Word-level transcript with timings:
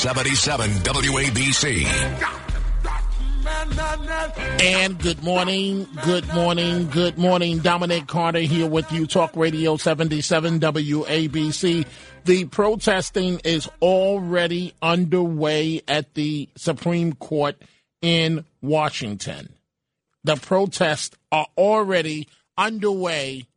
77 0.00 0.70
WABC. 0.70 1.84
And 4.62 4.98
good 4.98 5.22
morning, 5.22 5.86
good 6.02 6.26
morning, 6.32 6.88
good 6.88 7.18
morning. 7.18 7.58
Dominic 7.58 8.06
Carter 8.06 8.38
here 8.38 8.66
with 8.66 8.90
you, 8.92 9.06
Talk 9.06 9.36
Radio 9.36 9.76
77 9.76 10.58
WABC. 10.58 11.86
The 12.24 12.44
protesting 12.46 13.40
is 13.44 13.68
already 13.82 14.72
underway 14.80 15.82
at 15.86 16.14
the 16.14 16.48
Supreme 16.56 17.12
Court 17.12 17.60
in 18.00 18.46
Washington. 18.62 19.52
The 20.24 20.36
protests 20.36 21.14
are 21.30 21.48
already 21.58 22.26
underway, 22.56 23.48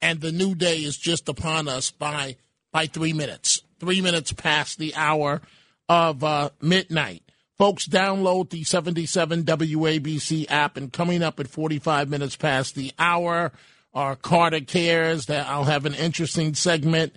and 0.00 0.20
the 0.20 0.30
new 0.30 0.54
day 0.54 0.76
is 0.76 0.96
just 0.96 1.28
upon 1.28 1.66
us 1.66 1.90
by 1.90 2.36
by 2.70 2.86
three 2.86 3.12
minutes. 3.12 3.60
Three 3.80 4.00
minutes 4.00 4.32
past 4.32 4.78
the 4.78 4.94
hour 4.94 5.42
of 5.88 6.24
uh, 6.24 6.50
midnight. 6.60 7.22
Folks, 7.56 7.86
download 7.86 8.50
the 8.50 8.64
77 8.64 9.44
WABC 9.44 10.46
app, 10.50 10.76
and 10.76 10.92
coming 10.92 11.22
up 11.22 11.38
at 11.38 11.48
45 11.48 12.08
minutes 12.08 12.36
past 12.36 12.74
the 12.74 12.92
hour, 12.98 13.52
our 13.94 14.16
Carter 14.16 14.60
Cares, 14.60 15.26
that 15.26 15.46
I'll 15.46 15.64
have 15.64 15.86
an 15.86 15.94
interesting 15.94 16.54
segment. 16.54 17.14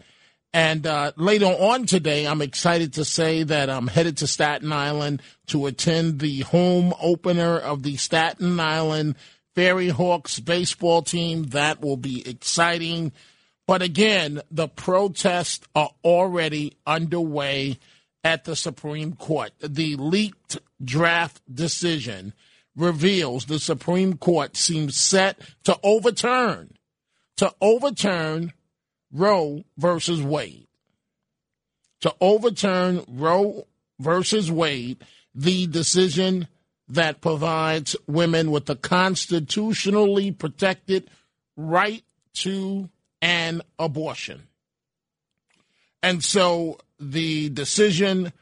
And 0.54 0.86
uh, 0.86 1.12
later 1.18 1.48
on 1.48 1.86
today, 1.86 2.26
I'm 2.28 2.42
excited 2.42 2.94
to 2.94 3.06
say 3.06 3.44
that 3.44 3.70
I'm 3.70 3.88
headed 3.88 4.18
to 4.18 4.28
Staten 4.28 4.72
Island 4.72 5.22
to 5.48 5.66
attend 5.66 6.20
the 6.20 6.42
home 6.42 6.94
opener 7.02 7.58
of 7.58 7.84
the 7.84 7.98
Staten 7.98 8.60
Island 8.60 9.16
Ferry 9.56 9.90
Hawks 9.90 10.40
baseball 10.40 11.02
team. 11.02 11.46
That 11.46 11.82
will 11.82 11.98
be 11.98 12.28
exciting. 12.28 13.12
But 13.66 13.82
again, 13.82 14.42
the 14.52 14.68
protests 14.68 15.68
are 15.76 15.90
already 16.04 16.78
underway 16.86 17.80
at 18.28 18.44
the 18.44 18.58
Supreme 18.58 19.14
Court. 19.14 19.54
The 19.62 19.96
leaked 19.96 20.58
draft 20.84 21.42
decision 21.54 22.34
reveals 22.76 23.46
the 23.46 23.58
Supreme 23.58 24.18
Court 24.18 24.58
seems 24.58 24.98
set 24.98 25.40
to 25.64 25.80
overturn 25.82 26.74
to 27.38 27.54
overturn 27.62 28.52
Roe 29.14 29.64
versus 29.78 30.22
Wade. 30.22 30.68
To 32.02 32.14
overturn 32.20 33.06
Roe 33.08 33.66
versus 33.98 34.52
Wade, 34.52 34.98
the 35.34 35.68
decision 35.68 36.48
that 36.90 37.22
provides 37.22 37.96
women 38.08 38.52
with 38.52 38.66
the 38.66 38.76
constitutionally 38.76 40.32
protected 40.32 41.10
right 41.56 42.04
to 42.34 42.90
an 43.22 43.62
abortion. 43.80 44.48
And 46.04 46.24
so 46.24 46.80
the 47.00 47.50
decision 47.50 48.34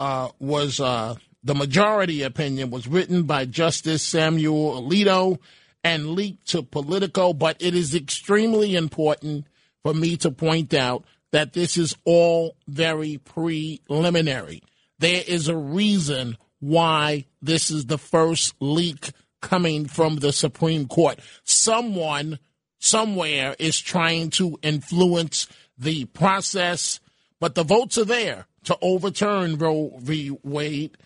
uh, 0.00 0.30
was 0.38 0.80
uh, 0.80 1.16
the 1.42 1.54
majority 1.54 2.22
opinion 2.22 2.70
was 2.70 2.88
written 2.88 3.22
by 3.22 3.44
Justice 3.44 4.02
Samuel 4.02 4.82
Alito 4.82 5.38
and 5.84 6.10
leaked 6.10 6.48
to 6.48 6.62
Politico, 6.62 7.32
but 7.32 7.56
it 7.60 7.74
is 7.74 7.94
extremely 7.94 8.74
important 8.74 9.46
for 9.82 9.94
me 9.94 10.16
to 10.16 10.30
point 10.30 10.74
out 10.74 11.04
that 11.30 11.52
this 11.52 11.76
is 11.76 11.96
all 12.04 12.56
very 12.66 13.18
preliminary. 13.18 14.62
There 14.98 15.22
is 15.26 15.48
a 15.48 15.56
reason 15.56 16.36
why 16.58 17.26
this 17.40 17.70
is 17.70 17.86
the 17.86 17.98
first 17.98 18.54
leak 18.60 19.12
coming 19.40 19.86
from 19.86 20.16
the 20.16 20.32
Supreme 20.32 20.88
Court. 20.88 21.20
Someone 21.44 22.38
somewhere 22.80 23.54
is 23.58 23.78
trying 23.78 24.30
to 24.30 24.58
influence 24.62 25.46
the 25.78 26.04
process 26.06 27.00
but 27.40 27.54
the 27.54 27.64
votes 27.64 27.98
are 27.98 28.04
there 28.04 28.46
to 28.64 28.78
overturn 28.80 29.58
Roe 29.58 29.92
v. 29.98 30.36
Wade. 30.42 30.96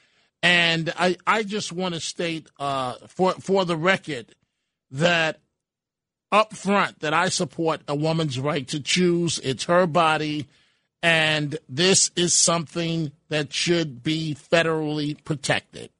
And 0.42 0.92
I, 0.98 1.16
I 1.26 1.42
just 1.42 1.72
want 1.72 1.94
to 1.94 2.00
state 2.00 2.48
uh, 2.58 2.94
for 3.08 3.32
for 3.32 3.64
the 3.64 3.76
record 3.76 4.34
that 4.90 5.40
up 6.32 6.54
front 6.54 7.00
that 7.00 7.12
I 7.12 7.28
support 7.28 7.82
a 7.88 7.94
woman's 7.94 8.38
right 8.38 8.66
to 8.68 8.80
choose. 8.80 9.38
It's 9.40 9.64
her 9.64 9.86
body, 9.86 10.48
and 11.02 11.58
this 11.68 12.10
is 12.16 12.32
something 12.32 13.12
that 13.28 13.52
should 13.52 14.02
be 14.02 14.34
federally 14.34 15.22
protected. 15.24 15.90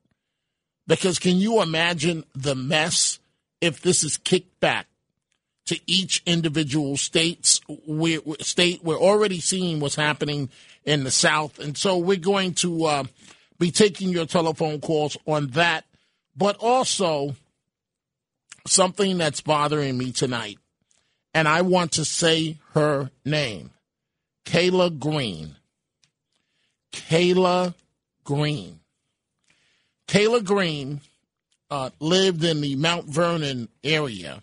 Because 0.86 1.18
can 1.18 1.36
you 1.36 1.60
imagine 1.60 2.24
the 2.34 2.54
mess 2.54 3.18
if 3.60 3.82
this 3.82 4.02
is 4.02 4.16
kicked 4.16 4.58
back 4.58 4.86
to 5.70 5.78
each 5.86 6.20
individual 6.26 6.96
states 6.96 7.60
we, 7.86 8.18
state. 8.40 8.82
We're 8.82 8.98
already 8.98 9.38
seeing 9.38 9.78
what's 9.78 9.94
happening 9.94 10.50
in 10.84 11.04
the 11.04 11.12
South, 11.12 11.60
and 11.60 11.78
so 11.78 11.96
we're 11.96 12.16
going 12.16 12.54
to 12.54 12.86
uh, 12.86 13.04
be 13.56 13.70
taking 13.70 14.08
your 14.08 14.26
telephone 14.26 14.80
calls 14.80 15.16
on 15.26 15.46
that, 15.50 15.84
but 16.36 16.56
also 16.56 17.36
something 18.66 19.16
that's 19.16 19.42
bothering 19.42 19.96
me 19.96 20.10
tonight, 20.10 20.58
and 21.34 21.46
I 21.46 21.62
want 21.62 21.92
to 21.92 22.04
say 22.04 22.58
her 22.74 23.12
name, 23.24 23.70
Kayla 24.44 24.98
Green. 24.98 25.54
Kayla 26.92 27.74
Green. 28.24 28.80
Kayla 30.08 30.44
Green 30.44 31.00
uh, 31.70 31.90
lived 32.00 32.42
in 32.42 32.60
the 32.60 32.74
Mount 32.74 33.06
Vernon 33.06 33.68
area 33.84 34.42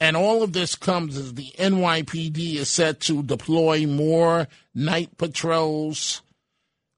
and 0.00 0.16
all 0.16 0.42
of 0.42 0.52
this 0.54 0.74
comes 0.74 1.16
as 1.16 1.34
the 1.34 1.52
NYPD 1.58 2.56
is 2.56 2.70
set 2.70 3.00
to 3.00 3.22
deploy 3.22 3.86
more 3.86 4.48
night 4.74 5.16
patrols 5.18 6.22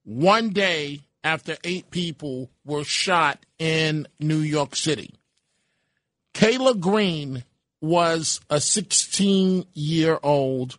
one 0.04 0.50
day 0.50 1.00
after 1.24 1.56
eight 1.64 1.90
people 1.90 2.50
were 2.64 2.84
shot 2.84 3.44
in 3.58 4.06
New 4.20 4.38
York 4.38 4.76
City. 4.76 5.14
Kayla 6.34 6.78
Green 6.78 7.44
was 7.80 8.40
a 8.48 8.60
16 8.60 9.66
year 9.74 10.18
old 10.22 10.78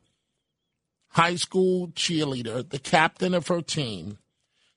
high 1.09 1.35
school 1.35 1.89
cheerleader, 1.89 2.67
the 2.67 2.79
captain 2.79 3.33
of 3.33 3.47
her 3.47 3.61
team, 3.61 4.17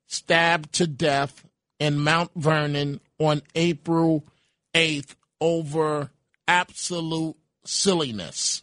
stabbed 0.06 0.72
to 0.74 0.86
death 0.86 1.44
in 1.78 1.98
Mount 1.98 2.30
Vernon 2.36 3.00
on 3.18 3.42
April 3.54 4.26
8th 4.74 5.14
over 5.40 6.10
absolute 6.46 7.36
silliness. 7.68 8.62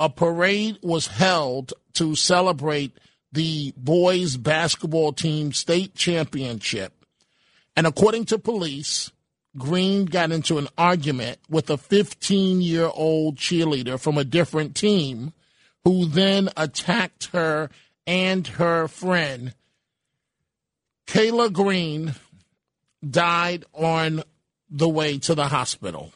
A 0.00 0.08
parade 0.08 0.78
was 0.82 1.06
held 1.06 1.72
to 1.94 2.14
celebrate 2.14 2.96
the 3.32 3.72
boys 3.76 4.36
basketball 4.36 5.12
team 5.12 5.52
state 5.52 5.94
championship. 5.94 6.92
And 7.76 7.86
according 7.86 8.26
to 8.26 8.38
police, 8.38 9.10
Green 9.56 10.04
got 10.04 10.30
into 10.30 10.58
an 10.58 10.68
argument 10.76 11.38
with 11.48 11.70
a 11.70 11.76
15 11.76 12.60
year 12.60 12.90
old 12.92 13.36
cheerleader 13.36 14.00
from 14.00 14.18
a 14.18 14.24
different 14.24 14.76
team 14.76 15.32
who 15.84 16.06
then 16.06 16.48
attacked 16.56 17.26
her 17.32 17.70
and 18.06 18.46
her 18.46 18.88
friend. 18.88 19.54
Kayla 21.06 21.52
Green 21.52 22.14
died 23.08 23.64
on 23.72 24.22
the 24.70 24.88
way 24.88 25.18
to 25.18 25.34
the 25.34 25.48
hospital. 25.48 26.12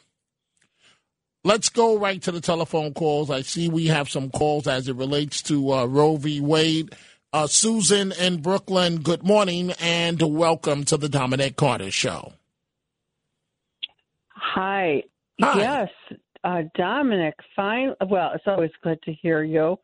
Let's 1.44 1.70
go 1.70 1.98
right 1.98 2.22
to 2.22 2.30
the 2.30 2.40
telephone 2.40 2.94
calls. 2.94 3.28
I 3.28 3.40
see 3.42 3.68
we 3.68 3.86
have 3.86 4.08
some 4.08 4.30
calls 4.30 4.68
as 4.68 4.86
it 4.86 4.94
relates 4.94 5.42
to 5.42 5.72
uh, 5.72 5.86
Roe 5.86 6.14
v. 6.14 6.40
Wade. 6.40 6.94
Uh, 7.32 7.48
Susan 7.48 8.12
in 8.12 8.40
Brooklyn, 8.40 9.00
good 9.00 9.24
morning 9.24 9.72
and 9.80 10.22
welcome 10.22 10.84
to 10.84 10.96
the 10.96 11.08
Dominic 11.08 11.56
Carter 11.56 11.90
Show. 11.90 12.34
Hi. 14.28 15.02
Hi. 15.40 15.58
Yes, 15.58 15.88
uh, 16.44 16.62
Dominic. 16.76 17.34
Fine. 17.56 17.94
Well, 18.06 18.30
it's 18.34 18.44
always 18.46 18.70
good 18.84 19.02
to 19.02 19.12
hear 19.12 19.42
you. 19.42 19.80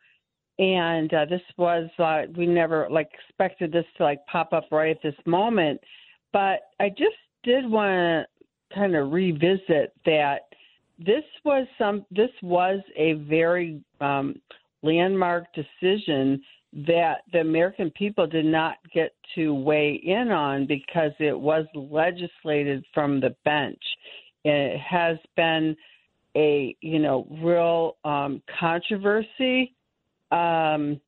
And 0.61 1.13
uh, 1.13 1.25
this 1.25 1.43
was 1.57 1.91
uh, 1.99 2.31
we 2.37 2.47
never 2.47 2.87
like 2.89 3.11
expected 3.15 3.73
this 3.73 3.87
to 3.97 4.05
like 4.05 4.25
pop 4.31 4.53
up 4.53 4.67
right 4.71 4.95
at 4.95 5.03
this 5.03 5.19
moment, 5.27 5.81
but 6.33 6.61
I 6.79 6.91
just 6.91 7.17
did 7.43 7.69
want 7.69 7.89
to 7.89 8.75
kind 8.75 8.95
of 8.95 9.11
revisit 9.11 9.93
that 10.05 10.48
this 10.99 11.25
was 11.45 11.67
some 11.79 12.05
this 12.11 12.31
was 12.43 12.81
a 12.97 13.15
very 13.15 13.81
um, 14.01 14.41
landmark 14.83 15.45
decision 15.55 16.43
that 16.73 17.19
the 17.33 17.39
American 17.41 17.91
people 17.93 18.27
did 18.27 18.45
not 18.45 18.77
get 18.93 19.15
to 19.35 19.55
weigh 19.55 20.01
in 20.05 20.31
on 20.31 20.67
because 20.67 21.13
it 21.19 21.39
was 21.39 21.65
legislated 21.75 22.85
from 22.93 23.21
the 23.21 23.35
bench. 23.45 23.83
It 24.45 24.79
has 24.79 25.17
been 25.37 25.77
a 26.37 26.77
you 26.81 26.99
know 26.99 27.27
real 27.43 27.97
um, 28.05 28.43
controversy 28.59 29.75
um, 30.31 31.01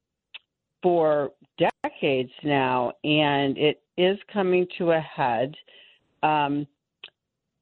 for 0.82 1.32
decades 1.58 2.32
now, 2.42 2.92
and 3.04 3.58
it 3.58 3.82
is 3.96 4.18
coming 4.32 4.66
to 4.78 4.92
a 4.92 5.00
head. 5.00 5.54
Um, 6.22 6.66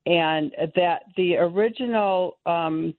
and 0.09 0.53
that 0.75 1.03
the 1.17 1.37
original 1.37 2.39
um, 2.47 2.95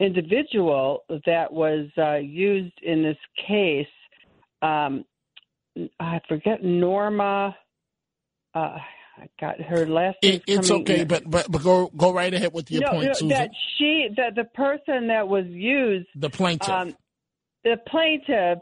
individual 0.00 1.04
that 1.26 1.52
was 1.52 1.86
uh, 1.98 2.14
used 2.14 2.72
in 2.82 3.02
this 3.02 3.18
case, 3.46 3.86
um, 4.62 5.04
I 6.00 6.20
forget 6.26 6.64
Norma. 6.64 7.54
Uh, 8.54 8.78
I 9.18 9.28
got 9.38 9.60
her 9.60 9.86
last 9.86 10.16
name. 10.22 10.36
It, 10.36 10.44
it's 10.46 10.70
okay, 10.70 11.04
but, 11.04 11.30
but 11.30 11.50
but 11.50 11.62
go 11.62 11.90
go 11.94 12.12
right 12.12 12.32
ahead 12.32 12.54
with 12.54 12.70
your 12.70 12.82
no, 12.82 12.90
point, 12.92 13.06
no, 13.06 13.12
Susan. 13.12 13.28
that 13.28 13.50
she 13.76 14.08
that 14.16 14.34
the 14.34 14.44
person 14.44 15.08
that 15.08 15.28
was 15.28 15.44
used 15.48 16.08
the 16.14 16.30
plaintiff. 16.30 16.70
um, 16.70 16.96
the 17.64 17.76
plaintiff 17.86 18.58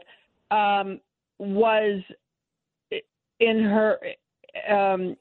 um, 0.51 0.99
was 1.39 2.01
in 3.39 3.63
her 3.63 3.99
um, 4.69 5.15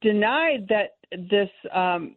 denied 0.00 0.68
that 0.68 0.96
this 1.30 1.50
um, 1.74 2.16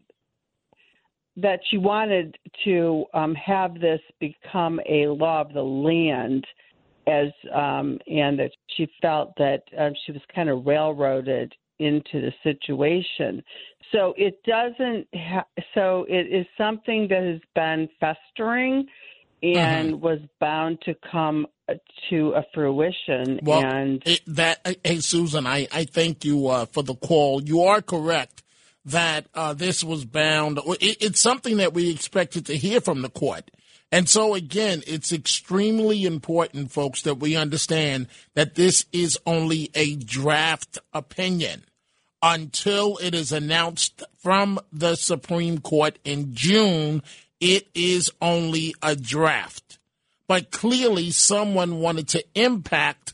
that 1.38 1.60
she 1.70 1.78
wanted 1.78 2.38
to 2.66 3.06
um, 3.14 3.34
have 3.36 3.80
this 3.80 4.02
become 4.20 4.80
a 4.88 5.08
law 5.08 5.42
of 5.42 5.54
the 5.54 5.62
land 5.62 6.46
as 7.08 7.32
um, 7.54 7.98
and 8.08 8.38
that 8.38 8.52
she 8.76 8.88
felt 9.02 9.34
that 9.38 9.64
um, 9.78 9.94
she 10.06 10.12
was 10.12 10.22
kind 10.34 10.50
of 10.50 10.66
railroaded 10.66 11.54
into 11.80 12.22
the 12.22 12.32
situation. 12.44 13.42
So 13.92 14.14
it 14.18 14.42
doesn't. 14.46 15.08
Ha- 15.16 15.48
so 15.74 16.06
it 16.08 16.28
is 16.28 16.46
something 16.58 17.08
that 17.10 17.24
has 17.24 17.42
been 17.56 17.90
festering 18.00 18.86
and 19.44 20.02
was 20.02 20.20
bound 20.40 20.82
to 20.82 20.96
come 21.12 21.48
to 22.10 22.34
a 22.36 22.44
fruition. 22.54 23.40
Well, 23.42 23.64
and 23.64 24.04
it, 24.06 24.22
that 24.28 24.80
hey 24.84 25.00
Susan, 25.00 25.48
I 25.48 25.68
I 25.72 25.86
thank 25.86 26.26
you 26.26 26.48
uh, 26.48 26.66
for 26.66 26.84
the 26.84 26.96
call. 26.96 27.42
You 27.42 27.64
are 27.64 27.82
correct 27.82 28.44
that 28.86 29.28
uh, 29.34 29.54
this 29.54 29.84
was 29.84 30.06
bound. 30.06 30.60
It, 30.80 30.98
it's 31.02 31.20
something 31.20 31.58
that 31.58 31.74
we 31.74 31.90
expected 31.92 32.46
to 32.48 32.58
hear 32.58 32.82
from 32.82 33.02
the 33.02 33.10
court. 33.10 33.52
And 33.92 34.08
so 34.08 34.34
again, 34.36 34.84
it's 34.88 35.12
extremely 35.12 36.06
important, 36.06 36.72
folks, 36.72 37.02
that 37.02 37.16
we 37.16 37.36
understand 37.36 38.08
that 38.36 38.56
this 38.56 38.86
is 38.94 39.20
only 39.26 39.70
a 39.76 39.98
draft 39.98 40.78
opinion 40.94 41.66
until 42.22 42.98
it 42.98 43.14
is 43.14 43.32
announced 43.32 44.04
from 44.18 44.60
the 44.72 44.96
Supreme 44.96 45.60
Court 45.60 46.00
in 46.04 46.34
June. 46.34 47.04
It 47.42 47.68
is 47.74 48.10
only 48.22 48.74
a 48.82 48.96
draft. 48.96 49.80
But 50.28 50.52
clearly, 50.52 51.12
someone 51.12 51.80
wanted 51.80 52.08
to 52.10 52.24
impact 52.36 53.14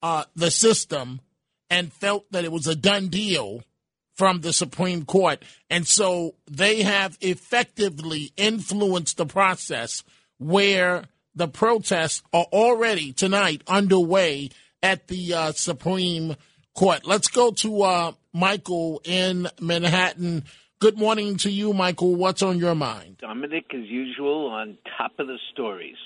uh, 0.00 0.24
the 0.34 0.50
system 0.50 1.20
and 1.68 1.92
felt 1.92 2.30
that 2.32 2.44
it 2.44 2.52
was 2.52 2.66
a 2.66 2.76
done 2.76 3.08
deal 3.08 3.62
from 4.14 4.40
the 4.40 4.52
Supreme 4.52 5.04
Court. 5.04 5.42
And 5.68 5.86
so 5.86 6.36
they 6.48 6.82
have 6.82 7.18
effectively 7.20 8.32
influenced 8.36 9.16
the 9.16 9.26
process 9.26 10.04
where 10.38 11.04
the 11.34 11.48
protests 11.48 12.22
are 12.32 12.46
already 12.52 13.12
tonight 13.12 13.62
underway 13.66 14.50
at 14.82 15.08
the 15.08 15.34
uh, 15.34 15.52
Supreme 15.52 16.36
Court. 16.74 17.04
Let's 17.04 17.28
go 17.28 17.50
to 17.50 17.82
uh, 17.82 18.12
Michael 18.32 19.00
in 19.04 19.48
Manhattan. 19.60 20.44
Good 20.80 20.98
morning 20.98 21.36
to 21.38 21.50
you, 21.50 21.72
Michael. 21.72 22.14
What's 22.14 22.42
on 22.42 22.58
your 22.58 22.74
mind? 22.74 23.18
Dominic, 23.18 23.66
as 23.72 23.86
usual, 23.86 24.48
on 24.48 24.76
top 24.98 25.12
of 25.18 25.28
the 25.28 25.38
stories. 25.52 25.96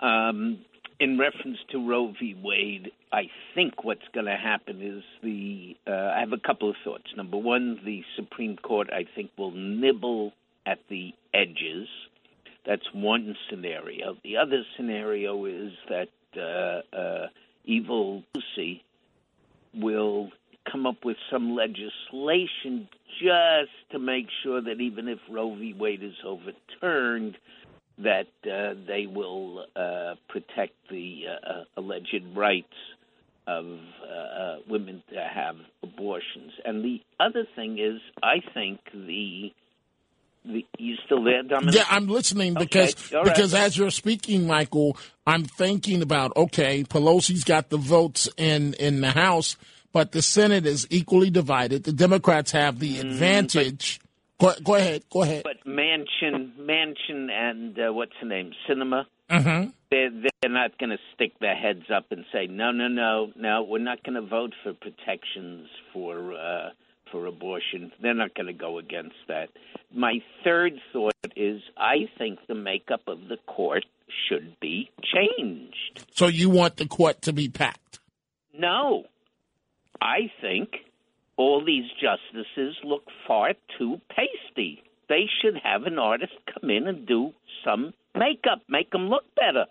Um, 0.00 0.58
in 1.00 1.18
reference 1.18 1.58
to 1.70 1.88
Roe 1.88 2.12
v. 2.20 2.36
Wade, 2.42 2.90
I 3.12 3.22
think 3.54 3.84
what's 3.84 4.06
going 4.12 4.26
to 4.26 4.36
happen 4.36 4.82
is 4.82 5.02
the. 5.22 5.76
Uh, 5.86 6.12
I 6.16 6.20
have 6.20 6.32
a 6.32 6.38
couple 6.38 6.68
of 6.68 6.76
thoughts. 6.84 7.06
Number 7.16 7.38
one, 7.38 7.80
the 7.84 8.02
Supreme 8.16 8.56
Court, 8.56 8.88
I 8.92 9.06
think, 9.14 9.30
will 9.38 9.52
nibble 9.52 10.32
at 10.66 10.78
the 10.90 11.12
edges. 11.32 11.88
That's 12.66 12.86
one 12.92 13.34
scenario. 13.48 14.16
The 14.24 14.36
other 14.36 14.62
scenario 14.76 15.44
is 15.46 15.72
that 15.88 16.08
uh, 16.36 16.96
uh, 16.96 17.26
evil 17.64 18.24
Lucy 18.34 18.84
will 19.74 20.30
come 20.70 20.86
up 20.86 21.04
with 21.04 21.16
some 21.30 21.56
legislation 21.56 22.88
just 23.22 23.92
to 23.92 23.98
make 23.98 24.26
sure 24.42 24.60
that 24.60 24.80
even 24.80 25.08
if 25.08 25.18
Roe 25.30 25.54
v. 25.54 25.74
Wade 25.78 26.02
is 26.02 26.14
overturned, 26.26 27.36
that 27.98 28.26
uh, 28.44 28.74
they 28.86 29.06
will 29.06 29.66
uh, 29.76 30.14
protect 30.28 30.74
the 30.90 31.22
uh, 31.28 31.64
alleged 31.76 32.24
rights 32.34 32.74
of 33.46 33.64
uh, 33.66 34.56
women 34.68 35.02
to 35.12 35.16
have 35.16 35.56
abortions. 35.82 36.52
And 36.64 36.84
the 36.84 37.00
other 37.20 37.46
thing 37.56 37.78
is, 37.78 38.00
I 38.22 38.36
think 38.54 38.80
the 38.92 39.52
the, 40.44 40.66
you 40.76 40.96
still 41.06 41.22
there, 41.22 41.44
Dominic? 41.44 41.74
Yeah, 41.76 41.84
I'm 41.88 42.08
listening 42.08 42.54
because 42.54 42.94
Okay, 42.94 43.16
right. 43.16 43.24
because 43.24 43.54
as 43.54 43.76
you're 43.78 43.92
speaking, 43.92 44.46
Michael, 44.46 44.96
I'm 45.24 45.44
thinking 45.44 46.02
about 46.02 46.36
okay, 46.36 46.82
Pelosi's 46.82 47.44
got 47.44 47.70
the 47.70 47.76
votes 47.76 48.28
in 48.36 48.74
in 48.74 49.00
the 49.00 49.10
House, 49.10 49.56
but 49.92 50.12
the 50.12 50.22
Senate 50.22 50.66
is 50.66 50.86
equally 50.90 51.30
divided. 51.30 51.84
The 51.84 51.92
Democrats 51.92 52.52
have 52.52 52.78
the 52.78 52.98
advantage. 52.98 54.00
Go, 54.40 54.52
go 54.64 54.74
ahead, 54.74 55.04
go 55.10 55.22
ahead. 55.22 55.44
But 55.44 55.64
Manchin, 55.66 56.52
Manchin, 56.58 57.30
and 57.30 57.78
uh, 57.78 57.92
what's 57.92 58.12
the 58.20 58.28
name, 58.28 58.52
Sinema. 58.68 59.04
hmm 59.30 59.70
They're 59.90 60.10
they're 60.10 60.50
not 60.50 60.76
going 60.78 60.90
to 60.90 60.98
stick 61.14 61.38
their 61.40 61.54
heads 61.54 61.84
up 61.94 62.06
and 62.10 62.24
say 62.32 62.46
no, 62.48 62.72
no, 62.72 62.88
no, 62.88 63.30
no. 63.36 63.62
We're 63.62 63.78
not 63.78 64.02
going 64.02 64.16
to 64.16 64.26
vote 64.28 64.52
for 64.64 64.72
protections 64.72 65.68
for 65.92 66.32
uh, 66.32 66.70
for 67.12 67.26
abortion. 67.26 67.92
They're 68.00 68.14
not 68.14 68.34
going 68.34 68.46
to 68.46 68.52
go 68.52 68.78
against 68.78 69.14
that. 69.28 69.50
My 69.94 70.14
third 70.42 70.72
thought 70.92 71.12
is 71.36 71.60
I 71.76 72.08
think 72.18 72.40
the 72.48 72.54
makeup 72.54 73.02
of 73.06 73.28
the 73.28 73.36
court 73.46 73.84
should 74.28 74.58
be 74.60 74.90
changed. 75.02 76.04
So 76.14 76.26
you 76.26 76.50
want 76.50 76.78
the 76.78 76.86
court 76.86 77.22
to 77.22 77.32
be 77.32 77.48
packed? 77.48 78.00
No, 78.58 79.04
I 80.02 80.32
think 80.40 80.70
all 81.36 81.64
these 81.64 81.84
justices 81.92 82.76
look 82.82 83.04
far 83.26 83.54
too 83.78 84.00
pasty. 84.10 84.82
They 85.08 85.26
should 85.40 85.54
have 85.62 85.84
an 85.84 85.98
artist 85.98 86.32
come 86.52 86.70
in 86.70 86.88
and 86.88 87.06
do 87.06 87.32
some 87.64 87.94
makeup, 88.14 88.62
make 88.68 88.90
them 88.90 89.08
look 89.08 89.24
better. 89.36 89.66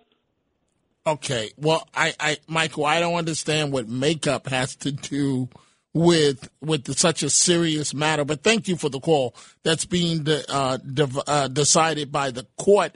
Okay. 1.05 1.51
Well, 1.57 1.85
I, 1.93 2.13
I, 2.17 2.37
Michael, 2.47 2.85
I 2.85 3.01
don't 3.01 3.15
understand 3.15 3.73
what 3.73 3.89
makeup 3.89 4.47
has 4.47 4.75
to 4.77 4.93
do 4.93 5.49
with 5.93 6.49
with 6.61 6.97
such 6.97 7.23
a 7.23 7.29
serious 7.29 7.93
matter. 7.93 8.23
But 8.23 8.41
thank 8.41 8.69
you 8.69 8.77
for 8.77 8.87
the 8.87 9.01
call. 9.01 9.35
That's 9.63 9.83
being 9.83 10.23
de, 10.23 10.43
uh, 10.49 10.77
div, 10.77 11.19
uh, 11.27 11.49
decided 11.49 12.09
by 12.09 12.31
the 12.31 12.47
court, 12.57 12.95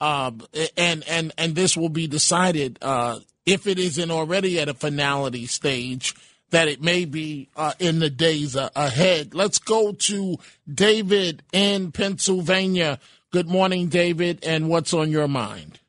um, 0.00 0.42
and 0.76 1.02
and 1.08 1.32
and 1.38 1.54
this 1.54 1.76
will 1.76 1.88
be 1.88 2.06
decided 2.06 2.78
uh, 2.82 3.20
if 3.46 3.66
it 3.66 3.78
isn't 3.78 4.10
already 4.10 4.60
at 4.60 4.68
a 4.68 4.74
finality 4.74 5.46
stage. 5.46 6.14
That 6.54 6.68
it 6.68 6.80
may 6.80 7.04
be 7.04 7.48
uh, 7.56 7.72
in 7.80 7.98
the 7.98 8.08
days 8.08 8.54
uh, 8.54 8.68
ahead. 8.76 9.34
Let's 9.34 9.58
go 9.58 9.90
to 9.90 10.36
David 10.72 11.42
in 11.52 11.90
Pennsylvania. 11.90 13.00
Good 13.32 13.48
morning, 13.48 13.88
David, 13.88 14.44
and 14.44 14.68
what's 14.68 14.94
on 14.94 15.10
your 15.10 15.26
mind? 15.26 15.80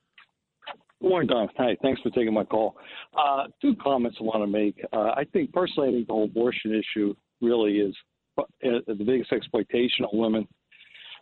Good 0.99 1.09
morning, 1.09 1.27
Don. 1.27 1.49
Hi, 1.59 1.77
thanks 1.83 2.01
for 2.01 2.09
taking 2.09 2.33
my 2.33 2.45
call. 2.45 2.77
Uh, 3.15 3.43
two 3.61 3.75
comments 3.75 4.17
I 4.19 4.23
want 4.23 4.41
to 4.41 4.47
make. 4.47 4.83
Uh, 4.91 5.11
I 5.15 5.25
think 5.31 5.53
personally, 5.53 5.89
I 5.89 5.91
think 5.91 6.07
the 6.07 6.13
whole 6.13 6.23
abortion 6.23 6.73
issue 6.73 7.13
really 7.41 7.73
is 7.73 7.95
uh, 8.39 8.41
the 8.63 9.03
biggest 9.05 9.31
exploitation 9.33 10.03
of 10.05 10.09
women 10.13 10.47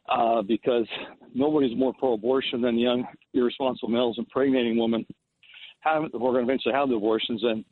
uh, 0.07 0.41
because 0.41 0.87
nobody's 1.35 1.77
more 1.77 1.93
pro-abortion 1.99 2.61
than 2.61 2.79
young, 2.79 3.05
irresponsible 3.33 3.89
males 3.89 4.15
impregnating 4.17 4.77
women 4.77 5.05
have 5.83 6.03
we're 6.13 6.31
going 6.31 6.45
to 6.45 6.51
eventually 6.51 6.73
have 6.73 6.89
the 6.89 6.95
abortions, 6.95 7.43
and 7.43 7.65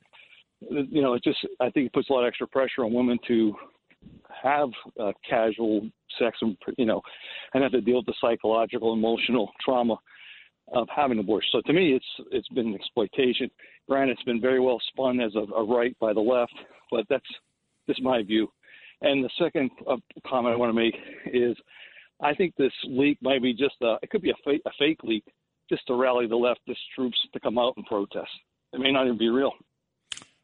you 0.70 1.02
know, 1.02 1.14
it 1.14 1.24
just 1.24 1.40
I 1.60 1.70
think 1.70 1.88
it 1.88 1.94
puts 1.94 2.10
a 2.10 2.14
lot 2.14 2.24
of 2.24 2.28
extra 2.28 2.48
pressure 2.48 2.84
on 2.86 2.94
women 2.94 3.18
to 3.28 3.56
have 4.44 4.70
uh, 5.00 5.12
casual 5.28 5.90
sex 6.20 6.38
and 6.42 6.58
you 6.78 6.86
know, 6.86 7.02
and 7.54 7.64
have 7.64 7.72
to 7.74 7.82
deal 7.82 7.98
with 7.98 8.06
the 8.06 8.14
psychological, 8.22 8.94
emotional 8.94 9.52
trauma 9.64 9.98
of 10.74 10.88
having 10.96 11.18
an 11.18 11.24
abortion. 11.24 11.50
So 11.52 11.62
to 11.66 11.74
me, 11.74 11.94
it's 11.94 12.28
it's 12.32 12.48
been 12.50 12.74
exploitation. 12.74 13.50
Granted, 13.90 14.14
it's 14.14 14.24
been 14.24 14.42
very 14.42 14.60
well 14.60 14.80
spun 14.90 15.20
as 15.20 15.36
a, 15.36 15.40
a 15.54 15.64
right 15.64 15.98
by 16.00 16.14
the 16.14 16.20
left, 16.20 16.54
but 16.90 17.06
that's 17.10 17.26
just 17.88 18.02
my 18.02 18.24
view. 18.24 18.48
And 19.02 19.24
the 19.24 19.30
second 19.40 19.72
uh, 19.90 19.98
comment 20.28 20.54
I 20.54 20.58
want 20.58 20.70
to 20.70 20.80
make 20.80 20.96
is, 21.34 21.58
I 22.22 22.36
think 22.36 22.56
this 22.56 22.72
leak 22.86 23.18
might 23.22 23.42
be 23.42 23.54
just 23.54 23.76
a 23.82 23.98
it 24.02 24.10
could 24.10 24.22
be 24.22 24.32
a 24.32 24.36
fake 24.46 24.62
a 24.66 24.72
fake 24.78 25.04
leak 25.04 25.26
just 25.70 25.86
to 25.88 25.96
rally 25.96 26.28
the 26.28 26.36
leftist 26.36 26.78
troops 26.96 27.18
to 27.34 27.40
come 27.40 27.58
out 27.58 27.74
and 27.78 27.86
protest. 27.86 28.30
It 28.74 28.80
may 28.80 28.92
not 28.92 29.06
even 29.06 29.18
be 29.18 29.30
real. 29.30 29.54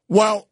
Well, 0.09 0.47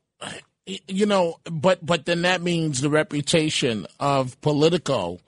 you 0.88 1.06
know, 1.06 1.40
but 1.50 1.86
but 1.86 2.06
then 2.06 2.24
that 2.24 2.42
means 2.42 2.82
the 2.82 2.90
reputation 2.90 3.86
of 4.00 4.40
Politico, 4.42 5.20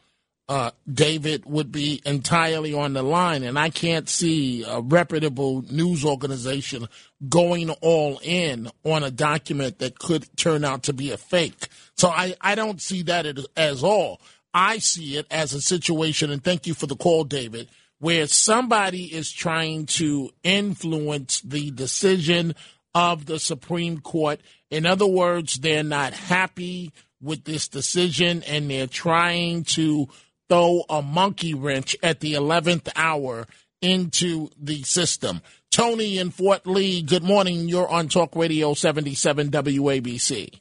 uh, 0.49 0.71
David, 0.91 1.45
would 1.45 1.71
be 1.71 2.01
entirely 2.05 2.73
on 2.73 2.93
the 2.93 3.03
line, 3.03 3.43
and 3.43 3.57
I 3.57 3.69
can't 3.69 4.09
see 4.09 4.63
a 4.63 4.81
reputable 4.81 5.63
news 5.69 6.03
organization 6.03 6.87
going 7.29 7.69
all 7.69 8.19
in 8.23 8.69
on 8.83 9.03
a 9.03 9.11
document 9.11 9.79
that 9.79 9.99
could 9.99 10.27
turn 10.37 10.65
out 10.65 10.83
to 10.83 10.93
be 10.93 11.11
a 11.11 11.17
fake. 11.17 11.67
So 11.95 12.09
I 12.09 12.35
I 12.41 12.55
don't 12.55 12.81
see 12.81 13.03
that 13.03 13.25
as, 13.25 13.45
as 13.55 13.83
all. 13.83 14.19
I 14.53 14.79
see 14.79 15.17
it 15.17 15.27
as 15.29 15.53
a 15.53 15.61
situation, 15.61 16.31
and 16.31 16.43
thank 16.43 16.65
you 16.65 16.73
for 16.73 16.87
the 16.87 16.95
call, 16.95 17.23
David 17.23 17.69
where 17.99 18.27
somebody 18.27 19.05
is 19.05 19.31
trying 19.31 19.85
to 19.85 20.29
influence 20.43 21.41
the 21.41 21.71
decision 21.71 22.53
of 22.97 23.27
the 23.27 23.37
Supreme 23.37 23.99
Court. 23.99 24.41
In 24.71 24.87
other 24.87 25.05
words, 25.05 25.59
they're 25.59 25.83
not 25.83 26.13
happy 26.13 26.91
with 27.21 27.43
this 27.43 27.67
decision 27.67 28.41
and 28.47 28.71
they're 28.71 28.87
trying 28.87 29.65
to 29.65 30.07
throw 30.49 30.83
a 30.89 31.03
monkey 31.03 31.53
wrench 31.53 31.95
at 32.01 32.21
the 32.21 32.33
11th 32.33 32.89
hour 32.95 33.45
into 33.83 34.49
the 34.59 34.81
system. 34.81 35.43
Tony 35.69 36.17
in 36.17 36.31
Fort 36.31 36.65
Lee, 36.65 37.03
good 37.03 37.21
morning. 37.21 37.69
You're 37.69 37.87
on 37.87 38.07
Talk 38.07 38.35
Radio 38.35 38.73
77 38.73 39.51
WABC. 39.51 40.59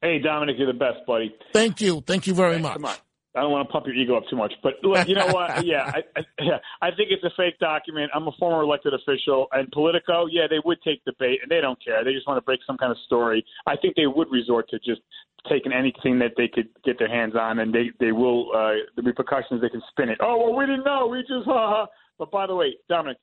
Hey, 0.00 0.20
Dominic, 0.20 0.56
you're 0.58 0.72
the 0.72 0.78
best, 0.78 1.04
buddy. 1.04 1.34
Thank 1.52 1.80
you. 1.80 2.00
Thank 2.06 2.28
you 2.28 2.34
very 2.34 2.62
Thanks 2.62 2.80
much. 2.80 3.00
I 3.34 3.40
don't 3.40 3.50
want 3.50 3.66
to 3.66 3.72
pump 3.72 3.86
your 3.86 3.94
ego 3.94 4.16
up 4.16 4.24
too 4.28 4.36
much, 4.36 4.52
but 4.62 4.74
look, 4.82 5.08
you 5.08 5.14
know 5.14 5.28
what? 5.28 5.64
yeah, 5.66 5.90
I, 5.94 6.02
I, 6.16 6.22
yeah, 6.40 6.58
I 6.82 6.90
think 6.90 7.10
it's 7.10 7.24
a 7.24 7.30
fake 7.36 7.58
document. 7.58 8.10
I'm 8.14 8.28
a 8.28 8.32
former 8.38 8.62
elected 8.62 8.92
official, 8.94 9.46
and 9.52 9.70
Politico, 9.72 10.26
yeah, 10.30 10.46
they 10.48 10.60
would 10.64 10.78
take 10.82 11.02
the 11.04 11.12
bait, 11.18 11.38
and 11.42 11.50
they 11.50 11.60
don't 11.60 11.82
care. 11.82 12.04
They 12.04 12.12
just 12.12 12.26
want 12.26 12.36
to 12.36 12.42
break 12.42 12.60
some 12.66 12.76
kind 12.76 12.92
of 12.92 12.98
story. 13.06 13.44
I 13.66 13.76
think 13.76 13.96
they 13.96 14.06
would 14.06 14.30
resort 14.30 14.68
to 14.70 14.78
just 14.78 15.00
taking 15.48 15.72
anything 15.72 16.18
that 16.18 16.32
they 16.36 16.48
could 16.48 16.68
get 16.84 16.98
their 16.98 17.08
hands 17.08 17.34
on, 17.34 17.58
and 17.60 17.74
they 17.74 17.90
they 18.00 18.12
will 18.12 18.50
uh, 18.54 18.84
the 18.96 19.02
repercussions. 19.02 19.60
They 19.60 19.70
can 19.70 19.82
spin 19.90 20.08
it. 20.08 20.18
Oh 20.20 20.38
well, 20.38 20.56
we 20.56 20.66
didn't 20.66 20.84
know. 20.84 21.06
We 21.06 21.20
just 21.20 21.46
ha. 21.46 21.86
But 22.18 22.30
by 22.30 22.46
the 22.46 22.54
way, 22.54 22.76
Dominic, 22.88 23.16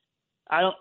I 0.50 0.62
don't 0.62 0.76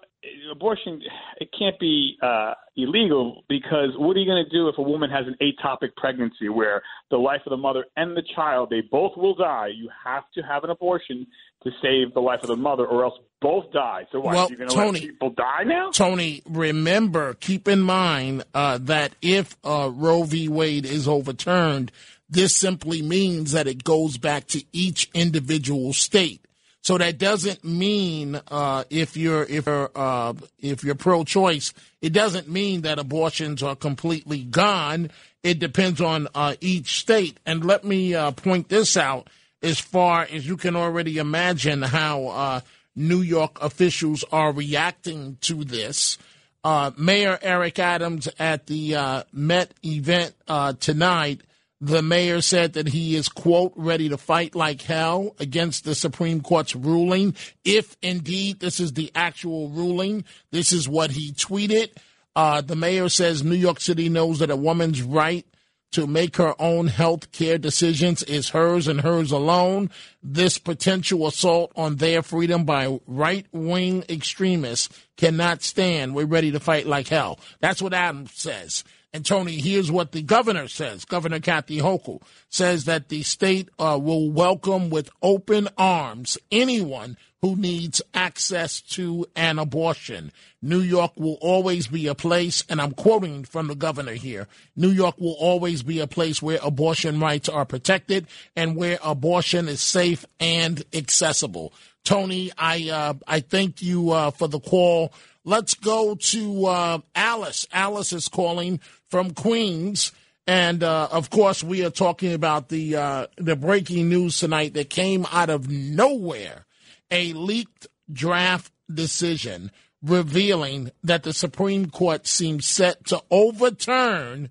abortion 0.51 1.01
it 1.41 1.49
can't 1.57 1.79
be 1.79 2.17
uh, 2.23 2.55
illegal 2.77 3.45
because 3.49 3.91
what 3.97 4.17
are 4.17 4.21
you 4.21 4.27
going 4.27 4.45
to 4.45 4.51
do 4.51 4.69
if 4.69 4.79
a 4.79 4.83
woman 4.83 5.11
has 5.11 5.27
an 5.27 5.37
ectopic 5.41 5.95
pregnancy 5.97 6.49
where 6.49 6.83
the 7.11 7.17
life 7.17 7.41
of 7.47 7.51
the 7.51 7.57
mother 7.57 7.85
and 7.97 8.17
the 8.17 8.23
child 8.35 8.71
they 8.71 8.81
both 8.81 9.17
will 9.17 9.35
die? 9.35 9.69
You 9.69 9.89
have 10.05 10.25
to 10.35 10.43
have 10.43 10.65
an 10.65 10.71
abortion 10.71 11.27
to 11.63 11.71
save 11.83 12.15
the 12.15 12.21
life 12.21 12.43
of 12.43 12.49
the 12.49 12.57
mother 12.57 12.87
or 12.87 13.05
else 13.05 13.15
both 13.41 13.71
die. 13.73 14.07
So 14.11 14.21
why 14.21 14.35
well, 14.35 14.49
you're 14.49 14.59
going 14.59 14.71
to 14.71 14.77
let 14.77 14.95
people 14.95 15.31
die 15.31 15.65
now? 15.65 15.91
Tony 15.91 16.43
remember 16.47 17.35
keep 17.35 17.69
in 17.69 17.81
mind 17.81 18.45
uh, 18.55 18.79
that 18.83 19.15
if 19.23 19.57
uh, 19.65 19.91
Roe 19.93 20.25
v. 20.25 20.49
Wade 20.49 20.85
is 20.85 21.07
overturned 21.07 21.93
this 22.31 22.55
simply 22.55 23.01
means 23.01 23.53
that 23.53 23.67
it 23.67 23.85
goes 23.85 24.19
back 24.19 24.47
to 24.49 24.63
each 24.73 25.09
individual 25.15 25.95
state 25.95 26.45
so 26.83 26.97
that 26.99 27.19
doesn't 27.19 27.65
mean 27.65 28.41
uh, 28.51 28.85
if 28.89 29.17
you're 29.17 29.43
if 29.45 29.67
you're 29.67 29.91
uh, 29.95 30.35
if 30.59 30.85
you're 30.85 30.95
pro-choice, 30.95 31.75
it 32.01 32.13
doesn't 32.13 32.49
mean 32.49 32.83
that 32.83 32.99
abortions 32.99 33.63
are 33.63 33.77
completely 33.77 34.43
gone. 34.43 35.11
It 35.43 35.59
depends 35.59 36.01
on 36.01 36.29
uh, 36.35 36.55
each 36.61 37.01
state. 37.01 37.39
And 37.45 37.65
let 37.65 37.85
me 37.85 38.15
uh, 38.15 38.31
point 38.31 38.69
this 38.69 38.97
out: 38.97 39.29
as 39.63 39.79
far 39.79 40.23
as 40.31 40.47
you 40.47 40.57
can 40.57 40.77
already 40.77 41.19
imagine 41.19 41.83
how 41.83 42.29
uh, 42.29 42.61
New 42.95 43.21
York 43.21 43.59
officials 43.61 44.25
are 44.33 44.53
reacting 44.53 45.37
to 45.43 45.65
this. 45.65 46.17
Uh, 46.65 46.91
Mayor 46.97 47.39
Eric 47.41 47.79
Adams 47.79 48.29
at 48.39 48.67
the 48.67 49.25
Met 49.33 49.73
event 49.85 50.35
tonight 50.81 51.41
the 51.81 52.03
mayor 52.03 52.41
said 52.41 52.73
that 52.73 52.89
he 52.89 53.15
is, 53.15 53.29
quote, 53.29 53.73
ready 53.77 54.09
to 54.09 54.19
fight 54.19 54.55
like 54.55 54.83
hell 54.83 55.37
against 55.39 55.85
the 55.85 55.95
Supreme 55.95 56.41
Court's 56.41 56.75
ruling. 56.75 57.37
If 57.65 57.97
indeed 58.03 58.61
this 58.61 58.81
is 58.81 58.95
the 58.95 59.13
actual 59.15 59.69
ruling, 59.69 60.25
this 60.51 60.73
is 60.73 60.89
what 60.89 61.13
he 61.13 61.33
tweeted. 61.33 61.91
Uh, 62.35 62.61
the 62.61 62.77
mayor 62.77 63.09
says 63.09 63.45
New 63.45 63.55
York 63.55 63.81
City 63.81 64.09
knows 64.09 64.41
that 64.41 64.51
a 64.51 64.57
woman's 64.57 65.03
right 65.03 65.47
to 65.91 66.07
make 66.07 66.37
her 66.37 66.55
own 66.61 66.87
health 66.87 67.33
care 67.33 67.59
decisions 67.59 68.23
is 68.25 68.51
hers 68.51 68.89
and 68.89 69.01
hers 69.01 69.33
alone. 69.33 69.91
This 70.23 70.59
potential 70.59 71.27
assault 71.27 71.73
on 71.77 71.97
their 71.97 72.23
freedom 72.23 72.65
by 72.65 72.99
right 73.07 73.47
wing 73.53 74.05
extremists 74.09 74.89
cannot 75.17 75.63
stand. 75.63 76.15
We're 76.15 76.27
ready 76.27 76.51
to 76.53 76.61
fight 76.61 76.87
like 76.87 77.09
hell. 77.09 77.41
That's 77.61 77.81
what 77.81 77.95
Adams 77.95 78.33
says. 78.35 78.85
And 79.13 79.25
Tony, 79.25 79.59
here's 79.59 79.91
what 79.91 80.13
the 80.13 80.23
governor 80.23 80.69
says. 80.69 81.07
Governor 81.07 81.41
Kathy 81.41 81.79
Hochul 81.79 82.21
says 82.51 82.85
that 82.85 83.09
the 83.09 83.23
state 83.23 83.69
uh, 83.79 83.99
will 84.01 84.31
welcome 84.31 84.91
with 84.91 85.11
open 85.23 85.69
arms 85.79 86.37
anyone 86.53 87.17
who 87.41 87.57
needs 87.57 88.03
access 88.13 88.81
to 88.81 89.27
an 89.35 89.59
abortion. 89.59 90.33
New 90.61 90.81
York 90.81 91.13
will 91.17 91.39
always 91.41 91.87
be 91.87 92.07
a 92.09 92.15
place, 92.15 92.65
and 92.69 92.83
I'm 92.83 92.93
quoting 92.93 93.45
from 93.45 93.69
the 93.69 93.77
governor 93.77 94.13
here 94.13 94.49
New 94.77 94.91
York 94.91 95.19
will 95.19 95.37
always 95.39 95.83
be 95.83 96.01
a 96.01 96.07
place 96.07 96.43
where 96.43 96.59
abortion 96.63 97.21
rights 97.21 97.49
are 97.49 97.65
protected 97.65 98.27
and 98.57 98.77
where 98.77 98.99
abortion 99.03 99.69
is 99.69 99.81
safe 99.81 100.27
and 100.41 100.85
accessible. 100.93 101.73
Tony, 102.05 102.51
I 102.59 102.89
uh, 102.91 103.15
I 103.27 103.41
thank 103.41 103.83
you 103.83 104.11
uh, 104.11 104.31
for 104.33 104.49
the 104.49 104.61
call. 104.61 105.13
Let's 105.49 105.73
go 105.73 106.15
to 106.15 106.67
uh, 106.67 106.99
Alice. 107.15 107.67
Alice 107.73 108.13
is 108.13 108.29
calling 108.29 108.81
from 109.09 109.31
Queens. 109.31 110.13
And 110.47 110.83
uh, 110.83 111.09
of 111.11 111.31
course, 111.31 111.65
we 111.65 111.83
are 111.87 111.91
talking 111.91 112.35
about 112.35 112.69
the 112.69 112.97
uh, 112.97 113.27
the 113.39 113.57
breaking 113.57 114.11
news 114.11 114.39
tonight 114.39 114.75
that 114.75 114.91
came 114.91 115.25
out 115.33 115.49
of 115.49 115.71
nowhere: 115.71 116.67
a 117.11 117.33
leaked 117.33 117.87
draft 118.13 118.71
decision 118.93 119.71
revealing 120.03 120.91
that 121.03 121.23
the 121.23 121.33
Supreme 121.33 121.89
Court 121.89 122.27
seems 122.27 122.67
set 122.67 123.07
to 123.07 123.23
overturn 123.31 124.51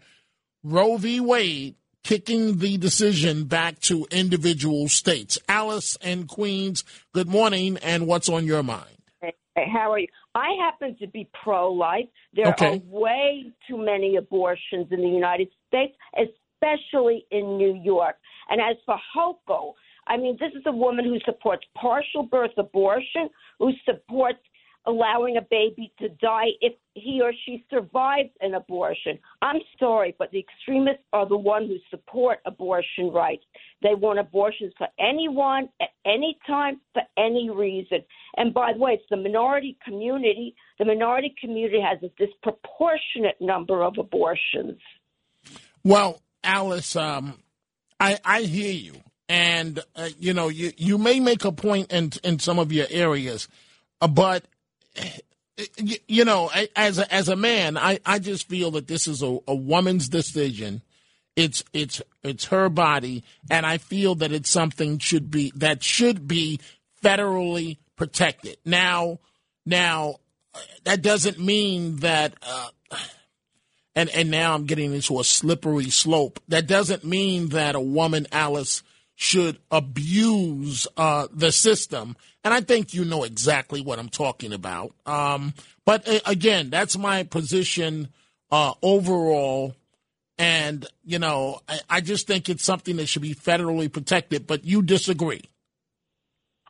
Roe 0.63 0.97
v. 0.97 1.19
Wade, 1.19 1.75
kicking 2.03 2.57
the 2.57 2.77
decision 2.77 3.43
back 3.43 3.79
to 3.81 4.07
individual 4.09 4.87
states. 4.87 5.37
Alice 5.47 5.95
and 6.01 6.27
Queens, 6.27 6.83
good 7.13 7.29
morning, 7.29 7.77
and 7.83 8.07
what's 8.07 8.29
on 8.29 8.45
your 8.45 8.63
mind? 8.63 8.97
Hey, 9.21 9.69
how 9.71 9.91
are 9.91 9.99
you? 9.99 10.07
I 10.37 10.55
happen 10.59 10.95
to 10.99 11.07
be 11.07 11.27
pro 11.43 11.71
life. 11.71 12.05
There 12.33 12.47
okay. 12.49 12.75
are 12.75 12.81
way 12.85 13.51
too 13.67 13.77
many 13.77 14.17
abortions 14.17 14.87
in 14.91 15.01
the 15.01 15.07
United 15.07 15.49
States, 15.67 15.95
especially 16.15 17.25
in 17.31 17.57
New 17.57 17.73
York. 17.83 18.15
And 18.49 18.61
as 18.61 18.77
for 18.85 18.97
Hochul, 19.15 19.73
I 20.07 20.15
mean, 20.15 20.37
this 20.39 20.51
is 20.53 20.63
a 20.67 20.71
woman 20.71 21.05
who 21.05 21.17
supports 21.25 21.65
partial 21.75 22.23
birth 22.23 22.51
abortion, 22.57 23.29
who 23.59 23.71
supports 23.83 24.39
allowing 24.87 25.37
a 25.37 25.41
baby 25.41 25.91
to 25.99 26.09
die 26.09 26.47
if 26.61 26.73
he 26.93 27.19
or 27.21 27.33
she 27.45 27.63
survives 27.69 28.29
an 28.41 28.55
abortion. 28.55 29.19
I'm 29.41 29.59
sorry, 29.77 30.15
but 30.17 30.31
the 30.31 30.39
extremists 30.39 31.03
are 31.13 31.27
the 31.27 31.37
ones 31.37 31.69
who 31.69 31.77
support 31.91 32.39
abortion 32.45 33.11
rights. 33.11 33.43
They 33.83 33.93
want 33.93 34.17
abortions 34.17 34.73
for 34.77 34.87
anyone, 34.97 35.69
at 35.81 35.89
any 36.05 36.39
time, 36.47 36.79
for 36.93 37.03
any 37.17 37.49
reason. 37.49 37.99
And 38.37 38.53
by 38.53 38.73
the 38.73 38.79
way, 38.79 38.93
it's 38.93 39.03
the 39.09 39.17
minority 39.17 39.77
community. 39.85 40.55
The 40.79 40.85
minority 40.85 41.35
community 41.39 41.81
has 41.81 41.99
a 42.01 42.09
disproportionate 42.17 43.39
number 43.41 43.83
of 43.83 43.97
abortions. 43.99 44.79
Well, 45.83 46.21
Alice, 46.43 46.95
um, 46.95 47.39
I, 47.99 48.19
I 48.23 48.41
hear 48.41 48.71
you. 48.71 48.93
And, 49.29 49.81
uh, 49.95 50.07
you 50.17 50.33
know, 50.33 50.47
you, 50.47 50.71
you 50.77 50.97
may 50.97 51.19
make 51.19 51.43
a 51.43 51.51
point 51.51 51.91
in, 51.91 52.13
in 52.23 52.39
some 52.39 52.59
of 52.59 52.71
your 52.71 52.87
areas, 52.89 53.49
uh, 53.99 54.07
but 54.07 54.45
you 55.77 56.25
know, 56.25 56.51
as 56.75 56.99
a, 56.99 57.13
as 57.13 57.29
a 57.29 57.35
man, 57.35 57.77
I, 57.77 57.99
I 58.05 58.19
just 58.19 58.47
feel 58.47 58.71
that 58.71 58.87
this 58.87 59.07
is 59.07 59.23
a, 59.23 59.39
a 59.47 59.55
woman's 59.55 60.07
decision. 60.09 60.81
It's 61.35 61.63
it's 61.71 62.01
it's 62.23 62.45
her 62.45 62.67
body, 62.69 63.23
and 63.49 63.65
I 63.65 63.77
feel 63.77 64.15
that 64.15 64.31
it's 64.31 64.49
something 64.49 64.97
should 64.97 65.29
be 65.29 65.51
that 65.55 65.83
should 65.83 66.27
be 66.27 66.59
federally 67.03 67.77
protected. 67.95 68.57
Now, 68.65 69.19
now, 69.65 70.15
that 70.83 71.01
doesn't 71.01 71.39
mean 71.39 71.97
that. 71.97 72.33
Uh, 72.41 72.69
and 73.95 74.09
and 74.11 74.29
now 74.29 74.53
I'm 74.53 74.65
getting 74.65 74.93
into 74.93 75.19
a 75.19 75.23
slippery 75.23 75.89
slope. 75.89 76.39
That 76.47 76.67
doesn't 76.67 77.03
mean 77.03 77.49
that 77.49 77.75
a 77.75 77.79
woman, 77.79 78.27
Alice, 78.31 78.83
should 79.15 79.57
abuse 79.71 80.87
uh, 80.97 81.27
the 81.33 81.51
system. 81.51 82.15
And 82.47 82.53
I 82.53 82.61
think 82.61 82.93
you 82.93 83.03
know 83.03 83.25
exactly 83.25 83.81
what 83.81 83.99
I'm 83.99 84.07
talking 84.07 84.53
about. 84.53 84.93
Um, 85.05 85.53
but 85.83 86.07
uh, 86.07 86.21
again, 86.25 86.69
that's 86.69 86.97
my 86.97 87.23
position 87.23 88.07
uh, 88.49 88.71
overall. 88.81 89.75
And, 90.37 90.85
you 91.03 91.19
know, 91.19 91.59
I, 91.67 91.79
I 91.89 91.99
just 91.99 92.25
think 92.25 92.47
it's 92.47 92.63
something 92.63 92.95
that 92.95 93.07
should 93.07 93.21
be 93.21 93.35
federally 93.35 93.91
protected. 93.91 94.47
But 94.47 94.63
you 94.63 94.81
disagree. 94.81 95.41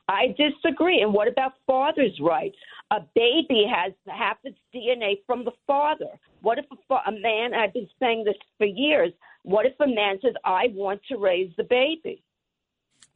I 0.07 0.35
disagree. 0.35 0.99
And 0.99 1.13
what 1.13 1.27
about 1.27 1.53
father's 1.67 2.19
rights? 2.19 2.57
A 2.89 3.01
baby 3.13 3.63
has 3.71 3.93
half 4.07 4.37
its 4.43 4.57
DNA 4.73 5.19
from 5.27 5.45
the 5.45 5.51
father. 5.67 6.09
What 6.41 6.57
if 6.57 6.65
a, 6.89 6.93
a 6.95 7.11
man, 7.11 7.53
I've 7.53 7.73
been 7.73 7.87
saying 7.99 8.23
this 8.23 8.33
for 8.57 8.65
years, 8.65 9.13
what 9.43 9.67
if 9.67 9.73
a 9.79 9.85
man 9.85 10.17
says, 10.23 10.33
I 10.43 10.69
want 10.73 11.01
to 11.09 11.17
raise 11.17 11.51
the 11.55 11.65
baby? 11.65 12.23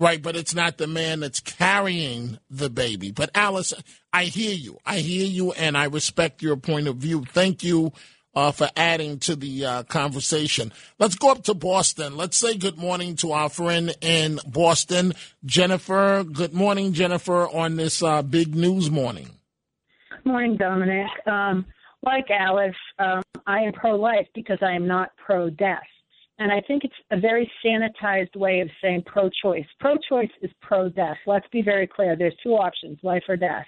Right, 0.01 0.20
but 0.20 0.36
it's 0.36 0.55
not 0.55 0.79
the 0.79 0.88
man 0.88 1.20
that's 1.20 1.39
carrying 1.39 2.39
the 2.50 2.72
baby. 2.72 3.12
But 3.12 3.29
Alice, 3.36 3.72
I 4.12 4.24
hear 4.24 4.55
you. 4.55 4.79
I 4.84 4.98
hear 4.98 5.27
you, 5.27 5.51
and 5.51 5.77
I 5.77 5.84
respect 5.84 6.41
your 6.41 6.58
point 6.58 6.88
of 6.88 6.96
view. 6.96 7.24
Thank 7.24 7.63
you 7.63 7.93
uh, 8.34 8.51
for 8.51 8.67
adding 8.75 9.20
to 9.20 9.36
the 9.36 9.63
uh, 9.63 9.84
conversation. 9.84 10.74
Let's 10.98 11.13
go 11.13 11.29
up 11.29 11.43
to 11.43 11.53
Boston. 11.53 12.17
Let's 12.17 12.36
say 12.36 12.58
good 12.58 12.79
morning 12.79 13.15
to 13.17 13.34
our 13.34 13.48
friend 13.48 13.96
in 14.01 14.39
Boston, 14.48 15.13
Jennifer. 15.46 16.24
Good 16.24 16.55
morning, 16.55 16.93
Jennifer, 16.93 17.48
on 17.48 17.75
this 17.75 18.01
uh, 18.01 18.24
big 18.24 18.55
news 18.55 18.89
morning. 18.89 19.29
Good 20.10 20.25
morning, 20.25 20.58
Dominic. 20.58 21.12
Um, 21.27 21.63
like 22.01 22.25
Alice, 22.31 22.74
um, 22.98 23.22
I 23.46 23.60
am 23.60 23.74
pro 23.74 23.98
life 23.98 24.25
because 24.34 24.58
I 24.63 24.72
am 24.72 24.88
not 24.88 25.12
pro 25.24 25.51
death. 25.51 25.84
And 26.41 26.51
I 26.51 26.60
think 26.62 26.83
it's 26.83 26.93
a 27.12 27.19
very 27.19 27.50
sanitized 27.63 28.36
way 28.36 28.62
of 28.62 28.69
saying 28.81 29.03
pro 29.05 29.29
choice. 29.43 29.65
Pro 29.79 29.95
choice 30.10 30.31
is 30.41 30.50
pro 30.60 30.89
death. 30.89 31.17
Let's 31.27 31.45
be 31.51 31.62
very 31.62 31.86
clear. 31.86 32.15
There's 32.15 32.33
two 32.41 32.53
options 32.53 32.98
life 33.03 33.21
or 33.29 33.38
death. 33.38 33.67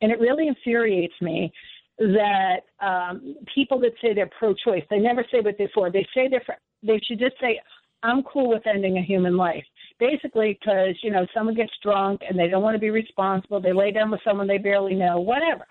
And 0.00 0.10
it 0.10 0.18
really 0.18 0.48
infuriates 0.48 1.12
me 1.20 1.52
that 1.98 2.60
um, 2.80 3.34
people 3.54 3.78
that 3.80 3.92
say 4.00 4.14
they're 4.14 4.30
pro 4.38 4.54
choice, 4.54 4.82
they 4.88 4.98
never 4.98 5.22
say 5.30 5.40
what 5.40 5.56
they're 5.58 5.68
for. 5.74 5.90
They 5.90 6.06
say 6.14 6.28
they're 6.30 6.42
for, 6.46 6.54
they 6.82 6.98
should 7.04 7.18
just 7.18 7.34
say, 7.42 7.60
I'm 8.02 8.22
cool 8.22 8.48
with 8.48 8.66
ending 8.66 8.96
a 8.96 9.02
human 9.02 9.36
life. 9.36 9.64
Basically, 10.00 10.58
because, 10.58 10.94
you 11.02 11.10
know, 11.10 11.26
someone 11.34 11.56
gets 11.56 11.72
drunk 11.82 12.22
and 12.26 12.38
they 12.38 12.48
don't 12.48 12.62
want 12.62 12.74
to 12.74 12.80
be 12.80 12.88
responsible. 12.88 13.60
They 13.60 13.74
lay 13.74 13.90
down 13.90 14.10
with 14.10 14.20
someone 14.24 14.46
they 14.46 14.56
barely 14.56 14.94
know, 14.94 15.20
whatever. 15.20 15.66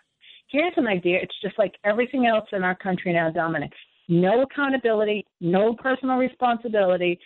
Here's 0.50 0.74
an 0.78 0.86
idea. 0.86 1.18
It's 1.20 1.42
just 1.42 1.58
like 1.58 1.74
everything 1.84 2.28
else 2.28 2.46
in 2.52 2.64
our 2.64 2.76
country 2.76 3.12
now, 3.12 3.32
Dominic. 3.32 3.72
No 4.08 4.44
accountability, 4.44 5.26
no 5.42 5.74
personal 5.74 6.18
responsibility, 6.18 7.20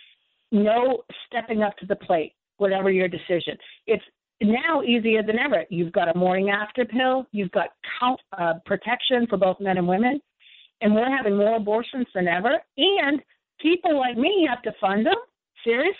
no 0.50 1.02
stepping 1.26 1.62
up 1.62 1.76
to 1.78 1.86
the 1.86 1.96
plate, 1.96 2.34
whatever 2.56 2.90
your 2.90 3.08
decision. 3.08 3.56
It's 3.86 4.04
now 4.40 4.82
easier 4.82 5.22
than 5.22 5.38
ever. 5.38 5.64
You've 5.70 5.92
got 5.92 6.14
a 6.14 6.18
morning 6.18 6.50
after 6.50 6.84
pill, 6.84 7.26
you've 7.32 7.52
got 7.52 7.68
count, 8.00 8.20
uh, 8.36 8.54
protection 8.66 9.26
for 9.28 9.36
both 9.36 9.60
men 9.60 9.78
and 9.78 9.86
women, 9.86 10.20
and 10.80 10.94
we're 10.94 11.16
having 11.16 11.36
more 11.36 11.56
abortions 11.56 12.06
than 12.14 12.26
ever. 12.26 12.58
And 12.76 13.22
people 13.60 13.96
like 13.96 14.16
me 14.16 14.46
have 14.48 14.62
to 14.62 14.72
fund 14.80 15.06
them. 15.06 15.14
Seriously? 15.64 15.94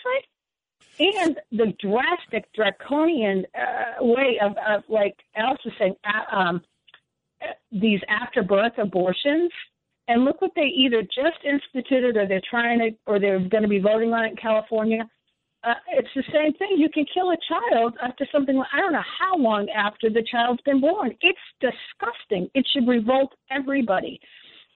And 0.99 1.39
the 1.51 1.73
drastic, 1.79 2.51
draconian 2.53 3.45
uh, 3.55 4.03
way 4.03 4.37
of, 4.41 4.51
of, 4.67 4.83
like 4.89 5.15
Alice 5.35 5.61
was 5.63 5.73
saying, 5.79 5.95
uh, 6.05 6.35
um, 6.35 6.61
these 7.71 8.01
after 8.09 8.43
birth 8.43 8.73
abortions. 8.77 9.51
And 10.07 10.25
look 10.25 10.41
what 10.41 10.51
they 10.55 10.71
either 10.75 11.01
just 11.01 11.43
instituted 11.45 12.17
or 12.17 12.27
they're 12.27 12.41
trying 12.49 12.79
to, 12.79 12.89
or 13.05 13.19
they're 13.19 13.39
going 13.39 13.63
to 13.63 13.69
be 13.69 13.79
voting 13.79 14.13
on 14.13 14.25
it 14.25 14.31
in 14.31 14.35
California. 14.35 15.09
Uh, 15.63 15.75
it's 15.93 16.09
the 16.13 16.23
same 16.33 16.53
thing. 16.55 16.75
You 16.77 16.89
can 16.89 17.05
kill 17.13 17.31
a 17.31 17.37
child 17.47 17.95
after 18.03 18.27
something, 18.31 18.61
I 18.73 18.81
don't 18.81 18.91
know 18.91 19.03
how 19.19 19.37
long 19.37 19.69
after 19.69 20.09
the 20.09 20.25
child's 20.29 20.61
been 20.63 20.81
born. 20.81 21.15
It's 21.21 21.39
disgusting. 21.61 22.49
It 22.53 22.67
should 22.73 22.87
revolt 22.87 23.31
everybody. 23.49 24.19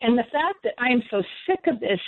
And 0.01 0.17
the 0.17 0.23
fact 0.31 0.59
that 0.63 0.73
I 0.77 0.87
am 0.87 1.01
so 1.09 1.21
sick 1.45 1.59
of 1.67 1.79
this, 1.79 1.99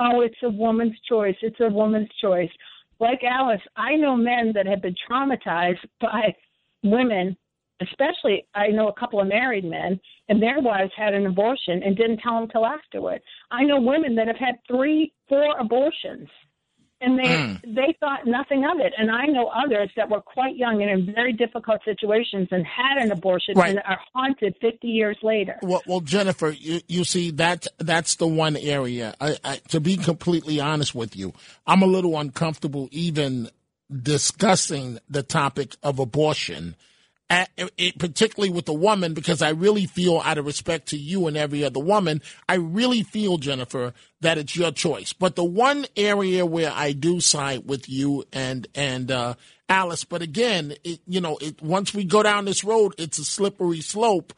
oh, 0.00 0.20
it's 0.20 0.36
a 0.42 0.50
woman's 0.50 0.98
choice, 1.08 1.36
it's 1.40 1.60
a 1.60 1.68
woman's 1.68 2.10
choice. 2.20 2.50
Like 2.98 3.22
Alice, 3.24 3.60
I 3.76 3.94
know 3.94 4.16
men 4.16 4.52
that 4.54 4.66
have 4.66 4.82
been 4.82 4.96
traumatized 5.08 5.84
by 6.00 6.34
women 6.82 7.36
especially 7.80 8.46
I 8.54 8.68
know 8.68 8.88
a 8.88 8.92
couple 8.98 9.20
of 9.20 9.28
married 9.28 9.64
men 9.64 10.00
and 10.28 10.42
their 10.42 10.60
wives 10.60 10.92
had 10.96 11.14
an 11.14 11.26
abortion 11.26 11.82
and 11.82 11.96
didn't 11.96 12.18
tell 12.18 12.38
them 12.40 12.48
till 12.48 12.66
afterward. 12.66 13.20
I 13.50 13.64
know 13.64 13.80
women 13.80 14.14
that 14.16 14.26
have 14.26 14.36
had 14.36 14.56
three, 14.68 15.12
four 15.28 15.58
abortions 15.58 16.28
and 17.00 17.18
they 17.18 17.24
mm. 17.24 17.60
they 17.62 17.94
thought 18.00 18.26
nothing 18.26 18.64
of 18.64 18.80
it. 18.80 18.92
And 18.96 19.10
I 19.10 19.26
know 19.26 19.48
others 19.48 19.90
that 19.96 20.08
were 20.08 20.22
quite 20.22 20.56
young 20.56 20.82
and 20.82 20.90
in 20.90 21.14
very 21.14 21.32
difficult 21.32 21.80
situations 21.84 22.48
and 22.50 22.64
had 22.66 23.02
an 23.02 23.12
abortion 23.12 23.54
right. 23.54 23.70
and 23.70 23.78
are 23.80 23.98
haunted 24.14 24.56
50 24.60 24.86
years 24.88 25.18
later. 25.22 25.56
Well, 25.62 25.82
well 25.86 26.00
Jennifer, 26.00 26.50
you, 26.50 26.80
you 26.88 27.04
see 27.04 27.30
that 27.32 27.66
that's 27.78 28.16
the 28.16 28.26
one 28.26 28.56
area. 28.56 29.14
I, 29.20 29.36
I, 29.44 29.56
to 29.68 29.80
be 29.80 29.96
completely 29.96 30.60
honest 30.60 30.94
with 30.94 31.16
you, 31.16 31.34
I'm 31.66 31.82
a 31.82 31.86
little 31.86 32.18
uncomfortable 32.18 32.88
even 32.92 33.50
discussing 33.90 34.98
the 35.08 35.22
topic 35.22 35.76
of 35.82 35.98
abortion 35.98 36.76
at, 37.28 37.50
it, 37.76 37.98
particularly 37.98 38.52
with 38.52 38.68
a 38.68 38.72
woman, 38.72 39.12
because 39.12 39.42
I 39.42 39.50
really 39.50 39.86
feel, 39.86 40.20
out 40.24 40.38
of 40.38 40.46
respect 40.46 40.88
to 40.88 40.96
you 40.96 41.26
and 41.26 41.36
every 41.36 41.64
other 41.64 41.80
woman, 41.80 42.22
I 42.48 42.54
really 42.54 43.02
feel, 43.02 43.36
Jennifer, 43.38 43.92
that 44.20 44.38
it's 44.38 44.56
your 44.56 44.70
choice. 44.70 45.12
But 45.12 45.34
the 45.34 45.44
one 45.44 45.86
area 45.96 46.46
where 46.46 46.72
I 46.72 46.92
do 46.92 47.20
side 47.20 47.66
with 47.66 47.88
you 47.88 48.24
and 48.32 48.66
and 48.74 49.10
uh, 49.10 49.34
Alice, 49.68 50.04
but 50.04 50.22
again, 50.22 50.74
it, 50.84 51.00
you 51.06 51.20
know, 51.20 51.36
it, 51.38 51.60
once 51.60 51.92
we 51.92 52.04
go 52.04 52.22
down 52.22 52.44
this 52.44 52.62
road, 52.62 52.94
it's 52.98 53.18
a 53.18 53.24
slippery 53.24 53.80
slope. 53.80 54.32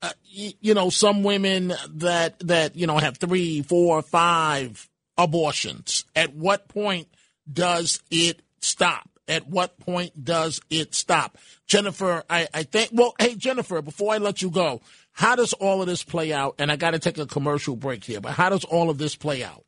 Uh, 0.00 0.12
you, 0.24 0.52
you 0.60 0.74
know, 0.74 0.90
some 0.90 1.24
women 1.24 1.72
that 1.90 2.38
that 2.38 2.76
you 2.76 2.86
know 2.86 2.98
have 2.98 3.16
three, 3.16 3.62
four, 3.62 4.00
five 4.02 4.88
abortions. 5.16 6.04
At 6.14 6.34
what 6.34 6.68
point 6.68 7.08
does 7.52 8.00
it 8.10 8.40
stop? 8.60 9.08
At 9.28 9.46
what 9.46 9.78
point 9.78 10.24
does 10.24 10.60
it 10.70 10.94
stop? 10.94 11.36
Jennifer, 11.66 12.24
I, 12.30 12.48
I 12.54 12.62
think, 12.62 12.90
well, 12.92 13.14
hey, 13.18 13.34
Jennifer, 13.34 13.82
before 13.82 14.14
I 14.14 14.18
let 14.18 14.40
you 14.40 14.50
go, 14.50 14.80
how 15.12 15.36
does 15.36 15.52
all 15.52 15.82
of 15.82 15.86
this 15.86 16.02
play 16.02 16.32
out? 16.32 16.54
And 16.58 16.72
I 16.72 16.76
got 16.76 16.92
to 16.92 16.98
take 16.98 17.18
a 17.18 17.26
commercial 17.26 17.76
break 17.76 18.04
here, 18.04 18.20
but 18.20 18.32
how 18.32 18.48
does 18.48 18.64
all 18.64 18.88
of 18.88 18.98
this 18.98 19.14
play 19.14 19.44
out? 19.44 19.64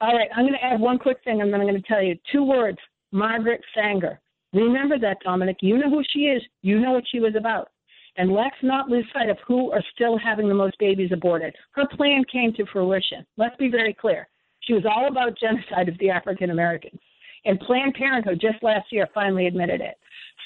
All 0.00 0.14
right, 0.14 0.28
I'm 0.36 0.44
going 0.44 0.54
to 0.54 0.64
add 0.64 0.80
one 0.80 0.98
quick 0.98 1.18
thing, 1.24 1.40
and 1.40 1.52
then 1.52 1.60
I'm 1.60 1.66
going 1.66 1.80
to 1.80 1.88
tell 1.88 2.02
you 2.02 2.16
two 2.32 2.42
words 2.42 2.78
Margaret 3.12 3.62
Sanger. 3.74 4.20
Remember 4.52 4.98
that, 4.98 5.18
Dominic. 5.24 5.58
You 5.60 5.78
know 5.78 5.90
who 5.90 6.02
she 6.12 6.20
is, 6.20 6.42
you 6.62 6.80
know 6.80 6.92
what 6.92 7.04
she 7.10 7.20
was 7.20 7.34
about. 7.36 7.68
And 8.16 8.32
let's 8.32 8.56
not 8.62 8.88
lose 8.88 9.06
sight 9.12 9.28
of 9.28 9.38
who 9.46 9.72
are 9.72 9.82
still 9.94 10.18
having 10.18 10.48
the 10.48 10.54
most 10.54 10.78
babies 10.78 11.10
aborted. 11.12 11.54
Her 11.72 11.86
plan 11.96 12.22
came 12.30 12.52
to 12.54 12.66
fruition. 12.72 13.26
Let's 13.36 13.56
be 13.56 13.68
very 13.68 13.92
clear. 13.92 14.28
She 14.60 14.72
was 14.72 14.84
all 14.84 15.08
about 15.08 15.38
genocide 15.38 15.88
of 15.88 15.98
the 15.98 16.10
African 16.10 16.50
Americans. 16.50 17.00
And 17.44 17.60
Planned 17.60 17.94
Parenthood 17.94 18.40
just 18.40 18.62
last 18.62 18.90
year 18.90 19.08
finally 19.14 19.46
admitted 19.46 19.80
it. 19.80 19.96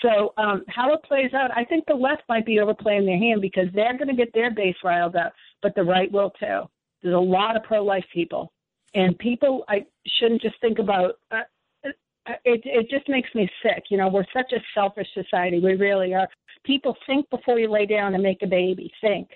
So 0.03 0.33
um, 0.37 0.65
how 0.69 0.93
it 0.93 1.03
plays 1.03 1.33
out, 1.35 1.51
I 1.57 1.65
think 1.65 1.85
the 1.87 1.95
left 1.95 2.23
might 2.29 2.47
be 2.47 2.61
overplaying 2.61 3.07
their 3.07 3.19
hand 3.19 3.41
because 3.41 3.67
they're 3.75 3.97
going 3.97 4.09
to 4.09 4.15
get 4.15 4.33
their 4.33 4.51
base 4.53 4.77
riled 4.85 5.17
up, 5.17 5.33
but 5.63 5.75
the 5.75 5.83
right 5.83 6.11
will 6.11 6.31
too. 6.39 6.63
There's 7.03 7.15
a 7.15 7.19
lot 7.19 7.57
of 7.57 7.63
pro-life 7.63 8.05
people, 8.13 8.53
and 8.95 9.19
people 9.19 9.65
I 9.69 9.87
shouldn't 10.19 10.43
just 10.43 10.61
think 10.61 10.79
about. 10.79 11.15
Uh, 11.31 11.43
uh, 11.85 12.33
it 12.45 12.61
it 12.65 12.91
just 12.91 13.09
makes 13.09 13.33
me 13.35 13.49
sick. 13.63 13.85
You 13.89 13.99
know, 13.99 14.09
we're 14.09 14.25
such 14.33 14.53
a 14.53 14.61
selfish 14.75 15.07
society. 15.15 15.61
We 15.61 15.75
really 15.75 16.15
are. 16.15 16.29
People 16.65 16.97
think 17.07 17.31
before 17.31 17.59
you 17.59 17.71
lay 17.71 17.87
down 17.87 18.15
and 18.15 18.23
make 18.23 18.43
a 18.43 18.47
baby. 18.47 18.91
Think. 19.01 19.29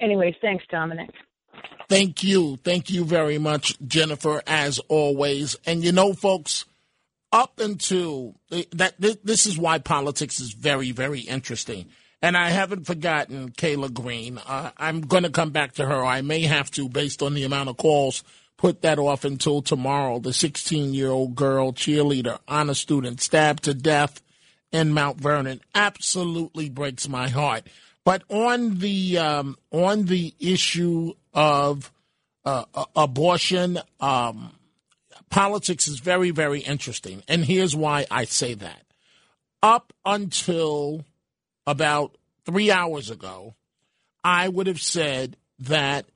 Anyways, 0.00 0.34
thanks, 0.42 0.64
Dominic. 0.70 1.10
Thank 1.88 2.24
you. 2.24 2.56
Thank 2.56 2.90
you 2.90 3.04
very 3.04 3.38
much, 3.38 3.78
Jennifer, 3.86 4.42
as 4.46 4.80
always. 4.88 5.56
And 5.66 5.84
you 5.84 5.92
know, 5.92 6.12
folks 6.12 6.64
up 7.34 7.58
until 7.58 8.36
that, 8.70 8.94
this 8.98 9.44
is 9.44 9.58
why 9.58 9.78
politics 9.78 10.38
is 10.38 10.52
very, 10.52 10.92
very 10.92 11.20
interesting. 11.20 11.86
And 12.22 12.36
I 12.36 12.50
haven't 12.50 12.86
forgotten 12.86 13.50
Kayla 13.50 13.92
Green. 13.92 14.38
Uh, 14.38 14.70
I'm 14.78 15.00
going 15.00 15.24
to 15.24 15.30
come 15.30 15.50
back 15.50 15.72
to 15.74 15.84
her. 15.84 16.04
I 16.04 16.22
may 16.22 16.42
have 16.42 16.70
to, 16.70 16.88
based 16.88 17.22
on 17.22 17.34
the 17.34 17.42
amount 17.42 17.68
of 17.68 17.76
calls, 17.76 18.22
put 18.56 18.82
that 18.82 19.00
off 19.00 19.24
until 19.24 19.62
tomorrow. 19.62 20.20
The 20.20 20.32
16 20.32 20.94
year 20.94 21.10
old 21.10 21.34
girl, 21.34 21.72
cheerleader, 21.72 22.38
honor 22.46 22.72
student, 22.72 23.20
stabbed 23.20 23.64
to 23.64 23.74
death 23.74 24.22
in 24.70 24.92
Mount 24.92 25.20
Vernon. 25.20 25.60
Absolutely 25.74 26.70
breaks 26.70 27.08
my 27.08 27.28
heart. 27.28 27.66
But 28.04 28.22
on 28.28 28.78
the 28.78 29.18
um, 29.18 29.58
on 29.72 30.04
the 30.04 30.34
issue 30.38 31.14
of 31.32 31.90
uh, 32.44 32.64
abortion, 32.94 33.80
um, 33.98 34.52
politics 35.34 35.88
is 35.88 35.98
very, 35.98 36.30
very 36.30 36.60
interesting. 36.60 37.24
And 37.26 37.44
here's 37.44 37.74
why 37.74 38.06
I 38.08 38.24
say 38.24 38.54
that. 38.54 38.82
Up 39.64 39.92
until 40.06 41.04
about 41.66 42.16
three 42.46 42.70
hours 42.70 43.10
ago, 43.10 43.56
I 44.22 44.48
would 44.48 44.68
have 44.68 44.80
said 44.80 45.36
that 45.58 46.06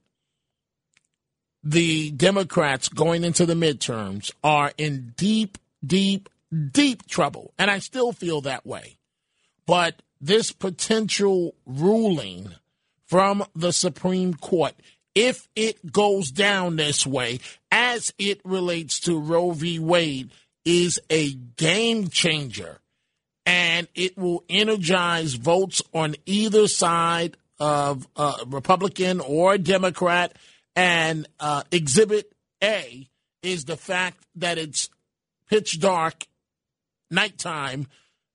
the 1.65 2.13
Democrats 2.13 2.89
going 2.89 3.25
into 3.25 3.45
the 3.45 3.55
midterms 3.55 4.31
are 4.45 4.71
in 4.79 5.15
deep, 5.17 5.59
deep, 5.85 6.29
deep 6.71 7.05
trouble. 7.09 7.53
And 7.59 7.73
I 7.73 7.81
still 7.81 8.13
feel 8.13 8.43
that 8.43 8.65
way. 8.65 8.99
But 9.67 10.01
this 10.21 10.53
potential 10.53 11.57
ruling 11.67 12.55
from 13.07 13.45
the 13.57 13.73
Supreme 13.73 14.35
Court, 14.35 14.75
if 15.19 15.49
it 15.57 15.91
goes 15.91 16.31
down 16.31 16.77
this 16.77 17.05
way, 17.05 17.41
as 17.73 18.15
it 18.21 18.41
relates 18.45 19.01
to 19.01 19.19
Roe 19.19 19.51
v. 19.51 19.81
Wade, 19.81 20.31
is 20.65 21.01
a 21.11 21.33
game 21.33 22.07
changer. 22.07 22.79
And 23.45 23.89
it 23.97 24.17
will 24.17 24.45
energize 24.49 25.35
votes 25.35 25.83
on 25.93 26.15
either 26.25 26.69
side 26.69 27.37
of 27.59 28.07
uh, 28.15 28.45
Republican 28.47 29.21
or 29.21 29.59
Democrat. 29.59 30.37
And 30.77 31.27
uh, 31.41 31.65
Exhibit 31.73 32.33
A 32.63 33.09
is 33.43 33.65
the 33.65 33.77
fact 33.77 34.25
that 34.37 34.57
it's 34.57 34.89
pitch 35.49 35.81
dark, 35.81 36.29
nighttime 37.11 37.89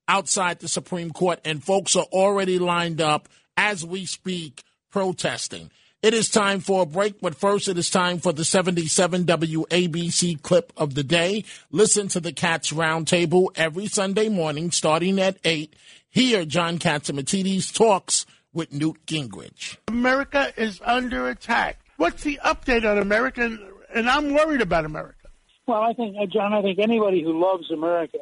outside 0.10 0.60
the 0.60 0.68
Supreme 0.68 1.12
Court, 1.12 1.40
and 1.46 1.64
folks 1.64 1.96
are 1.96 2.08
already 2.12 2.60
lined 2.60 3.00
up 3.00 3.30
as 3.56 3.86
we 3.86 4.06
speak 4.06 4.64
protesting. 4.92 5.72
It 6.04 6.14
is 6.14 6.30
time 6.30 6.60
for 6.60 6.82
a 6.82 6.86
break, 6.86 7.22
but 7.22 7.34
first 7.34 7.70
it 7.70 7.78
is 7.78 7.90
time 7.90 8.20
for 8.20 8.34
the 8.34 8.44
77 8.44 9.24
WABC 9.24 10.42
clip 10.42 10.74
of 10.76 10.96
the 10.96 11.04
day. 11.04 11.46
Listen 11.72 12.10
to 12.10 12.20
the 12.20 12.34
Cats 12.34 12.74
Roundtable 12.74 13.52
every 13.56 13.88
Sunday 13.88 14.28
morning 14.28 14.70
starting 14.72 15.18
at 15.18 15.38
8. 15.46 15.74
Here, 16.10 16.44
John 16.44 16.78
Catsimatidis 16.78 17.74
talks 17.74 18.26
with 18.52 18.74
Newt 18.74 18.98
Gingrich. 19.06 19.78
America 19.88 20.52
is 20.58 20.82
under 20.84 21.30
attack. 21.30 21.80
What's 21.96 22.24
the 22.24 22.38
update 22.44 22.84
on 22.84 22.98
America? 22.98 23.58
And 23.96 24.10
I'm 24.10 24.34
worried 24.34 24.60
about 24.60 24.84
America. 24.84 25.30
Well, 25.68 25.84
I 25.84 25.94
think, 25.94 26.18
uh, 26.22 26.26
John, 26.26 26.52
I 26.52 26.62
think 26.62 26.80
anybody 26.80 27.24
who 27.24 27.40
loves 27.40 27.72
America 27.72 28.18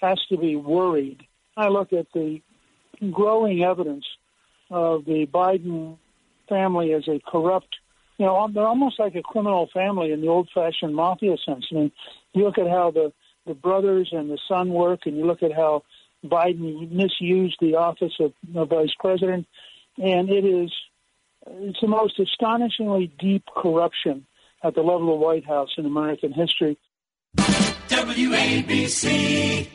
has 0.00 0.20
to 0.28 0.38
be 0.38 0.54
worried. 0.54 1.26
I 1.56 1.66
look 1.66 1.92
at 1.92 2.06
the 2.14 2.40
growing 3.10 3.64
evidence 3.64 4.04
of 4.70 5.04
the 5.04 5.26
Biden 5.26 5.96
family 6.48 6.92
as 6.92 7.06
a 7.08 7.20
corrupt, 7.26 7.76
you 8.18 8.26
know, 8.26 8.48
they're 8.52 8.66
almost 8.66 8.98
like 8.98 9.14
a 9.14 9.22
criminal 9.22 9.68
family 9.72 10.10
in 10.12 10.20
the 10.20 10.28
old-fashioned 10.28 10.94
mafia 10.94 11.36
sense. 11.44 11.66
I 11.70 11.74
mean, 11.74 11.92
you 12.34 12.44
look 12.44 12.58
at 12.58 12.68
how 12.68 12.90
the 12.90 13.12
the 13.46 13.54
brothers 13.54 14.10
and 14.12 14.30
the 14.30 14.38
son 14.46 14.68
work, 14.68 15.06
and 15.06 15.16
you 15.16 15.24
look 15.24 15.42
at 15.42 15.52
how 15.52 15.82
Biden 16.24 16.90
misused 16.90 17.56
the 17.60 17.76
office 17.76 18.12
of, 18.20 18.34
of 18.54 18.68
vice 18.68 18.92
president, 19.00 19.46
and 19.96 20.28
it 20.28 20.44
is 20.44 20.70
it's 21.46 21.80
the 21.80 21.88
most 21.88 22.20
astonishingly 22.20 23.10
deep 23.18 23.44
corruption 23.56 24.26
at 24.62 24.74
the 24.74 24.82
level 24.82 25.14
of 25.14 25.20
White 25.20 25.46
House 25.46 25.70
in 25.78 25.86
American 25.86 26.32
history. 26.32 26.76
WABC. 27.88 29.68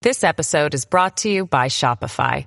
This 0.00 0.24
episode 0.24 0.74
is 0.74 0.84
brought 0.84 1.18
to 1.18 1.30
you 1.30 1.46
by 1.46 1.68
Shopify. 1.68 2.46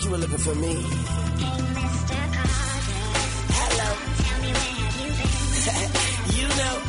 Heard 0.00 0.06
you 0.06 0.12
were 0.12 0.18
looking 0.18 0.38
for 0.38 0.54
me. 0.54 0.74
Hello. 3.52 3.90
you 6.36 6.48
know. 6.56 6.80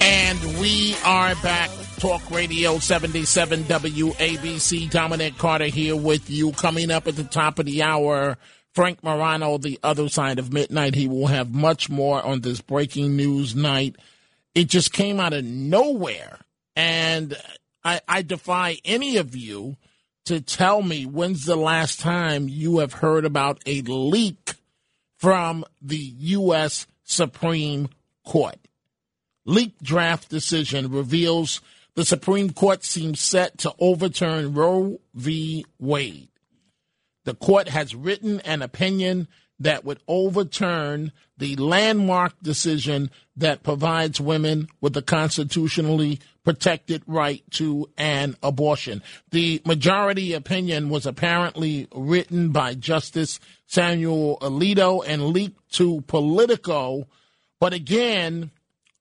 And 0.00 0.60
we 0.60 0.96
are 1.04 1.34
back. 1.36 1.70
Talk 1.98 2.28
Radio 2.32 2.78
77 2.78 3.64
WABC. 3.64 4.90
Dominic 4.90 5.38
Carter 5.38 5.66
here 5.66 5.94
with 5.94 6.28
you. 6.30 6.50
Coming 6.52 6.90
up 6.90 7.06
at 7.06 7.14
the 7.14 7.22
top 7.24 7.60
of 7.60 7.66
the 7.66 7.82
hour, 7.82 8.38
Frank 8.74 9.04
Morano, 9.04 9.58
the 9.58 9.78
other 9.84 10.08
side 10.08 10.40
of 10.40 10.52
midnight. 10.52 10.96
He 10.96 11.06
will 11.06 11.28
have 11.28 11.54
much 11.54 11.88
more 11.88 12.20
on 12.24 12.40
this 12.40 12.60
breaking 12.60 13.14
news 13.14 13.54
night. 13.54 13.94
It 14.56 14.64
just 14.64 14.92
came 14.92 15.20
out 15.20 15.32
of 15.32 15.44
nowhere. 15.44 16.40
And 16.74 17.36
I, 17.84 18.00
I 18.08 18.22
defy 18.22 18.78
any 18.84 19.16
of 19.16 19.34
you 19.36 19.76
to 20.26 20.40
tell 20.40 20.82
me 20.82 21.06
when's 21.06 21.44
the 21.44 21.56
last 21.56 22.00
time 22.00 22.48
you 22.48 22.78
have 22.78 22.94
heard 22.94 23.24
about 23.24 23.62
a 23.66 23.80
leak 23.82 24.54
from 25.16 25.64
the 25.80 25.96
U.S. 25.96 26.86
Supreme 27.04 27.88
Court. 28.24 28.58
Leaked 29.46 29.82
draft 29.82 30.28
decision 30.28 30.90
reveals 30.90 31.60
the 31.94 32.04
Supreme 32.04 32.50
Court 32.50 32.84
seems 32.84 33.20
set 33.20 33.58
to 33.58 33.74
overturn 33.78 34.54
Roe 34.54 35.00
v. 35.14 35.64
Wade. 35.78 36.28
The 37.24 37.34
court 37.34 37.68
has 37.68 37.94
written 37.94 38.40
an 38.40 38.62
opinion 38.62 39.28
that 39.58 39.84
would 39.84 40.00
overturn 40.06 41.12
the 41.38 41.56
landmark 41.56 42.34
decision 42.42 43.10
that 43.36 43.62
provides 43.62 44.20
women 44.20 44.68
with 44.80 44.96
a 44.96 45.02
constitutionally 45.02 46.20
protected 46.44 47.02
right 47.06 47.42
to 47.50 47.88
an 47.96 48.36
abortion. 48.42 49.02
The 49.30 49.62
majority 49.64 50.32
opinion 50.32 50.88
was 50.88 51.06
apparently 51.06 51.88
written 51.94 52.50
by 52.50 52.74
Justice 52.74 53.38
Samuel 53.66 54.38
Alito 54.40 55.04
and 55.06 55.26
leaked 55.26 55.72
to 55.74 56.00
Politico. 56.02 57.06
But 57.60 57.74
again, 57.74 58.50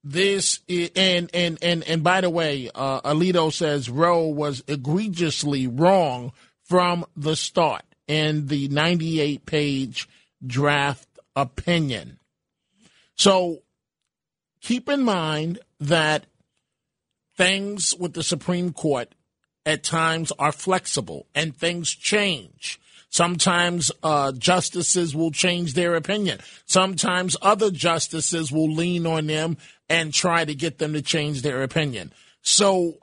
this 0.03 0.59
and 0.67 1.29
and 1.33 1.57
and 1.61 1.83
and 1.83 2.03
by 2.03 2.21
the 2.21 2.29
way, 2.29 2.69
uh, 2.73 3.01
Alito 3.01 3.51
says 3.51 3.89
Roe 3.89 4.27
was 4.27 4.63
egregiously 4.67 5.67
wrong 5.67 6.33
from 6.63 7.05
the 7.15 7.35
start 7.35 7.83
in 8.07 8.47
the 8.47 8.67
98 8.69 9.45
page 9.45 10.07
draft 10.45 11.07
opinion. 11.35 12.16
So 13.17 13.63
keep 14.61 14.87
in 14.89 15.03
mind 15.03 15.59
that 15.79 16.25
things 17.35 17.93
with 17.99 18.13
the 18.13 18.23
Supreme 18.23 18.71
Court 18.71 19.13
at 19.65 19.83
times 19.83 20.31
are 20.39 20.51
flexible 20.51 21.27
and 21.35 21.55
things 21.55 21.89
change. 21.93 22.79
Sometimes 23.09 23.91
uh, 24.03 24.31
justices 24.33 25.15
will 25.15 25.31
change 25.31 25.73
their 25.73 25.95
opinion. 25.95 26.39
Sometimes 26.65 27.35
other 27.41 27.71
justices 27.71 28.51
will 28.51 28.71
lean 28.71 29.05
on 29.07 29.27
them 29.27 29.57
and 29.89 30.13
try 30.13 30.45
to 30.45 30.53
get 30.53 30.77
them 30.77 30.93
to 30.93 31.01
change 31.01 31.41
their 31.41 31.63
opinion. 31.63 32.13
So 32.41 32.97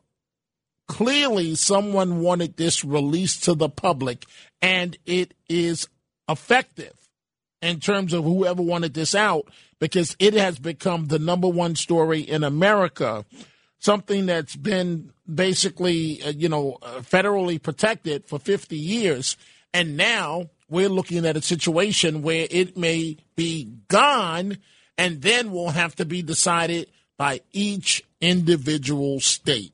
clearly, 0.87 1.55
someone 1.55 2.21
wanted 2.21 2.57
this 2.57 2.85
released 2.85 3.45
to 3.45 3.55
the 3.55 3.71
public, 3.71 4.27
and 4.61 4.97
it 5.07 5.35
is 5.49 5.89
effective 6.29 7.04
in 7.65 7.81
terms 7.81 8.13
of 8.13 8.25
whoever 8.25 8.63
wanted 8.63 8.95
this 8.95 9.15
out 9.15 9.49
because 9.79 10.17
it 10.19 10.35
has 10.35 10.59
become 10.59 11.07
the 11.07 11.19
number 11.19 11.49
one 11.49 11.75
story 11.75 12.21
in 12.21 12.45
America, 12.45 13.25
something 13.79 14.27
that's 14.27 14.57
been 14.57 15.13
basically, 15.33 16.23
uh, 16.23 16.31
you 16.31 16.49
know, 16.49 16.79
uh, 16.83 17.01
federally 17.01 17.61
protected 17.61 18.27
for 18.27 18.39
50 18.39 18.77
years. 18.77 19.37
And 19.73 19.97
now 19.97 20.51
we're 20.69 20.89
looking 20.89 21.27
at 21.27 21.37
a 21.37 21.43
situation 21.43 22.23
where 22.23 22.47
it 22.51 22.77
may 22.77 23.17
be 23.37 23.73
gone 23.89 24.59
and 24.97 25.23
then 25.23 25.51
will 25.51 25.71
have 25.71 25.95
to 25.97 26.05
be 26.05 26.23
decided 26.23 26.89
by 27.17 27.41
each 27.53 28.03
individual 28.21 29.21
state. 29.21 29.73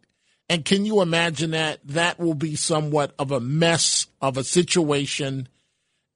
And 0.49 0.65
can 0.65 0.85
you 0.85 1.01
imagine 1.01 1.53
that? 1.53 1.79
That 1.85 2.19
will 2.19 2.35
be 2.35 2.57
somewhat 2.57 3.15
of 3.19 3.31
a 3.31 3.41
mess 3.41 4.07
of 4.21 4.37
a 4.37 4.45
situation 4.45 5.49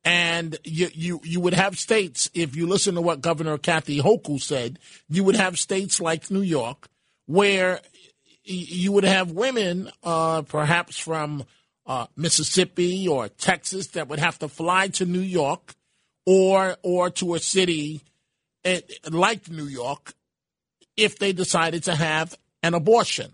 and 0.05 0.59
you, 0.65 0.89
you, 0.93 1.21
you 1.25 1.41
would 1.41 1.55
have 1.55 1.79
states, 1.79 2.31
if 2.35 2.57
you 2.57 2.67
listen 2.67 2.95
to 2.97 3.01
what 3.01 3.23
Governor 3.23 3.57
Kathy 3.57 4.01
Hochul 4.01 4.41
said, 4.41 4.79
you 5.09 5.25
would 5.25 5.37
have 5.37 5.59
states 5.59 6.01
like 6.01 6.31
New 6.31 6.43
York 6.43 6.89
where 7.27 7.81
you 8.45 8.93
would 8.93 9.05
have 9.05 9.33
women, 9.33 9.91
uh, 10.03 10.43
perhaps 10.43 10.99
from 10.99 11.45
uh, 11.87 12.07
Mississippi 12.17 13.09
or 13.09 13.29
Texas, 13.29 13.89
that 13.89 14.09
would 14.09 14.19
have 14.19 14.39
to 14.41 14.49
fly 14.49 14.89
to 14.89 15.07
New 15.07 15.21
York 15.21 15.75
or 16.27 16.77
or 16.83 17.11
to 17.11 17.35
a 17.35 17.39
city 17.39 18.03
eh, 18.65 18.81
like 19.11 19.51
New 19.51 19.67
York 19.67 20.15
if 20.97 21.19
they 21.19 21.33
decided 21.33 21.85
to 21.85 21.95
have 21.95 22.37
an 22.63 22.75
abortion. 22.75 23.33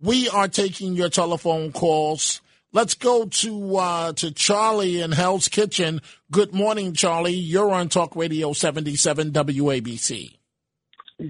We 0.00 0.28
are 0.28 0.48
taking 0.48 0.94
your 0.94 1.08
telephone 1.08 1.72
calls 1.72 2.40
Let's 2.72 2.94
go 2.94 3.24
to 3.26 3.76
uh, 3.76 4.12
to 4.12 4.30
Charlie 4.30 5.00
in 5.00 5.10
Hell's 5.10 5.48
Kitchen. 5.48 6.00
Good 6.30 6.54
morning, 6.54 6.92
Charlie. 6.94 7.34
You're 7.34 7.72
on 7.72 7.88
Talk 7.88 8.14
Radio 8.14 8.52
77 8.52 9.32
WABC. 9.32 10.36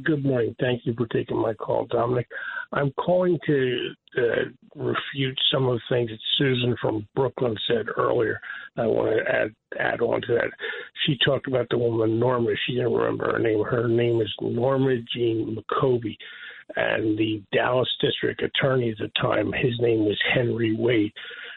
Good 0.04 0.22
morning. 0.22 0.54
Thank 0.60 0.82
you 0.84 0.94
for 0.96 1.06
taking 1.06 1.40
my 1.40 1.54
call, 1.54 1.86
Dominic. 1.86 2.28
I'm 2.72 2.92
calling 2.92 3.38
to 3.46 3.90
uh, 4.18 4.22
refute 4.76 5.38
some 5.52 5.66
of 5.66 5.78
the 5.78 5.94
things 5.94 6.10
that 6.10 6.18
Susan 6.36 6.76
from 6.80 7.08
Brooklyn 7.16 7.56
said 7.66 7.86
earlier. 7.96 8.38
I 8.76 8.86
want 8.86 9.16
to 9.16 9.32
add 9.32 9.54
add 9.78 10.00
on 10.02 10.20
to 10.22 10.34
that. 10.34 10.50
She 11.06 11.16
talked 11.24 11.48
about 11.48 11.68
the 11.70 11.78
woman 11.78 12.20
Norma. 12.20 12.50
She 12.66 12.74
didn't 12.74 12.92
remember 12.92 13.32
her 13.32 13.38
name. 13.38 13.64
Her 13.64 13.88
name 13.88 14.20
is 14.20 14.32
Norma 14.40 14.96
Jean 15.14 15.56
McCorvey, 15.56 16.16
and 16.76 17.18
the 17.18 17.42
Dallas 17.52 17.88
District 18.00 18.42
Attorney 18.42 18.90
at 18.90 18.98
the 18.98 19.10
time, 19.20 19.52
his 19.52 19.78
name 19.80 20.04
was 20.04 20.18
Henry 20.32 20.74
Wade. 20.74 21.12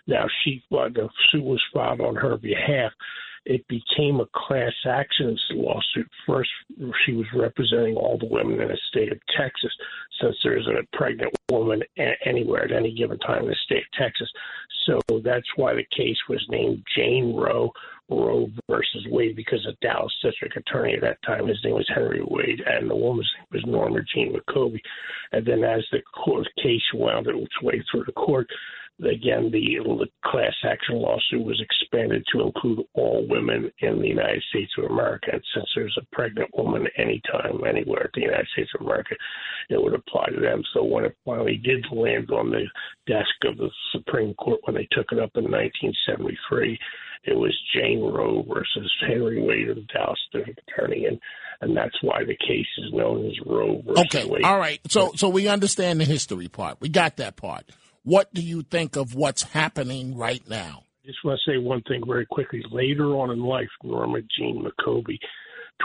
Now 0.08 0.26
she, 0.44 0.64
the 0.70 1.10
suit 1.32 1.44
was 1.44 1.62
filed 1.74 2.02
on 2.02 2.16
her 2.16 2.38
behalf 2.38 2.92
it 3.46 3.68
became 3.68 4.22
a 4.22 4.28
class 4.34 4.74
action 4.88 5.38
lawsuit. 5.52 6.10
First, 6.26 6.50
she 7.06 7.14
was 7.14 7.26
representing 7.36 7.96
all 7.96 8.18
the 8.18 8.26
women 8.26 8.62
in 8.62 8.70
the 8.70 8.78
state 8.90 9.12
of 9.12 9.20
Texas, 9.38 9.72
since 10.22 10.36
there 10.44 10.58
isn't 10.58 10.78
a 10.78 10.98
pregnant 10.98 11.34
woman 11.50 11.84
anywhere 12.26 12.64
at 12.64 12.72
any 12.72 12.94
given 12.94 13.20
time 13.20 13.44
in 13.44 13.50
the 13.50 13.56
state 13.66 13.84
of 13.84 14.00
Texas. 14.00 14.30
So 14.86 15.00
that's 15.24 15.48
why 15.56 15.74
the 15.74 15.86
case 15.96 16.18
was 16.30 16.46
named 16.50 16.84
Jane 16.96 17.36
Roe, 17.36 17.72
Roe 18.10 18.50
versus 18.70 19.08
Wade, 19.10 19.36
because 19.36 19.66
the 19.66 19.76
Dallas 19.82 20.14
district 20.22 20.58
attorney 20.58 20.96
at 20.96 21.02
that 21.02 21.18
time, 21.26 21.48
his 21.48 21.60
name 21.64 21.76
was 21.76 21.90
Henry 21.94 22.22
Wade, 22.24 22.62
and 22.66 22.90
the 22.90 22.96
woman's 22.96 23.32
name 23.38 23.48
was 23.52 23.64
Norma 23.66 24.00
Jean 24.14 24.36
McCorvey. 24.36 24.82
And 25.32 25.46
then 25.46 25.64
as 25.64 25.84
the 25.92 26.02
court 26.14 26.48
case 26.62 26.82
wound 26.94 27.28
its 27.28 27.62
way 27.62 27.84
through 27.92 28.04
the 28.06 28.14
court, 28.14 28.48
again, 29.00 29.50
the, 29.52 29.80
the 29.84 30.08
class 30.26 30.54
action 30.64 30.96
lawsuit 30.96 31.44
was 31.44 31.62
expanded 31.62 32.24
to 32.32 32.42
include 32.42 32.86
all 32.94 33.26
women 33.28 33.72
in 33.80 34.00
the 34.00 34.08
United 34.08 34.44
States 34.50 34.72
of 34.78 34.86
America. 34.86 35.30
And 35.34 35.42
since 35.54 35.68
there's 35.76 35.98
a 36.00 36.16
pregnant 36.16 36.50
woman 36.56 36.88
anytime, 36.98 37.64
anywhere 37.68 38.04
in 38.04 38.22
the 38.22 38.22
United 38.22 38.48
States 38.54 38.70
of 38.76 38.86
America, 38.86 39.16
it 39.70 39.82
would 39.82 39.94
apply 39.94 40.28
to 40.28 40.40
them. 40.40 40.62
So 40.74 40.84
when 40.84 41.06
it 41.06 41.18
finally 41.26 41.58
did 41.58 41.86
land 41.92 42.30
on 42.32 42.52
the 42.52 42.66
desk 43.08 43.34
of 43.46 43.58
the 43.58 43.70
Supreme 43.92 44.34
Court 44.36 44.60
when 44.64 44.76
they 44.76 44.88
took 44.92 45.12
it 45.12 45.20
up 45.20 45.32
in 45.36 45.46
1973, 45.46 46.80
it 47.24 47.36
was 47.38 47.58
Jane 47.74 48.02
Roe 48.02 48.44
versus 48.48 48.92
Henry 49.08 49.42
Wade 49.42 49.70
of 49.70 49.76
the 49.78 49.88
Dallas 49.94 50.20
District 50.32 50.60
Attorney, 50.68 51.06
and 51.06 51.20
and 51.62 51.76
that's 51.78 51.96
why 52.02 52.24
the 52.26 52.36
case 52.36 52.68
is 52.80 52.92
known 52.94 53.26
as 53.26 53.34
Roe 53.46 53.82
versus 53.86 54.06
Okay, 54.06 54.26
Wade. 54.26 54.44
all 54.44 54.58
right. 54.58 54.80
So 54.90 55.12
so 55.16 55.30
we 55.30 55.48
understand 55.48 56.02
the 56.02 56.06
history 56.06 56.48
part. 56.48 56.78
We 56.82 56.90
got 56.90 57.18
that 57.18 57.36
part. 57.36 57.66
What 58.04 58.34
do 58.34 58.42
you 58.42 58.64
think 58.64 58.96
of 58.98 59.16
what's 59.16 59.44
happening 59.44 60.18
right 60.18 60.46
now? 60.50 60.84
I 61.04 61.08
just 61.08 61.20
want 61.24 61.40
to 61.46 61.52
say 61.52 61.58
one 61.58 61.82
thing 61.84 62.04
very 62.06 62.26
quickly. 62.26 62.62
Later 62.72 63.16
on 63.16 63.32
in 63.32 63.40
life, 63.40 63.70
Norma 63.84 64.20
Jean 64.38 64.64
McCorvey, 64.66 65.18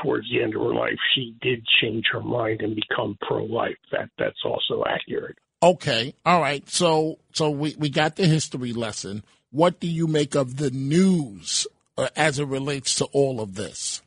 towards 0.03 0.27
the 0.31 0.43
end 0.43 0.55
of 0.55 0.63
her 0.63 0.75
life, 0.75 0.97
she 1.15 1.35
did 1.41 1.65
change 1.81 2.05
her 2.13 2.21
mind 2.21 2.61
and 2.61 2.75
become 2.77 3.17
pro-life. 3.23 3.77
That 3.93 4.11
that's 4.19 4.39
also 4.45 4.85
accurate. 4.89 5.37
Okay, 5.63 6.15
all 6.25 6.41
right. 6.41 6.69
So 6.69 7.19
so 7.33 7.51
we 7.51 7.75
we 7.79 7.89
got 7.89 8.17
the 8.17 8.27
history 8.27 8.73
lesson. 8.73 9.25
What 9.51 9.81
do 9.81 9.87
you 9.87 10.07
make 10.07 10.35
of 10.35 10.57
the 10.59 10.71
news 10.71 11.67
uh, 11.97 12.09
as 12.15 12.39
it 12.39 12.47
relates 12.47 12.95
to 12.97 13.07
all 13.07 13.41
of 13.41 13.55
this? 13.55 14.03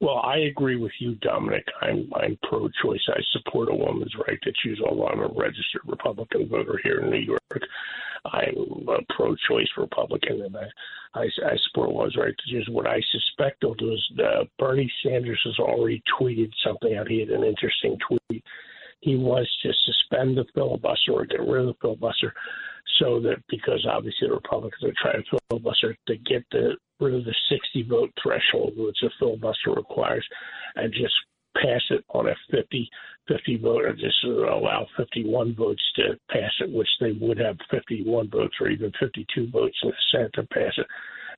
Well, 0.00 0.18
I 0.18 0.38
agree 0.38 0.76
with 0.76 0.92
you, 1.00 1.14
Dominic. 1.16 1.64
I'm 1.80 2.10
I'm 2.14 2.38
pro-choice. 2.48 3.00
I 3.08 3.20
support 3.32 3.68
a 3.70 3.74
woman's 3.74 4.14
right 4.28 4.38
to 4.42 4.52
choose. 4.62 4.80
Although 4.84 5.08
I'm 5.08 5.20
a 5.20 5.28
registered 5.28 5.82
Republican 5.86 6.48
voter 6.48 6.78
here 6.82 7.00
in 7.00 7.10
New 7.10 7.18
York, 7.18 7.62
I'm 8.26 8.86
a 8.88 9.14
pro-choice 9.14 9.68
Republican, 9.76 10.42
and 10.42 10.56
I 10.56 10.66
I, 11.14 11.24
I 11.24 11.56
support 11.66 11.90
a 11.90 11.92
woman's 11.92 12.16
right 12.16 12.34
to 12.36 12.50
choose. 12.50 12.68
What 12.70 12.86
I 12.86 13.00
suspect 13.12 13.60
do 13.60 13.92
is 13.92 14.10
uh, 14.18 14.44
Bernie 14.58 14.92
Sanders 15.02 15.40
has 15.44 15.58
already 15.58 16.02
tweeted 16.20 16.50
something 16.64 16.94
out. 16.96 17.08
He 17.08 17.20
had 17.20 17.30
an 17.30 17.44
interesting 17.44 17.96
tweet. 18.06 18.44
He 19.00 19.16
was 19.16 19.48
to 19.62 19.72
suspend 19.84 20.36
the 20.36 20.44
filibuster 20.54 21.12
or 21.12 21.26
get 21.26 21.40
rid 21.40 21.62
of 21.62 21.66
the 21.66 21.74
filibuster 21.80 22.34
so 22.98 23.20
that 23.20 23.42
because 23.48 23.86
obviously 23.90 24.28
the 24.28 24.34
Republicans 24.34 24.82
are 24.84 24.94
trying 25.00 25.22
to 25.30 25.38
filibuster 25.48 25.96
to 26.08 26.16
get 26.16 26.44
the 26.52 26.76
rid 27.00 27.14
of 27.14 27.24
the 27.24 27.34
60 27.50 27.88
vote 27.88 28.10
threshold, 28.22 28.74
which 28.76 28.96
a 29.02 29.10
filibuster 29.18 29.72
requires, 29.72 30.26
and 30.76 30.92
just 30.92 31.14
pass 31.56 31.82
it 31.90 32.04
on 32.10 32.28
a 32.28 32.34
50 32.50 32.88
50 33.28 33.56
vote, 33.56 33.84
or 33.84 33.92
just 33.94 34.22
allow 34.24 34.86
51 34.96 35.54
votes 35.54 35.82
to 35.96 36.18
pass 36.30 36.50
it, 36.60 36.70
which 36.70 36.88
they 37.00 37.12
would 37.12 37.38
have 37.38 37.56
51 37.70 38.28
votes 38.28 38.54
or 38.60 38.68
even 38.68 38.92
52 39.00 39.50
votes 39.50 39.76
in 39.82 39.90
the 39.90 39.96
Senate 40.12 40.32
to 40.34 40.42
pass 40.44 40.72
it, 40.76 40.86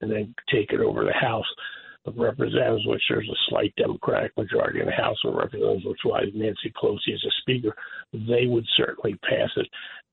and 0.00 0.10
then 0.10 0.34
take 0.52 0.72
it 0.72 0.80
over 0.80 1.04
the 1.04 1.12
House 1.12 1.46
of 2.06 2.16
Representatives, 2.16 2.86
which 2.86 3.02
there's 3.08 3.28
a 3.28 3.50
slight 3.50 3.74
Democratic 3.76 4.36
majority 4.36 4.80
in 4.80 4.86
the 4.86 4.92
House 4.92 5.18
of 5.24 5.34
Representatives, 5.34 5.84
which 5.84 5.98
why 6.02 6.22
Nancy 6.34 6.72
Pelosi 6.80 7.14
is 7.14 7.24
a 7.24 7.30
speaker, 7.40 7.74
they 8.12 8.46
would 8.46 8.66
certainly 8.76 9.16
pass 9.28 9.50
it 9.56 9.66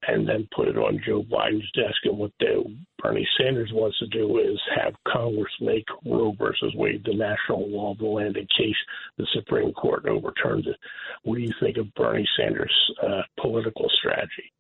and 0.08 0.28
then 0.28 0.48
put 0.56 0.68
it 0.68 0.78
on 0.78 1.02
Joe 1.06 1.24
Biden's 1.24 1.70
desk. 1.74 1.98
And 2.06 2.18
what 2.18 2.32
the, 2.40 2.64
Bernie 3.00 3.28
Sanders 3.38 3.72
wants 3.74 4.00
to 4.00 4.08
do 4.08 4.40
is 4.40 4.60
have 4.76 4.94
Congress 5.08 5.52
make 5.60 5.86
Roe 6.06 6.34
versus 6.38 6.74
Wade 6.76 7.04
the 7.06 7.14
national 7.14 7.70
law 7.70 7.92
of 7.92 7.98
the 7.98 8.06
land 8.06 8.38
in 8.38 8.48
case 8.58 8.76
the 9.18 9.28
Supreme 9.34 9.74
Court 9.74 10.06
overturns 10.08 10.68
it. 10.68 10.78
What 11.24 11.36
do 11.36 11.42
you 11.42 11.54
think 11.62 11.78
of 11.78 11.94
Bernie 11.96 12.28
Sanders' 12.38 12.74
uh, 13.02 13.22
political 13.42 13.90
strategy? 14.00 14.52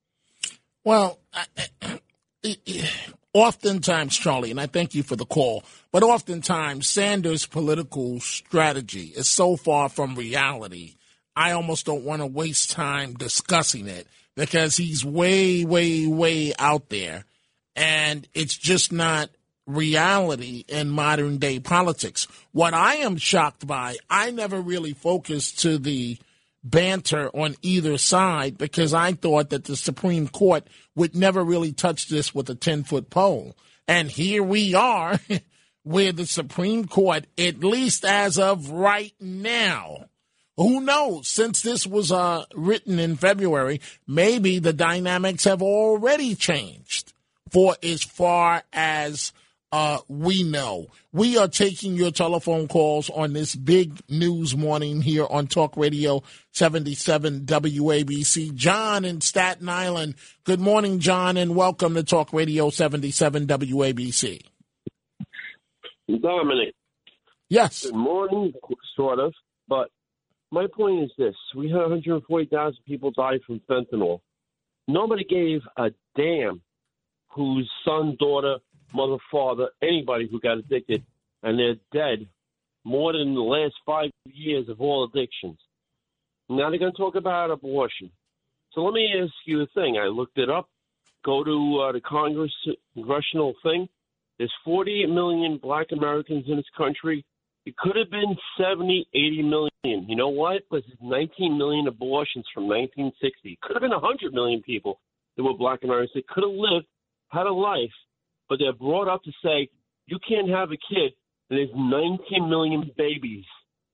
Well, 0.84 1.20
I, 1.34 2.00
oftentimes, 3.34 4.18
Charlie, 4.18 4.52
and 4.52 4.60
I 4.60 4.68
thank 4.68 4.94
you 4.94 5.04
for 5.04 5.16
the 5.16 5.26
call, 5.26 5.64
but 5.92 6.04
oftentimes 6.04 6.88
Sanders' 6.88 7.46
political 7.46 8.20
strategy 8.20 9.14
is 9.16 9.28
so 9.28 9.56
far 9.56 9.90
from 9.90 10.16
reality. 10.16 10.96
I 11.36 11.52
almost 11.52 11.86
don't 11.86 12.04
want 12.04 12.22
to 12.22 12.28
waste 12.28 12.72
time 12.72 13.14
discussing 13.14 13.88
it 13.88 14.08
because 14.36 14.78
he's 14.78 15.06
way, 15.06 15.64
way, 15.66 16.08
way 16.08 16.54
out 16.58 16.90
there. 16.90 17.26
And 17.76 18.28
it's 18.34 18.58
just 18.58 18.92
not 18.92 19.30
reality 19.66 20.66
in 20.68 20.90
modern 20.90 21.38
day 21.38 21.60
politics. 21.60 22.28
What 22.52 22.74
I 22.74 22.96
am 22.96 23.18
shocked 23.18 23.66
by, 23.66 23.98
I 24.10 24.32
never 24.32 24.60
really 24.60 24.94
focused 24.94 25.60
to 25.60 25.78
the 25.78 26.18
banter 26.64 27.30
on 27.30 27.56
either 27.62 27.98
side 27.98 28.58
because 28.58 28.94
I 28.94 29.14
thought 29.14 29.50
that 29.50 29.66
the 29.66 29.76
Supreme 29.76 30.28
Court 30.28 30.68
would 30.96 31.16
never 31.16 31.44
really 31.44 31.74
touch 31.74 32.08
this 32.08 32.34
with 32.34 32.50
a 32.50 32.56
10 32.56 32.84
foot 32.84 33.10
pole. 33.10 33.56
And 33.88 34.10
here 34.10 34.44
we 34.44 34.74
are, 34.74 35.20
where 35.84 36.14
the 36.14 36.26
Supreme 36.26 36.86
Court, 36.86 37.26
at 37.38 37.64
least 37.64 38.06
as 38.06 38.40
of 38.40 38.70
right 38.70 39.14
now, 39.20 40.06
who 40.58 40.82
knows? 40.82 41.28
Since 41.28 41.62
this 41.62 41.88
was 41.88 42.12
uh, 42.12 42.44
written 42.54 43.00
in 43.00 43.16
February, 43.16 43.82
maybe 44.08 44.60
the 44.60 44.74
dynamics 44.74 45.46
have 45.46 45.62
already 45.62 46.36
changed 46.36 47.14
for 47.52 47.76
as 47.84 48.04
far 48.04 48.64
as 48.72 49.34
uh, 49.72 49.98
we 50.08 50.44
know. 50.44 50.88
We 51.12 51.38
are 51.40 51.48
taking 51.48 51.96
your 51.96 52.12
telephone 52.12 52.68
calls 52.68 53.10
on 53.10 53.34
this 53.34 53.56
big 53.56 54.00
news 54.08 54.56
morning 54.56 55.02
here 55.02 55.26
on 55.28 55.48
Talk 55.48 55.76
Radio 55.76 56.22
77 56.52 57.42
WABC. 57.46 58.54
John 58.54 59.04
in 59.04 59.22
Staten 59.22 59.68
Island. 59.68 60.14
Good 60.44 60.60
morning, 60.60 61.00
John, 61.00 61.38
and 61.38 61.56
welcome 61.56 61.96
to 61.96 62.04
Talk 62.04 62.32
Radio 62.34 62.70
77 62.70 63.48
WABC. 63.48 64.44
Dominic. 66.22 66.76
Yes. 67.50 67.86
Good 67.86 67.96
morning, 67.96 68.54
sort 68.96 69.20
of. 69.20 69.34
But 69.68 69.90
my 70.54 70.68
point 70.68 71.04
is 71.04 71.12
this 71.18 71.36
we 71.56 71.68
had 71.70 71.80
140,000 71.80 72.78
people 72.88 73.10
die 73.12 73.40
from 73.46 73.60
fentanyl. 73.68 74.22
Nobody 74.88 75.24
gave 75.24 75.62
a 75.78 75.90
damn 76.16 76.62
whose 77.30 77.70
son, 77.84 78.16
daughter, 78.20 78.58
mother, 78.94 79.18
father, 79.32 79.70
anybody 79.82 80.28
who 80.30 80.40
got 80.40 80.60
addicted, 80.60 81.04
and 81.42 81.58
they're 81.58 81.76
dead 81.92 82.28
more 82.84 83.14
than 83.14 83.34
the 83.34 83.42
last 83.42 83.74
five 83.84 84.12
years 84.26 84.70
of 84.70 84.80
all 84.80 85.06
addictions. 85.06 85.58
Now 86.50 86.70
they're 86.70 86.80
going 86.80 86.92
to 86.92 86.98
talk 86.98 87.16
about 87.16 87.50
abortion. 87.50 88.12
So 88.74 88.82
let 88.82 88.94
me 88.94 89.12
ask 89.20 89.34
you 89.46 89.62
a 89.62 89.68
thing. 89.74 89.98
I 89.98 90.06
looked 90.06 90.38
it 90.38 90.50
up. 90.52 90.70
Go 91.26 91.44
to 91.44 91.80
uh, 91.80 91.92
the 91.94 92.02
Congress 92.02 92.54
congressional 92.94 93.54
thing. 93.64 93.88
There's 94.38 94.54
48 94.66 95.10
million 95.10 95.58
black 95.58 95.88
Americans 95.92 96.46
in 96.48 96.58
this 96.58 96.66
country. 96.78 97.26
It 97.66 97.78
could 97.78 97.96
have 97.96 98.12
been 98.12 98.36
70, 98.60 99.08
80 99.14 99.42
million. 99.44 100.10
You 100.10 100.16
know 100.16 100.30
what? 100.30 100.64
Because 100.70 100.86
there's 100.86 101.30
19 101.40 101.58
million 101.58 101.88
abortions 101.88 102.46
from 102.54 102.68
1960. 102.68 103.54
It 103.54 103.62
could 103.62 103.76
have 103.76 103.82
been 103.82 103.92
100 103.92 104.34
million 104.34 104.62
people 104.62 105.00
that 105.38 105.44
were 105.44 105.54
black 105.54 105.84
Americans. 105.84 106.12
They 106.14 106.26
could 106.28 106.44
have 106.44 106.54
lived, 106.54 106.88
had 107.30 107.46
a 107.46 107.54
life, 107.54 107.94
but 108.50 108.60
they're 108.60 108.74
brought 108.74 109.08
up 109.08 109.24
to 109.24 109.32
say, 109.44 109.70
you 110.08 110.20
can't 110.28 110.50
have 110.50 110.72
a 110.72 110.78
kid. 110.94 111.14
And 111.50 111.60
there's 111.60 111.70
19 111.76 112.50
million 112.50 112.92
babies 112.98 113.46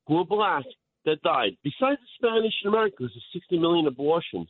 who 0.08 0.18
are 0.18 0.26
black 0.26 0.66
that 1.06 1.22
died. 1.22 1.52
Besides 1.64 2.00
the 2.02 2.28
Spanish 2.28 2.54
in 2.64 2.70
America, 2.70 2.96
there's 3.00 3.26
60 3.34 3.60
million 3.60 3.88
abortions. 3.88 4.50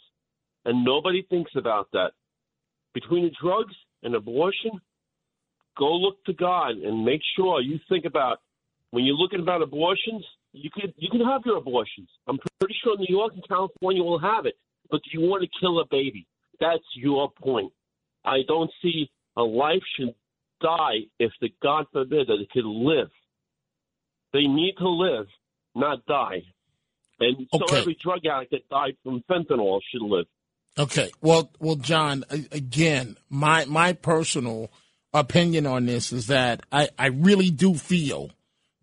And 0.65 0.86
nobody 0.86 1.25
thinks 1.29 1.51
about 1.55 1.89
that. 1.93 2.12
Between 2.93 3.23
the 3.23 3.32
drugs 3.41 3.75
and 4.03 4.15
abortion, 4.15 4.71
go 5.77 5.91
look 5.93 6.23
to 6.25 6.34
God 6.34 6.77
and 6.77 7.05
make 7.05 7.21
sure 7.36 7.62
you 7.62 7.79
think 7.89 8.05
about 8.05 8.39
when 8.91 9.06
you're 9.06 9.15
looking 9.15 9.39
about 9.41 9.62
abortions. 9.62 10.25
You 10.52 10.71
could 10.73 10.93
you 10.97 11.10
can 11.12 11.21
have 11.21 11.41
your 11.45 11.58
abortions. 11.58 12.10
I'm 12.28 12.39
pretty 12.60 12.75
sure 12.84 12.97
New 12.97 13.06
York 13.08 13.34
and 13.36 13.47
California 13.47 14.04
will 14.04 14.17
have 14.19 14.47
it. 14.47 14.56
But 14.89 15.02
do 15.04 15.19
you 15.19 15.28
want 15.30 15.43
to 15.43 15.49
kill 15.60 15.80
a 15.80 15.86
baby? 15.86 16.25
That's 16.60 16.84
your 16.95 17.30
point. 17.32 17.71
I 18.25 18.39
don't 18.47 18.71
see 18.82 19.12
a 19.38 19.43
life 19.43 19.84
should 19.95 20.15
die 20.60 21.02
if 21.19 21.32
the 21.39 21.49
God 21.62 21.86
forbid 21.93 22.28
that 22.28 22.39
it 22.41 22.49
could 22.49 22.65
live. 22.65 23.10
They 24.34 24.47
need 24.47 24.73
to 24.80 24.89
live, 24.89 25.28
not 25.75 26.06
die. 26.08 26.41
And 27.19 27.47
so 27.54 27.65
Okay. 27.65 27.78
every 27.80 27.95
drug 28.02 28.25
addict 28.25 28.52
that 28.52 28.67
died 28.69 28.97
from 29.04 29.21
fentanyl 29.30 29.80
should 29.91 30.02
live. 30.02 30.25
Okay. 30.78 31.12
Well, 31.21 31.52
well, 31.60 31.75
John. 31.75 32.23
Again, 32.52 33.17
my 33.30 33.65
my 33.65 33.93
personal 33.93 34.71
opinion 35.13 35.65
on 35.67 35.86
this 35.86 36.12
is 36.12 36.28
that 36.28 36.63
I 36.71 36.89
I 36.97 37.08
really 37.08 37.52
do 37.52 37.75
feel 37.75 38.32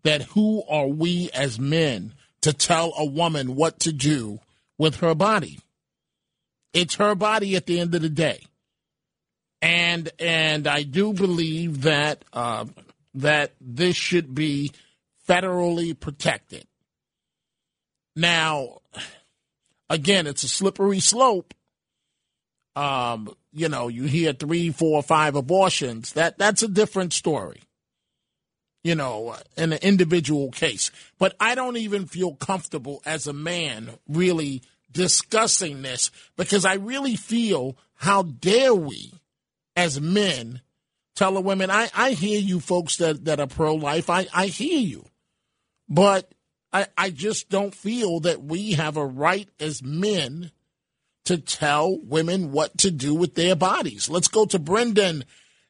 that 0.07 0.23
who 0.23 0.63
are 0.69 0.87
we 0.87 1.29
as 1.33 1.59
men 1.59 2.13
to 2.41 2.53
tell 2.53 2.93
a 2.97 3.05
woman 3.05 3.55
what 3.55 3.79
to 3.81 3.91
do 3.91 4.39
with 4.77 4.97
her 4.97 5.13
body? 5.13 5.59
It's 6.73 6.95
her 6.95 7.13
body 7.13 7.55
at 7.55 7.65
the 7.65 7.79
end 7.79 7.93
of 7.93 8.01
the 8.01 8.09
day, 8.09 8.45
and 9.61 10.09
and 10.17 10.65
I 10.67 10.83
do 10.83 11.13
believe 11.13 11.81
that 11.81 12.23
uh, 12.31 12.65
that 13.15 13.53
this 13.59 13.95
should 13.95 14.33
be 14.33 14.71
federally 15.27 15.97
protected. 15.99 16.65
Now, 18.15 18.79
again, 19.89 20.25
it's 20.25 20.43
a 20.43 20.49
slippery 20.49 20.99
slope 20.99 21.53
um, 22.77 23.35
you 23.51 23.69
know, 23.69 23.87
you 23.87 24.03
hear 24.03 24.33
three, 24.33 24.69
four, 24.69 25.01
five 25.01 25.35
abortions. 25.35 26.13
That 26.13 26.37
that's 26.37 26.61
a 26.61 26.67
different 26.67 27.11
story. 27.11 27.61
You 28.87 28.95
know, 28.95 29.31
uh, 29.31 29.39
in 29.57 29.73
an 29.73 29.79
individual 29.81 30.49
case. 30.49 30.91
But 31.19 31.35
I 31.41 31.55
don't 31.55 31.75
even 31.75 32.05
feel 32.05 32.35
comfortable 32.35 33.01
as 33.05 33.27
a 33.27 33.33
man 33.33 33.89
really 34.07 34.61
discussing 34.93 35.81
this 35.81 36.09
because 36.37 36.63
I 36.63 36.75
really 36.75 37.17
feel 37.17 37.77
how 37.95 38.23
dare 38.23 38.73
we 38.73 39.11
as 39.75 39.99
men 39.99 40.61
tell 41.15 41.33
the 41.33 41.41
women, 41.41 41.69
I, 41.69 41.89
I 41.93 42.11
hear 42.11 42.39
you 42.39 42.61
folks 42.61 42.95
that, 42.95 43.25
that 43.25 43.41
are 43.41 43.47
pro 43.47 43.75
life, 43.75 44.09
I, 44.09 44.27
I 44.33 44.47
hear 44.47 44.79
you. 44.79 45.05
But 45.89 46.31
I, 46.71 46.85
I 46.97 47.09
just 47.09 47.49
don't 47.49 47.75
feel 47.75 48.21
that 48.21 48.41
we 48.41 48.71
have 48.71 48.95
a 48.95 49.05
right 49.05 49.49
as 49.59 49.83
men 49.83 50.51
to 51.25 51.37
tell 51.37 51.99
women 52.01 52.53
what 52.53 52.77
to 52.77 52.91
do 52.91 53.13
with 53.13 53.35
their 53.35 53.57
bodies. 53.57 54.09
Let's 54.09 54.29
go 54.29 54.45
to 54.45 54.59
Brendan 54.59 55.25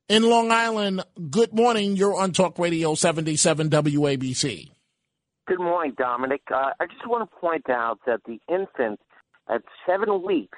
in 0.09 0.23
Long 0.23 0.51
Island. 0.51 1.03
Good 1.29 1.53
morning. 1.53 1.95
You're 1.95 2.15
on 2.15 2.31
Talk 2.31 2.57
Radio 2.59 2.95
77 2.95 3.69
WABC. 3.69 4.71
Good 5.47 5.59
morning, 5.59 5.93
Dominic. 5.97 6.41
Uh, 6.53 6.71
I 6.79 6.85
just 6.85 7.07
want 7.07 7.29
to 7.29 7.35
point 7.37 7.69
out 7.69 7.99
that 8.05 8.21
the 8.25 8.39
infant 8.49 8.99
at 9.49 9.61
seven 9.85 10.21
weeks, 10.25 10.57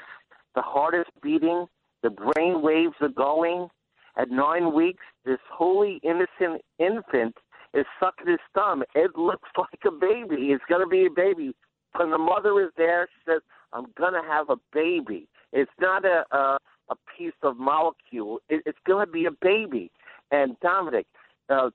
the 0.55 0.61
heart 0.61 0.95
is 0.95 1.05
beating, 1.21 1.67
the 2.01 2.09
brain 2.09 2.61
waves 2.61 2.95
are 3.01 3.09
going. 3.09 3.67
At 4.17 4.29
nine 4.29 4.73
weeks, 4.73 5.03
this 5.25 5.39
holy 5.51 6.01
innocent 6.03 6.61
infant 6.79 7.35
is 7.73 7.85
sucking 7.99 8.27
his 8.27 8.39
thumb. 8.53 8.83
It 8.95 9.11
looks 9.15 9.49
like 9.57 9.81
a 9.87 9.91
baby. 9.91 10.47
It's 10.51 10.63
going 10.67 10.81
to 10.81 10.89
be 10.89 11.05
a 11.05 11.09
baby. 11.09 11.55
When 11.95 12.11
the 12.11 12.17
mother 12.17 12.59
is 12.61 12.71
there, 12.77 13.07
she 13.07 13.31
says, 13.31 13.41
"I'm 13.73 13.85
going 13.97 14.13
to 14.13 14.27
have 14.27 14.49
a 14.49 14.57
baby." 14.73 15.27
It's 15.51 15.71
not 15.79 16.05
a, 16.05 16.23
a 16.35 16.57
piece 17.19 17.33
of 17.43 17.57
molecule. 17.57 18.39
It, 18.49 18.63
it's 18.65 18.79
going 18.87 19.05
to 19.05 19.11
be 19.11 19.25
a 19.25 19.31
baby. 19.31 19.91
And 20.31 20.55
Dominic, 20.61 21.05
uh, 21.49 21.69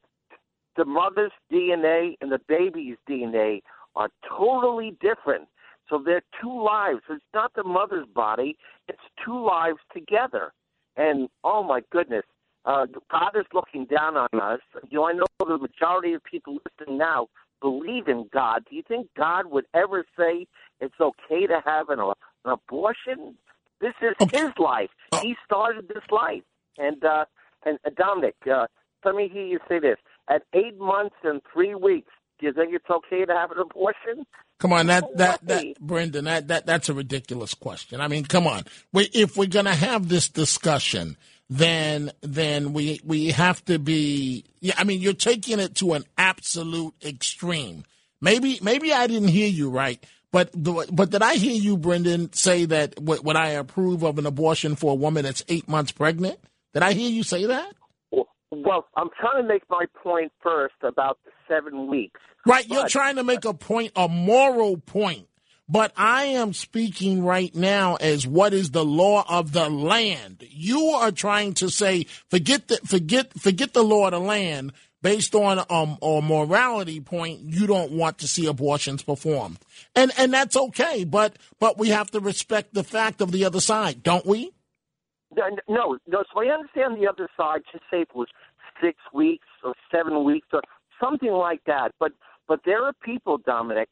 the 0.76 0.84
mother's 0.84 1.32
DNA 1.52 2.14
and 2.20 2.32
the 2.32 2.40
baby's 2.48 2.96
DNA 3.08 3.60
are 3.94 4.08
totally 4.28 4.96
different. 5.00 5.48
So 5.88 6.02
they're 6.04 6.22
two 6.40 6.62
lives. 6.62 7.00
It's 7.10 7.22
not 7.34 7.52
the 7.54 7.62
mother's 7.62 8.06
body, 8.14 8.56
it's 8.88 8.98
two 9.24 9.44
lives 9.44 9.78
together. 9.92 10.52
And 10.96 11.28
oh 11.42 11.62
my 11.62 11.82
goodness, 11.92 12.24
uh, 12.64 12.86
God 13.10 13.32
is 13.36 13.44
looking 13.52 13.84
down 13.84 14.16
on 14.16 14.28
us. 14.40 14.60
You 14.88 14.98
know, 14.98 15.04
I 15.06 15.12
know 15.12 15.24
the 15.40 15.58
majority 15.58 16.14
of 16.14 16.24
people 16.24 16.58
listening 16.78 16.98
now 16.98 17.28
believe 17.60 18.08
in 18.08 18.28
God. 18.32 18.62
Do 18.68 18.76
you 18.76 18.82
think 18.86 19.08
God 19.16 19.46
would 19.46 19.66
ever 19.74 20.04
say 20.18 20.46
it's 20.80 20.94
okay 21.00 21.46
to 21.46 21.60
have 21.64 21.90
an, 21.90 22.00
an 22.00 22.12
abortion? 22.46 23.36
This 23.80 23.94
is 24.02 24.30
his 24.32 24.50
life. 24.58 24.90
He 25.22 25.36
started 25.44 25.88
this 25.88 26.04
life. 26.10 26.42
And 26.78 27.04
uh, 27.04 27.24
and 27.64 27.78
uh, 27.86 27.90
Dominic, 27.96 28.34
uh, 28.52 28.66
let 29.04 29.14
me 29.14 29.28
hear 29.32 29.44
you 29.44 29.60
say 29.68 29.78
this: 29.78 29.96
at 30.28 30.42
eight 30.54 30.78
months 30.78 31.14
and 31.22 31.40
three 31.52 31.74
weeks, 31.74 32.10
do 32.38 32.46
you 32.46 32.52
think 32.52 32.74
it's 32.74 32.90
okay 32.90 33.24
to 33.24 33.32
have 33.32 33.50
an 33.52 33.58
abortion? 33.58 34.26
Come 34.58 34.72
on, 34.72 34.86
that 34.86 35.04
that 35.16 35.46
that 35.46 35.78
Brendan, 35.80 36.24
that 36.24 36.48
that 36.48 36.66
that's 36.66 36.88
a 36.88 36.94
ridiculous 36.94 37.54
question. 37.54 38.00
I 38.00 38.08
mean, 38.08 38.24
come 38.24 38.46
on. 38.46 38.64
We, 38.92 39.08
if 39.12 39.36
we're 39.36 39.46
going 39.46 39.66
to 39.66 39.74
have 39.74 40.08
this 40.08 40.28
discussion, 40.28 41.16
then 41.48 42.10
then 42.22 42.72
we 42.72 43.00
we 43.04 43.28
have 43.28 43.64
to 43.66 43.78
be. 43.78 44.44
Yeah, 44.60 44.74
I 44.76 44.84
mean, 44.84 45.00
you're 45.00 45.12
taking 45.12 45.60
it 45.60 45.76
to 45.76 45.92
an 45.92 46.04
absolute 46.18 46.94
extreme. 47.04 47.84
Maybe 48.20 48.58
maybe 48.62 48.92
I 48.92 49.06
didn't 49.06 49.28
hear 49.28 49.48
you 49.48 49.70
right, 49.70 50.04
but 50.34 50.50
the, 50.52 50.88
but 50.90 51.10
did 51.10 51.22
I 51.22 51.36
hear 51.36 51.54
you, 51.54 51.76
Brendan, 51.76 52.32
say 52.32 52.64
that 52.64 53.00
would 53.00 53.36
I 53.36 53.50
approve 53.50 54.02
of 54.02 54.18
an 54.18 54.26
abortion 54.26 54.74
for 54.74 54.90
a 54.90 54.96
woman 54.96 55.22
that's 55.22 55.44
eight 55.48 55.68
months 55.68 55.92
pregnant? 55.92 56.40
Did 56.72 56.82
I 56.82 56.92
hear 56.92 57.08
you 57.08 57.22
say 57.22 57.46
that? 57.46 57.72
Well, 58.10 58.88
I'm 58.96 59.10
trying 59.20 59.40
to 59.40 59.48
make 59.48 59.62
my 59.70 59.84
point 60.02 60.32
first 60.42 60.74
about 60.82 61.20
the 61.24 61.30
seven 61.46 61.86
weeks. 61.88 62.20
Right, 62.44 62.68
you're 62.68 62.88
trying 62.88 63.14
to 63.14 63.22
make 63.22 63.44
a 63.44 63.54
point, 63.54 63.92
a 63.94 64.08
moral 64.08 64.76
point. 64.78 65.28
But 65.68 65.92
I 65.96 66.24
am 66.24 66.52
speaking 66.52 67.24
right 67.24 67.54
now 67.54 67.94
as 67.94 68.26
what 68.26 68.52
is 68.52 68.72
the 68.72 68.84
law 68.84 69.24
of 69.28 69.52
the 69.52 69.70
land. 69.70 70.44
You 70.50 70.88
are 70.88 71.12
trying 71.12 71.54
to 71.54 71.70
say 71.70 72.06
forget 72.28 72.66
the 72.66 72.78
forget 72.84 73.38
forget 73.38 73.72
the 73.72 73.84
law 73.84 74.06
of 74.06 74.10
the 74.10 74.20
land 74.20 74.72
based 75.04 75.34
on 75.34 75.58
um 75.70 75.98
a 76.02 76.20
morality 76.20 76.98
point. 76.98 77.40
You 77.42 77.68
don't 77.68 77.92
want 77.92 78.18
to 78.18 78.26
see 78.26 78.46
abortions 78.46 79.04
performed, 79.04 79.58
and 79.94 80.10
and 80.18 80.32
that's 80.32 80.56
okay. 80.56 81.04
But 81.04 81.36
but 81.60 81.78
we 81.78 81.90
have 81.90 82.10
to 82.12 82.20
respect 82.20 82.74
the 82.74 82.82
fact 82.82 83.20
of 83.20 83.30
the 83.30 83.44
other 83.44 83.60
side, 83.60 84.02
don't 84.02 84.26
we? 84.26 84.50
No, 85.36 85.98
no. 86.08 86.24
So 86.32 86.40
I 86.40 86.46
understand 86.46 87.00
the 87.00 87.06
other 87.06 87.28
side. 87.36 87.60
Just 87.70 87.84
say 87.90 88.00
it 88.00 88.14
was 88.14 88.28
six 88.82 88.98
weeks 89.12 89.46
or 89.62 89.74
seven 89.92 90.24
weeks 90.24 90.48
or 90.52 90.62
something 91.00 91.32
like 91.32 91.60
that. 91.66 91.92
But 92.00 92.12
but 92.48 92.60
there 92.64 92.82
are 92.82 92.94
people, 93.04 93.38
Dominic, 93.38 93.90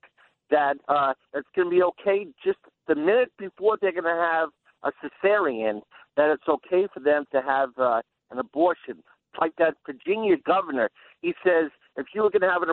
that 0.50 0.76
uh, 0.88 1.12
it's 1.34 1.48
going 1.54 1.70
to 1.70 1.76
be 1.76 1.82
okay 1.82 2.26
just 2.44 2.58
the 2.88 2.94
minute 2.94 3.32
before 3.38 3.76
they're 3.80 3.92
going 3.92 4.04
to 4.04 4.10
have 4.32 4.48
a 4.82 4.92
cesarean. 5.02 5.82
That 6.16 6.30
it's 6.30 6.48
okay 6.48 6.88
for 6.92 7.00
them 7.00 7.24
to 7.32 7.42
have 7.42 7.70
uh, 7.78 8.02
an 8.30 8.38
abortion. 8.38 9.02
Like 9.40 9.56
that 9.56 9.74
Virginia 9.86 10.36
governor, 10.36 10.90
he 11.20 11.34
says 11.44 11.70
if 11.96 12.06
you 12.14 12.22
were 12.22 12.30
going 12.30 12.42
to 12.42 12.50
have 12.50 12.62
an 12.62 12.70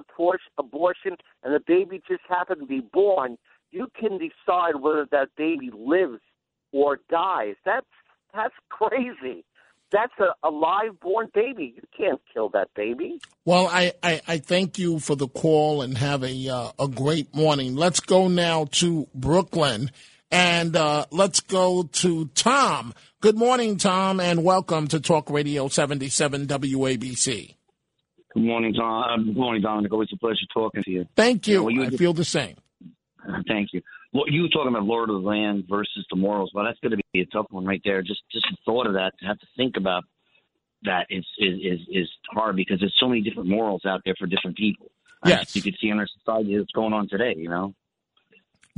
abortion 0.58 1.17
and 1.43 1.54
the 1.54 1.60
baby 1.65 2.02
just 2.08 2.22
happened 2.28 2.62
to 2.62 2.65
be 2.65 2.82
born, 2.82 3.38
you 3.72 3.88
can 4.00 4.17
decide 4.17 4.82
whether 4.82 5.08
that 5.12 5.30
baby 5.38 5.72
lives 5.74 6.22
or 6.72 7.00
dies. 7.10 7.56
That's 7.65 7.86
that's 8.34 8.54
crazy. 8.69 9.43
That's 9.91 10.13
a, 10.19 10.48
a 10.48 10.52
live 10.52 11.00
born 11.00 11.30
baby. 11.34 11.74
You 11.76 11.82
can't 11.98 12.22
kill 12.32 12.50
that 12.50 12.69
baby. 12.76 13.19
Well, 13.43 13.67
I, 13.67 13.93
I, 14.04 14.22
I 14.28 14.38
thank 14.38 14.78
you 14.78 15.00
for 15.00 15.15
the 15.15 15.28
call 15.28 15.82
and 15.82 15.98
have 15.98 16.24
a 16.24 16.50
uh, 16.50 16.72
a 16.78 16.88
great 16.88 17.34
morning. 17.36 17.76
Let's 17.76 18.00
go 18.00 18.28
now 18.28 18.65
to 18.74 19.08
Brooklyn 19.15 19.89
and 20.31 20.75
uh, 20.75 21.05
let's 21.11 21.39
go 21.39 21.83
to 21.83 22.25
Tom. 22.35 22.93
Good 23.21 23.37
morning, 23.37 23.77
Tom, 23.77 24.19
and 24.19 24.43
welcome 24.43 24.87
to 24.89 24.99
Talk 24.99 25.30
Radio 25.30 25.67
77 25.67 26.47
WABC. 26.47 27.55
Good 28.34 28.43
morning. 28.43 28.75
Uh, 28.80 29.17
good 29.17 29.36
morning, 29.36 29.61
Dominic. 29.61 29.91
Always 29.91 30.09
a 30.13 30.17
pleasure 30.17 30.45
talking 30.53 30.84
to 30.84 30.91
you. 30.91 31.05
Thank 31.15 31.47
you. 31.47 31.63
well, 31.63 31.73
you 31.73 31.84
I 31.86 31.89
feel 31.89 32.13
the 32.13 32.23
same. 32.23 32.55
Thank 33.47 33.69
you. 33.73 33.82
Well, 34.13 34.25
you 34.27 34.43
were 34.43 34.49
talking 34.49 34.69
about 34.69 34.84
Lord 34.84 35.09
of 35.09 35.21
the 35.21 35.27
Land 35.27 35.65
versus 35.69 36.05
the 36.09 36.15
morals. 36.15 36.51
Well, 36.53 36.65
that's 36.65 36.80
going 36.80 36.91
to 36.91 37.03
be 37.13 37.21
a 37.21 37.25
tough 37.25 37.47
one 37.49 37.65
right 37.65 37.82
there. 37.84 38.01
Just 38.01 38.21
just 38.32 38.45
the 38.49 38.57
thought 38.65 38.88
of 38.88 38.93
that, 38.93 39.13
to 39.19 39.25
have 39.25 39.39
to 39.39 39.47
think 39.57 39.77
about 39.77 40.03
that 40.84 41.07
is 41.09 41.25
is 41.38 41.59
is, 41.59 41.80
is 41.91 42.09
hard 42.32 42.55
because 42.55 42.80
there's 42.80 42.95
so 42.99 43.07
many 43.07 43.21
different 43.21 43.49
morals 43.49 43.82
out 43.86 44.01
there 44.05 44.15
for 44.17 44.27
different 44.27 44.57
people. 44.57 44.91
Yes. 45.25 45.53
you 45.55 45.61
could 45.61 45.75
see 45.82 45.89
in 45.89 45.99
our 45.99 46.07
society 46.07 46.57
that's 46.57 46.71
going 46.71 46.93
on 46.93 47.09
today. 47.09 47.34
You 47.36 47.49
know. 47.49 47.73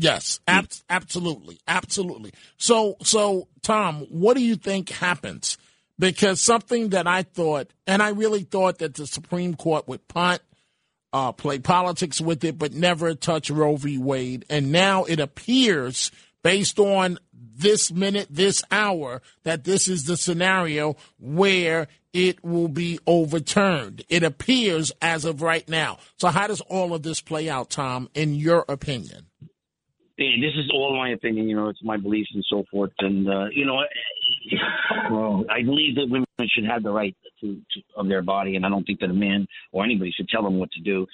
Yes, 0.01 0.39
ab- 0.47 0.67
absolutely, 0.89 1.59
absolutely. 1.67 2.31
So, 2.57 2.97
so 3.03 3.47
Tom, 3.61 4.07
what 4.09 4.35
do 4.35 4.43
you 4.43 4.55
think 4.55 4.89
happens? 4.89 5.59
Because 5.99 6.41
something 6.41 6.89
that 6.89 7.05
I 7.05 7.21
thought, 7.21 7.69
and 7.85 8.01
I 8.01 8.09
really 8.09 8.41
thought 8.41 8.79
that 8.79 8.95
the 8.95 9.05
Supreme 9.05 9.53
Court 9.53 9.87
would 9.87 10.07
punt, 10.07 10.41
uh, 11.13 11.31
play 11.33 11.59
politics 11.59 12.19
with 12.19 12.43
it, 12.43 12.57
but 12.57 12.73
never 12.73 13.13
touch 13.13 13.51
Roe 13.51 13.75
v. 13.75 13.99
Wade, 13.99 14.43
and 14.49 14.71
now 14.71 15.03
it 15.03 15.19
appears, 15.19 16.09
based 16.41 16.79
on 16.79 17.19
this 17.31 17.91
minute, 17.91 18.27
this 18.31 18.63
hour, 18.71 19.21
that 19.43 19.65
this 19.65 19.87
is 19.87 20.05
the 20.05 20.17
scenario 20.17 20.95
where 21.19 21.87
it 22.11 22.43
will 22.43 22.69
be 22.69 22.97
overturned. 23.05 24.03
It 24.09 24.23
appears 24.23 24.91
as 24.99 25.25
of 25.25 25.43
right 25.43 25.67
now. 25.69 25.99
So, 26.17 26.29
how 26.29 26.47
does 26.47 26.61
all 26.61 26.95
of 26.95 27.03
this 27.03 27.21
play 27.21 27.47
out, 27.49 27.69
Tom, 27.69 28.09
in 28.15 28.33
your 28.33 28.65
opinion? 28.67 29.27
This 30.41 30.53
is 30.57 30.69
all 30.73 30.95
my 30.97 31.09
opinion. 31.09 31.47
You 31.47 31.55
know, 31.55 31.69
it's 31.69 31.83
my 31.83 31.97
beliefs 31.97 32.29
and 32.33 32.45
so 32.49 32.63
forth. 32.71 32.91
And 32.99 33.27
uh, 33.27 33.45
you 33.51 33.65
know, 33.65 33.81
well, 35.11 35.45
I 35.49 35.63
believe 35.63 35.95
that 35.95 36.07
women 36.09 36.25
should 36.47 36.65
have 36.65 36.83
the 36.83 36.91
right 36.91 37.15
to, 37.41 37.55
to 37.55 37.81
of 37.95 38.07
their 38.07 38.21
body, 38.21 38.55
and 38.55 38.65
I 38.65 38.69
don't 38.69 38.83
think 38.83 38.99
that 38.99 39.09
a 39.09 39.13
man 39.13 39.47
or 39.71 39.83
anybody 39.83 40.11
should 40.15 40.29
tell 40.29 40.43
them 40.43 40.59
what 40.59 40.71
to 40.71 40.81
do. 40.81 41.07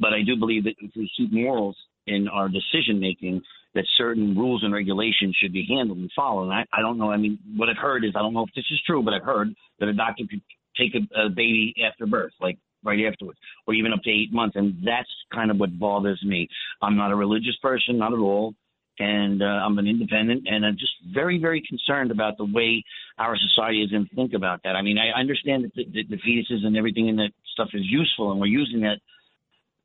But 0.00 0.12
I 0.12 0.22
do 0.22 0.36
believe 0.36 0.64
that 0.64 0.74
if 0.80 0.90
we 0.96 1.10
keep 1.16 1.32
morals 1.32 1.76
in 2.06 2.28
our 2.28 2.48
decision 2.48 2.98
making, 2.98 3.42
that 3.74 3.84
certain 3.96 4.36
rules 4.36 4.62
and 4.64 4.72
regulations 4.72 5.36
should 5.40 5.52
be 5.52 5.66
handled 5.68 5.98
and 5.98 6.10
followed. 6.14 6.44
And 6.44 6.52
I, 6.52 6.64
I 6.72 6.80
don't 6.80 6.98
know. 6.98 7.10
I 7.10 7.16
mean, 7.16 7.38
what 7.56 7.68
I've 7.68 7.76
heard 7.76 8.04
is 8.04 8.12
I 8.14 8.20
don't 8.20 8.34
know 8.34 8.42
if 8.42 8.54
this 8.54 8.64
is 8.70 8.80
true, 8.86 9.02
but 9.02 9.14
I've 9.14 9.22
heard 9.22 9.54
that 9.80 9.88
a 9.88 9.94
doctor 9.94 10.24
could 10.28 10.42
take 10.76 10.94
a, 10.94 11.26
a 11.26 11.28
baby 11.28 11.74
after 11.86 12.06
birth, 12.06 12.32
like 12.40 12.58
right 12.84 13.00
afterwards, 13.06 13.38
or 13.66 13.74
even 13.74 13.92
up 13.92 14.02
to 14.02 14.10
eight 14.10 14.32
months, 14.32 14.56
and 14.56 14.76
that's 14.84 15.08
kind 15.32 15.50
of 15.50 15.58
what 15.58 15.78
bothers 15.78 16.22
me. 16.24 16.48
I'm 16.80 16.96
not 16.96 17.12
a 17.12 17.16
religious 17.16 17.56
person, 17.62 17.98
not 17.98 18.12
at 18.12 18.18
all. 18.18 18.54
And 18.98 19.42
uh, 19.42 19.46
I'm 19.46 19.78
an 19.78 19.86
independent, 19.86 20.46
and 20.46 20.66
I'm 20.66 20.76
just 20.78 20.92
very, 21.14 21.38
very 21.38 21.62
concerned 21.66 22.10
about 22.10 22.36
the 22.36 22.44
way 22.44 22.84
our 23.18 23.36
society 23.38 23.82
is 23.82 23.90
going 23.90 24.06
to 24.06 24.14
think 24.14 24.34
about 24.34 24.60
that. 24.64 24.76
I 24.76 24.82
mean, 24.82 24.98
I 24.98 25.18
understand 25.18 25.64
that 25.64 25.74
the, 25.74 25.84
the, 25.84 26.02
the 26.10 26.16
fetuses 26.16 26.66
and 26.66 26.76
everything 26.76 27.08
in 27.08 27.16
that 27.16 27.30
stuff 27.54 27.70
is 27.72 27.82
useful, 27.84 28.32
and 28.32 28.40
we're 28.40 28.46
using 28.48 28.80
that 28.82 28.98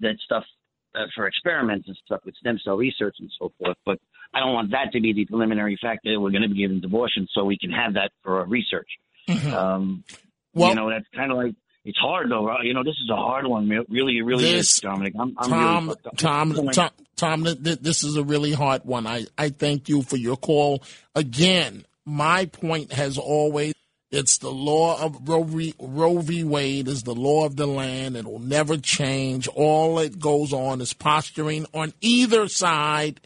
that 0.02 0.18
stuff 0.26 0.44
uh, 0.94 1.06
for 1.16 1.26
experiments 1.26 1.88
and 1.88 1.98
stuff 2.06 2.20
with 2.26 2.36
stem 2.36 2.60
cell 2.64 2.76
research 2.76 3.16
and 3.20 3.32
so 3.40 3.52
forth. 3.58 3.78
But 3.86 3.98
I 4.34 4.40
don't 4.42 4.54
want 4.54 4.72
that 4.72 4.92
to 4.92 5.00
be 5.00 5.14
the 5.14 5.26
preliminary 5.26 5.80
factor. 5.82 6.12
That 6.12 6.20
we're 6.20 6.32
going 6.32 6.44
to 6.44 6.50
be 6.50 6.58
giving 6.58 6.84
abortion 6.84 7.28
so 7.32 7.46
we 7.46 7.58
can 7.58 7.72
have 7.72 7.94
that 7.94 8.12
for 8.24 8.40
our 8.40 8.46
research. 8.46 8.90
Mm-hmm. 9.30 9.54
Um, 9.54 10.04
Well- 10.54 10.70
you 10.70 10.76
know, 10.76 10.90
that's 10.90 11.08
kind 11.16 11.32
of 11.32 11.38
like 11.38 11.56
it's 11.88 11.98
hard 11.98 12.30
though. 12.30 12.46
right? 12.46 12.64
You 12.64 12.74
know, 12.74 12.84
this 12.84 12.96
is 13.04 13.10
a 13.12 13.16
hard 13.16 13.48
one. 13.48 13.68
Re- 13.70 13.86
Really, 13.90 14.18
it 14.18 14.24
really 14.24 14.44
This- 14.44 14.74
is, 14.76 14.80
Dominic. 14.82 15.14
I'm, 15.20 15.34
I'm 15.38 15.50
Tom, 15.50 15.88
really. 15.88 16.74
Tom, 16.74 16.92
Tom, 17.16 17.44
Tom, 17.44 17.44
th- 17.46 17.80
this 17.80 18.04
is 18.04 18.16
a 18.18 18.24
really 18.24 18.52
hard 18.54 18.84
one. 18.86 19.08
I, 19.08 19.26
I 19.38 19.50
thank 19.50 19.90
you 19.90 20.02
for 20.04 20.18
your 20.18 20.38
call. 20.38 20.84
Again, 21.16 21.86
my 22.06 22.46
point 22.46 22.92
has 22.94 23.18
always 23.18 23.74
it's 24.10 24.38
the 24.38 24.50
law 24.52 25.02
of 25.04 25.28
Roe 25.28 25.44
v, 25.44 25.74
Roe 25.80 26.20
v. 26.20 26.44
Wade 26.46 26.88
is 26.88 27.04
the 27.04 27.14
law 27.16 27.46
of 27.46 27.58
the 27.58 27.66
land. 27.68 28.16
It 28.16 28.26
will 28.26 28.40
never 28.40 28.78
change. 28.78 29.50
All 29.50 30.00
it 30.00 30.18
goes 30.18 30.54
on 30.54 30.80
is 30.80 30.94
posturing 30.94 31.66
on 31.74 31.94
either 32.00 32.48
side 32.48 33.20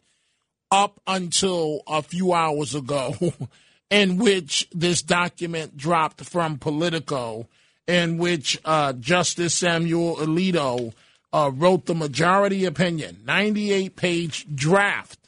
up 0.71 0.99
until 1.05 1.81
a 1.85 2.01
few 2.01 2.33
hours 2.33 2.73
ago, 2.73 3.13
in 3.91 4.17
which 4.17 4.67
this 4.71 5.03
document 5.03 5.77
dropped 5.77 6.23
from 6.25 6.57
Politico, 6.57 7.47
in 7.91 8.17
which 8.17 8.57
uh, 8.63 8.93
Justice 8.93 9.53
Samuel 9.53 10.15
Alito 10.15 10.93
uh, 11.33 11.51
wrote 11.53 11.87
the 11.87 11.93
majority 11.93 12.63
opinion, 12.63 13.17
98 13.25 13.97
page 13.97 14.47
draft. 14.55 15.19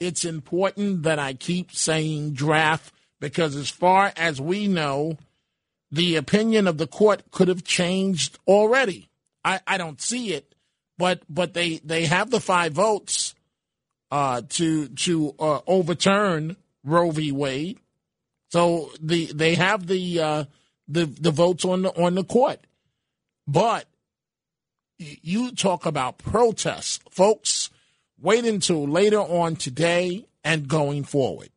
It's 0.00 0.24
important 0.24 1.04
that 1.04 1.20
I 1.20 1.34
keep 1.34 1.70
saying 1.70 2.32
draft 2.32 2.92
because, 3.20 3.54
as 3.54 3.70
far 3.70 4.12
as 4.16 4.40
we 4.40 4.66
know, 4.66 5.18
the 5.92 6.16
opinion 6.16 6.66
of 6.66 6.78
the 6.78 6.88
court 6.88 7.30
could 7.30 7.46
have 7.46 7.62
changed 7.62 8.40
already. 8.44 9.08
I, 9.44 9.60
I 9.64 9.78
don't 9.78 10.00
see 10.00 10.32
it, 10.32 10.52
but 10.98 11.22
but 11.28 11.54
they, 11.54 11.76
they 11.84 12.06
have 12.06 12.30
the 12.30 12.40
five 12.40 12.72
votes 12.72 13.36
uh, 14.10 14.42
to 14.48 14.88
to 14.88 15.34
uh, 15.38 15.60
overturn 15.64 16.56
Roe 16.82 17.12
v. 17.12 17.30
Wade. 17.30 17.78
So 18.48 18.90
the 19.00 19.26
they 19.32 19.54
have 19.54 19.86
the 19.86 20.20
uh, 20.20 20.44
the 20.90 21.06
the 21.06 21.30
votes 21.30 21.64
on 21.64 21.82
the 21.82 21.90
on 21.90 22.14
the 22.14 22.24
court, 22.24 22.60
but 23.46 23.86
you 24.98 25.52
talk 25.52 25.86
about 25.86 26.18
protests, 26.18 27.00
folks. 27.10 27.70
Wait 28.20 28.44
until 28.44 28.86
later 28.86 29.20
on 29.20 29.56
today 29.56 30.26
and 30.44 30.68
going 30.68 31.04
forward. 31.04 31.48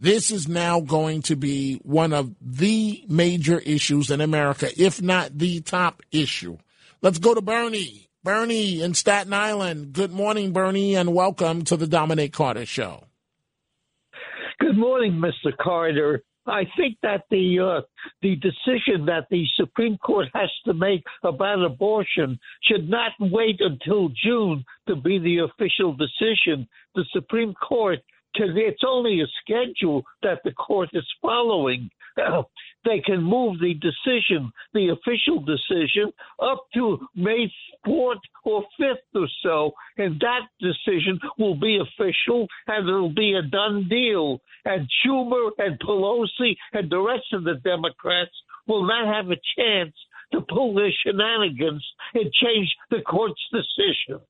This 0.00 0.30
is 0.30 0.48
now 0.48 0.80
going 0.80 1.22
to 1.22 1.36
be 1.36 1.76
one 1.84 2.12
of 2.12 2.34
the 2.40 3.04
major 3.08 3.58
issues 3.60 4.10
in 4.10 4.20
America, 4.20 4.68
if 4.76 5.00
not 5.00 5.38
the 5.38 5.60
top 5.60 6.02
issue. 6.10 6.56
Let's 7.02 7.18
go 7.18 7.34
to 7.34 7.42
Bernie. 7.42 8.08
Bernie 8.24 8.80
in 8.80 8.94
Staten 8.94 9.32
Island. 9.32 9.92
Good 9.92 10.12
morning, 10.12 10.52
Bernie, 10.52 10.96
and 10.96 11.14
welcome 11.14 11.62
to 11.64 11.76
the 11.76 11.86
Dominic 11.86 12.32
Carter 12.32 12.64
Show. 12.64 13.04
Good 14.58 14.76
morning, 14.78 15.20
Mr. 15.20 15.56
Carter. 15.56 16.22
I 16.46 16.64
think 16.76 16.96
that 17.02 17.24
the 17.30 17.60
uh, 17.60 17.80
the 18.20 18.36
decision 18.36 19.06
that 19.06 19.26
the 19.30 19.44
Supreme 19.56 19.96
Court 19.98 20.28
has 20.34 20.50
to 20.64 20.74
make 20.74 21.04
about 21.22 21.64
abortion 21.64 22.38
should 22.62 22.88
not 22.88 23.12
wait 23.20 23.60
until 23.60 24.08
June 24.08 24.64
to 24.88 24.96
be 24.96 25.18
the 25.18 25.38
official 25.38 25.94
decision. 25.94 26.66
The 26.94 27.04
Supreme 27.12 27.54
Court 27.54 28.00
can 28.34 28.54
it's 28.56 28.82
only 28.86 29.20
a 29.20 29.26
schedule 29.42 30.02
that 30.22 30.40
the 30.44 30.52
court 30.52 30.90
is 30.92 31.06
following. 31.20 31.90
they 32.84 33.00
can 33.00 33.22
move 33.22 33.58
the 33.60 33.74
decision, 33.74 34.52
the 34.74 34.88
official 34.88 35.40
decision, 35.40 36.12
up 36.40 36.64
to 36.74 36.98
May 37.14 37.50
4th 37.86 38.16
or 38.44 38.64
5th 38.80 38.94
or 39.14 39.28
so, 39.42 39.72
and 39.98 40.20
that 40.20 40.42
decision 40.60 41.18
will 41.38 41.54
be 41.54 41.78
official 41.78 42.46
and 42.66 42.88
it'll 42.88 43.14
be 43.14 43.34
a 43.34 43.42
done 43.42 43.88
deal. 43.88 44.40
And 44.64 44.88
Schumer 45.04 45.50
and 45.58 45.78
Pelosi 45.80 46.56
and 46.72 46.90
the 46.90 47.00
rest 47.00 47.32
of 47.32 47.44
the 47.44 47.54
Democrats 47.64 48.32
will 48.66 48.86
not 48.86 49.12
have 49.12 49.30
a 49.30 49.40
chance 49.58 49.94
to 50.32 50.40
pull 50.48 50.74
their 50.74 50.90
shenanigans 51.04 51.84
and 52.14 52.32
change 52.32 52.74
the 52.90 53.00
court's 53.02 53.40
decision. 53.52 54.20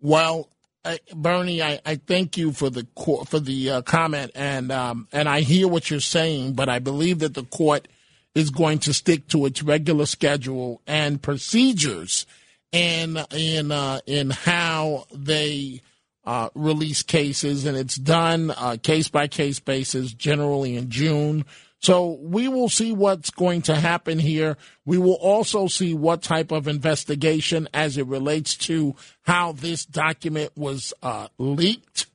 Well, 0.00 0.48
I, 0.84 0.98
Bernie, 1.14 1.62
I, 1.62 1.80
I 1.84 1.96
thank 1.96 2.36
you 2.36 2.52
for 2.52 2.70
the 2.70 2.86
co- 2.96 3.24
for 3.24 3.40
the 3.40 3.70
uh, 3.70 3.82
comment, 3.82 4.32
and 4.34 4.70
um, 4.72 5.08
and 5.12 5.28
I 5.28 5.40
hear 5.40 5.68
what 5.68 5.90
you're 5.90 6.00
saying, 6.00 6.54
but 6.54 6.68
I 6.68 6.78
believe 6.78 7.18
that 7.18 7.34
the 7.34 7.44
court 7.44 7.88
is 8.34 8.50
going 8.50 8.78
to 8.78 8.94
stick 8.94 9.28
to 9.28 9.46
its 9.46 9.62
regular 9.62 10.06
schedule 10.06 10.80
and 10.86 11.20
procedures 11.20 12.26
in 12.72 13.18
in 13.32 13.72
uh, 13.72 14.00
in 14.06 14.30
how 14.30 15.06
they 15.12 15.82
uh, 16.24 16.50
release 16.54 17.02
cases, 17.02 17.64
and 17.64 17.76
it's 17.76 17.96
done 17.96 18.50
uh, 18.50 18.76
case 18.82 19.08
by 19.08 19.26
case 19.26 19.60
basis, 19.60 20.12
generally 20.12 20.76
in 20.76 20.90
June. 20.90 21.44
So 21.80 22.18
we 22.20 22.48
will 22.48 22.68
see 22.68 22.92
what's 22.92 23.30
going 23.30 23.62
to 23.62 23.76
happen 23.76 24.18
here. 24.18 24.56
We 24.84 24.98
will 24.98 25.14
also 25.14 25.68
see 25.68 25.94
what 25.94 26.22
type 26.22 26.50
of 26.50 26.66
investigation 26.66 27.68
as 27.72 27.96
it 27.96 28.06
relates 28.06 28.56
to 28.56 28.96
how 29.22 29.52
this 29.52 29.84
document 29.84 30.52
was 30.56 30.92
uh, 31.02 31.28
leaked. 31.38 32.06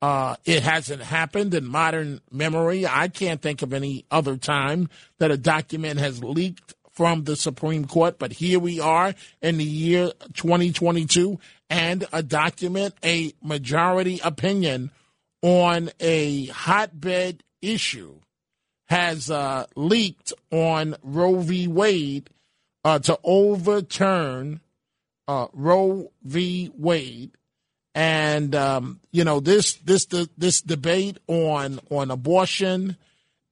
Uh, 0.00 0.36
it 0.46 0.62
hasn't 0.62 1.02
happened 1.02 1.52
in 1.52 1.66
modern 1.66 2.22
memory. 2.30 2.86
I 2.86 3.08
can't 3.08 3.42
think 3.42 3.60
of 3.60 3.74
any 3.74 4.06
other 4.10 4.38
time 4.38 4.88
that 5.18 5.30
a 5.30 5.36
document 5.36 5.98
has 5.98 6.24
leaked 6.24 6.74
from 6.92 7.24
the 7.24 7.36
Supreme 7.36 7.86
Court, 7.86 8.18
but 8.18 8.32
here 8.32 8.58
we 8.58 8.80
are 8.80 9.14
in 9.42 9.58
the 9.58 9.64
year 9.64 10.10
2022 10.34 11.38
and 11.68 12.06
a 12.12 12.22
document, 12.22 12.94
a 13.04 13.32
majority 13.42 14.20
opinion 14.24 14.90
on 15.42 15.90
a 16.00 16.46
hotbed 16.46 17.42
issue 17.60 18.20
has 18.90 19.30
uh, 19.30 19.66
leaked 19.76 20.32
on 20.50 20.96
Roe 21.02 21.36
v. 21.36 21.68
Wade 21.68 22.28
uh, 22.84 22.98
to 22.98 23.18
overturn 23.22 24.60
uh, 25.28 25.46
Roe 25.52 26.10
v. 26.24 26.72
Wade, 26.76 27.30
and 27.94 28.52
um, 28.56 29.00
you 29.12 29.22
know 29.22 29.38
this 29.38 29.74
this 29.74 30.06
this 30.36 30.60
debate 30.60 31.18
on 31.28 31.78
on 31.88 32.10
abortion 32.10 32.96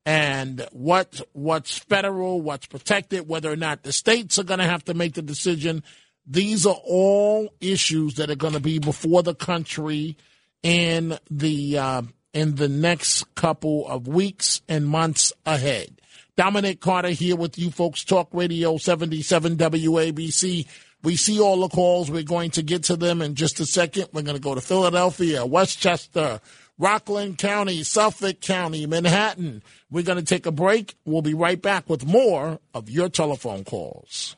and 0.04 0.66
what 0.72 1.20
what's 1.34 1.78
federal, 1.78 2.40
what's 2.40 2.66
protected, 2.66 3.28
whether 3.28 3.52
or 3.52 3.56
not 3.56 3.84
the 3.84 3.92
states 3.92 4.40
are 4.40 4.44
going 4.44 4.58
to 4.58 4.66
have 4.66 4.84
to 4.86 4.94
make 4.94 5.14
the 5.14 5.22
decision. 5.22 5.84
These 6.26 6.66
are 6.66 6.80
all 6.84 7.54
issues 7.60 8.14
that 8.14 8.28
are 8.28 8.34
going 8.36 8.54
to 8.54 8.60
be 8.60 8.80
before 8.80 9.22
the 9.22 9.36
country 9.36 10.16
in 10.64 11.16
the 11.30 11.78
uh, 11.78 12.02
in 12.32 12.56
the 12.56 12.68
next 12.68 13.34
couple 13.34 13.86
of 13.88 14.06
weeks 14.08 14.62
and 14.68 14.86
months 14.86 15.32
ahead. 15.46 16.00
Dominic 16.36 16.80
Carter 16.80 17.08
here 17.10 17.34
with 17.36 17.58
you 17.58 17.70
folks, 17.70 18.04
Talk 18.04 18.28
Radio 18.32 18.76
77 18.76 19.56
WABC. 19.56 20.66
We 21.02 21.16
see 21.16 21.40
all 21.40 21.60
the 21.60 21.68
calls. 21.68 22.10
We're 22.10 22.22
going 22.22 22.50
to 22.52 22.62
get 22.62 22.84
to 22.84 22.96
them 22.96 23.22
in 23.22 23.34
just 23.34 23.60
a 23.60 23.66
second. 23.66 24.08
We're 24.12 24.22
going 24.22 24.36
to 24.36 24.42
go 24.42 24.54
to 24.54 24.60
Philadelphia, 24.60 25.44
Westchester, 25.46 26.40
Rockland 26.78 27.38
County, 27.38 27.82
Suffolk 27.82 28.40
County, 28.40 28.86
Manhattan. 28.86 29.62
We're 29.90 30.04
going 30.04 30.18
to 30.18 30.24
take 30.24 30.46
a 30.46 30.52
break. 30.52 30.94
We'll 31.04 31.22
be 31.22 31.34
right 31.34 31.60
back 31.60 31.88
with 31.88 32.06
more 32.06 32.60
of 32.72 32.88
your 32.88 33.08
telephone 33.08 33.64
calls. 33.64 34.36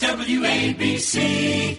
WABC. 0.00 1.78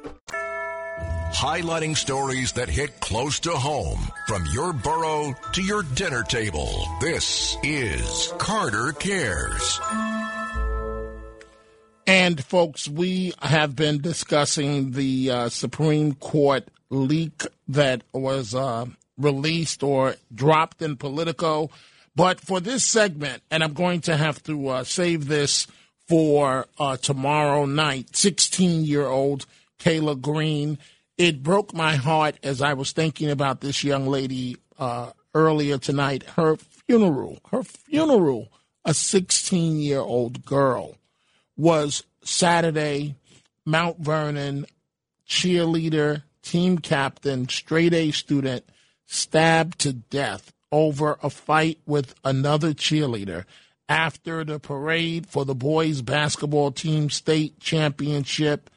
Highlighting 1.33 1.97
stories 1.97 2.51
that 2.53 2.69
hit 2.69 2.99
close 2.99 3.39
to 3.41 3.51
home 3.51 4.11
from 4.27 4.45
your 4.53 4.73
borough 4.73 5.33
to 5.53 5.63
your 5.63 5.83
dinner 5.83 6.23
table. 6.23 6.87
This 6.99 7.57
is 7.63 8.31
Carter 8.37 8.91
Cares. 8.91 9.79
And 12.05 12.43
folks, 12.43 12.87
we 12.87 13.33
have 13.41 13.75
been 13.75 14.01
discussing 14.01 14.91
the 14.91 15.31
uh, 15.31 15.49
Supreme 15.49 16.15
Court 16.15 16.67
leak 16.89 17.43
that 17.69 18.03
was 18.13 18.53
uh, 18.53 18.85
released 19.17 19.83
or 19.83 20.15
dropped 20.33 20.81
in 20.81 20.97
Politico. 20.97 21.69
But 22.15 22.41
for 22.41 22.59
this 22.59 22.83
segment, 22.83 23.41
and 23.49 23.63
I'm 23.63 23.73
going 23.73 24.01
to 24.01 24.17
have 24.17 24.43
to 24.43 24.67
uh, 24.67 24.83
save 24.83 25.27
this 25.27 25.65
for 26.07 26.67
uh, 26.77 26.97
tomorrow 26.97 27.65
night, 27.65 28.15
16 28.15 28.83
year 28.83 29.07
old 29.07 29.45
Kayla 29.79 30.19
Green. 30.19 30.77
It 31.21 31.43
broke 31.43 31.71
my 31.71 31.97
heart 31.97 32.37
as 32.41 32.63
I 32.63 32.73
was 32.73 32.93
thinking 32.93 33.29
about 33.29 33.61
this 33.61 33.83
young 33.83 34.07
lady 34.07 34.57
uh, 34.79 35.11
earlier 35.35 35.77
tonight. 35.77 36.23
Her 36.23 36.55
funeral, 36.55 37.37
her 37.51 37.61
funeral, 37.61 38.51
a 38.83 38.95
16 38.95 39.79
year 39.79 39.99
old 39.99 40.43
girl 40.43 40.95
was 41.55 42.01
Saturday, 42.23 43.13
Mount 43.67 43.99
Vernon 43.99 44.65
cheerleader, 45.29 46.23
team 46.41 46.79
captain, 46.79 47.47
straight 47.47 47.93
A 47.93 48.09
student, 48.09 48.65
stabbed 49.05 49.77
to 49.81 49.93
death 49.93 50.51
over 50.71 51.19
a 51.21 51.29
fight 51.29 51.77
with 51.85 52.15
another 52.25 52.73
cheerleader 52.73 53.45
after 53.87 54.43
the 54.43 54.57
parade 54.57 55.27
for 55.27 55.45
the 55.45 55.53
boys 55.53 56.01
basketball 56.01 56.71
team 56.71 57.11
state 57.11 57.59
championship. 57.59 58.71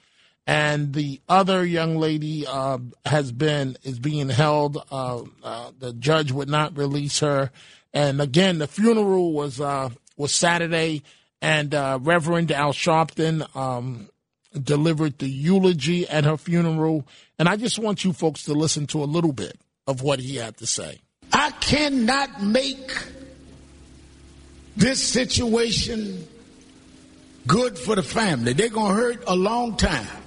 And 0.47 0.93
the 0.93 1.21
other 1.29 1.65
young 1.65 1.97
lady 1.97 2.47
uh, 2.47 2.79
has 3.07 3.33
been 3.33 3.79
is 3.83 3.99
being 3.99 4.29
held. 4.29 4.77
Uh, 4.91 5.23
uh, 5.43 5.71
the 5.79 5.95
judge 5.95 6.33
would 6.33 6.51
not 6.51 6.77
release 6.77 7.21
her. 7.21 7.51
And 7.95 8.21
again, 8.21 8.59
the 8.59 8.67
funeral 8.67 9.33
was 9.33 9.61
uh, 9.61 9.89
was 10.17 10.35
Saturday 10.35 11.03
and 11.45 11.75
uh, 11.75 11.99
Reverend 12.01 12.51
Al 12.53 12.73
Sharpton 12.73 13.55
um, 13.55 14.09
delivered 14.61 15.19
the 15.19 15.29
eulogy 15.29 16.09
at 16.09 16.25
her 16.25 16.39
funeral. 16.39 17.07
And 17.39 17.51
I 17.51 17.57
just 17.57 17.79
want 17.79 18.03
you 18.03 18.15
folks 18.15 18.45
to 18.45 18.55
listen 18.55 18.87
to 18.89 19.03
a 19.03 19.05
little 19.05 19.33
bit 19.33 19.59
of 19.87 20.01
what 20.01 20.21
he 20.21 20.37
had 20.37 20.57
to 20.59 20.67
say. 20.67 21.01
I 21.33 21.51
cannot 21.51 22.43
make 22.43 22.91
this 24.75 25.03
situation 25.03 26.27
good 27.47 27.79
for 27.79 27.95
the 27.95 28.03
family. 28.03 28.55
They're 28.55 28.71
going 28.71 28.97
to 28.97 29.03
hurt 29.03 29.25
a 29.27 29.37
long 29.37 29.77
time. 29.77 30.24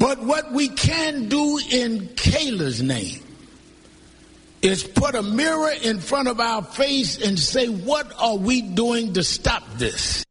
But 0.00 0.22
what 0.22 0.50
we 0.50 0.68
can 0.68 1.28
do 1.28 1.60
in 1.70 2.08
Kayla's 2.16 2.82
name 2.82 3.20
is 4.62 4.82
put 4.82 5.14
a 5.14 5.22
mirror 5.22 5.72
in 5.82 5.98
front 5.98 6.26
of 6.26 6.40
our 6.40 6.62
face 6.62 7.20
and 7.20 7.38
say, 7.38 7.66
what 7.68 8.10
are 8.18 8.38
we 8.38 8.62
doing 8.62 9.12
to 9.12 9.22
stop 9.22 9.62
this? 9.74 10.24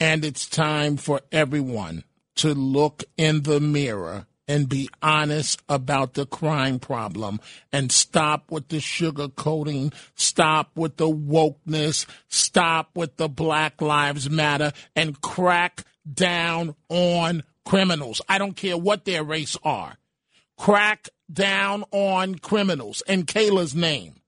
And 0.00 0.24
it's 0.24 0.46
time 0.46 0.96
for 0.96 1.20
everyone 1.30 2.04
to 2.36 2.54
look 2.54 3.04
in 3.18 3.42
the 3.42 3.60
mirror 3.60 4.26
and 4.48 4.66
be 4.66 4.88
honest 5.02 5.62
about 5.68 6.14
the 6.14 6.24
crime 6.24 6.78
problem 6.78 7.38
and 7.70 7.92
stop 7.92 8.50
with 8.50 8.68
the 8.68 8.78
sugarcoating, 8.78 9.92
stop 10.14 10.70
with 10.74 10.96
the 10.96 11.08
wokeness, 11.08 12.06
stop 12.28 12.88
with 12.94 13.18
the 13.18 13.28
Black 13.28 13.82
Lives 13.82 14.30
Matter, 14.30 14.72
and 14.96 15.20
crack 15.20 15.84
down 16.10 16.74
on 16.88 17.42
criminals. 17.64 18.20
I 18.28 18.38
don't 18.38 18.56
care 18.56 18.76
what 18.76 19.04
their 19.04 19.24
race 19.24 19.56
are. 19.62 19.96
Crack 20.58 21.08
down 21.32 21.84
on 21.90 22.36
criminals 22.36 23.02
in 23.06 23.24
Kayla's 23.24 23.74
name. 23.74 24.20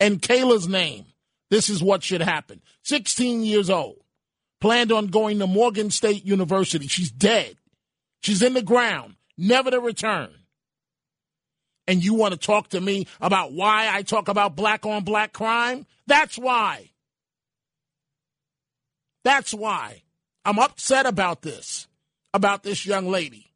In 0.00 0.18
Kayla's 0.18 0.68
name. 0.68 1.06
This 1.50 1.68
is 1.68 1.82
what 1.82 2.02
should 2.02 2.22
happen. 2.22 2.62
16 2.82 3.42
years 3.42 3.70
old. 3.70 3.98
Planned 4.60 4.92
on 4.92 5.08
going 5.08 5.38
to 5.40 5.46
Morgan 5.46 5.90
State 5.90 6.24
University. 6.24 6.86
She's 6.86 7.10
dead. 7.10 7.56
She's 8.22 8.42
in 8.42 8.54
the 8.54 8.62
ground, 8.62 9.16
never 9.36 9.70
to 9.70 9.78
return. 9.80 10.30
And 11.86 12.02
you 12.02 12.14
want 12.14 12.32
to 12.32 12.38
talk 12.38 12.68
to 12.70 12.80
me 12.80 13.06
about 13.20 13.52
why 13.52 13.90
I 13.92 14.02
talk 14.02 14.28
about 14.28 14.56
black 14.56 14.86
on 14.86 15.04
black 15.04 15.34
crime? 15.34 15.86
That's 16.06 16.38
why. 16.38 16.90
That's 19.22 19.52
why. 19.52 20.02
I'm 20.44 20.58
upset 20.58 21.06
about 21.06 21.42
this, 21.42 21.86
about 22.34 22.64
this 22.64 22.84
young 22.84 23.08
lady. 23.08 23.46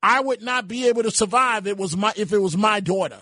I 0.00 0.20
would 0.20 0.42
not 0.42 0.68
be 0.68 0.86
able 0.86 1.02
to 1.02 1.10
survive 1.10 1.66
it 1.66 1.76
was 1.76 1.96
my 1.96 2.12
if 2.16 2.32
it 2.32 2.38
was 2.38 2.56
my 2.56 2.78
daughter 2.78 3.18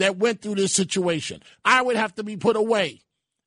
that 0.00 0.16
went 0.16 0.42
through 0.42 0.56
this 0.56 0.74
situation. 0.74 1.40
I 1.64 1.82
would 1.82 1.94
have 1.94 2.14
to 2.16 2.24
be 2.24 2.36
put 2.36 2.56
away 2.56 3.02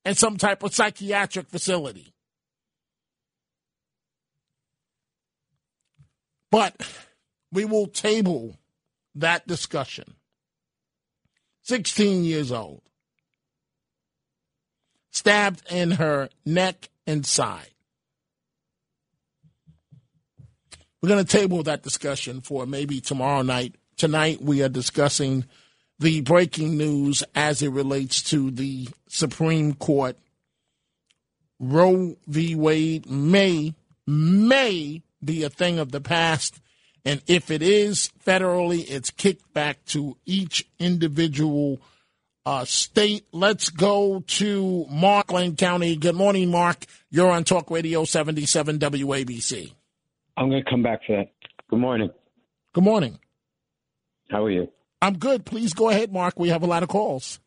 in 0.06 0.16
some 0.16 0.38
type 0.38 0.64
of 0.64 0.74
psychiatric 0.74 1.50
facility. 1.50 2.14
But 6.50 6.76
we 7.52 7.66
will 7.66 7.88
table 7.88 8.56
that 9.16 9.46
discussion. 9.48 10.16
16 11.64 12.24
years 12.24 12.52
old. 12.54 12.82
Stabbed 15.12 15.64
in 15.70 15.92
her 15.92 16.30
neck 16.46 16.90
and 17.06 17.26
side. 17.26 17.72
We're 21.08 21.16
going 21.16 21.26
to 21.26 21.38
table 21.38 21.64
that 21.64 21.84
discussion 21.84 22.42
for 22.42 22.66
maybe 22.66 23.00
tomorrow 23.00 23.42
night. 23.42 23.76
Tonight, 23.96 24.42
we 24.42 24.62
are 24.62 24.68
discussing 24.68 25.46
the 26.00 26.20
breaking 26.20 26.76
news 26.76 27.24
as 27.34 27.62
it 27.62 27.70
relates 27.70 28.22
to 28.24 28.52
the 28.52 28.90
Supreme 29.08 29.74
Court. 29.76 30.18
Roe 31.62 32.18
v. 32.28 32.56
Wade 32.56 33.10
may, 33.10 33.74
may 34.06 35.02
be 35.24 35.46
a 35.46 35.50
thing 35.50 35.80
of 35.80 35.94
the 35.94 36.02
past. 36.02 36.60
And 37.06 37.22
if 37.26 37.52
it 37.52 37.62
is 37.62 38.12
federally, 38.26 38.84
it's 38.86 39.10
kicked 39.10 39.54
back 39.54 39.86
to 39.86 40.18
each 40.26 40.68
individual 40.78 41.80
uh, 42.46 42.66
state. 42.66 43.26
Let's 43.32 43.70
go 43.70 44.26
to 44.28 44.86
Rockland 44.92 45.58
County. 45.58 45.96
Good 45.96 46.16
morning, 46.16 46.52
Mark. 46.52 46.86
You're 47.10 47.32
on 47.32 47.46
Talk 47.46 47.72
Radio 47.72 48.04
77 48.04 48.80
WABC. 48.80 49.72
I'm 50.38 50.50
going 50.50 50.64
to 50.64 50.70
come 50.70 50.84
back 50.84 51.02
for 51.06 51.18
that. 51.18 51.32
Good 51.70 51.80
morning. 51.80 52.12
Good 52.74 52.84
morning. 52.84 53.20
How 54.30 54.46
are 54.46 54.52
you? 54.52 54.68
I'm 55.02 55.18
good. 55.18 55.46
Please 55.46 55.74
go 55.74 55.90
ahead, 55.90 56.14
Mark. 56.14 56.38
We 56.38 56.50
have 56.50 56.62
a 56.62 56.68
lot 56.68 56.84
of 56.84 56.90
calls. 56.90 57.40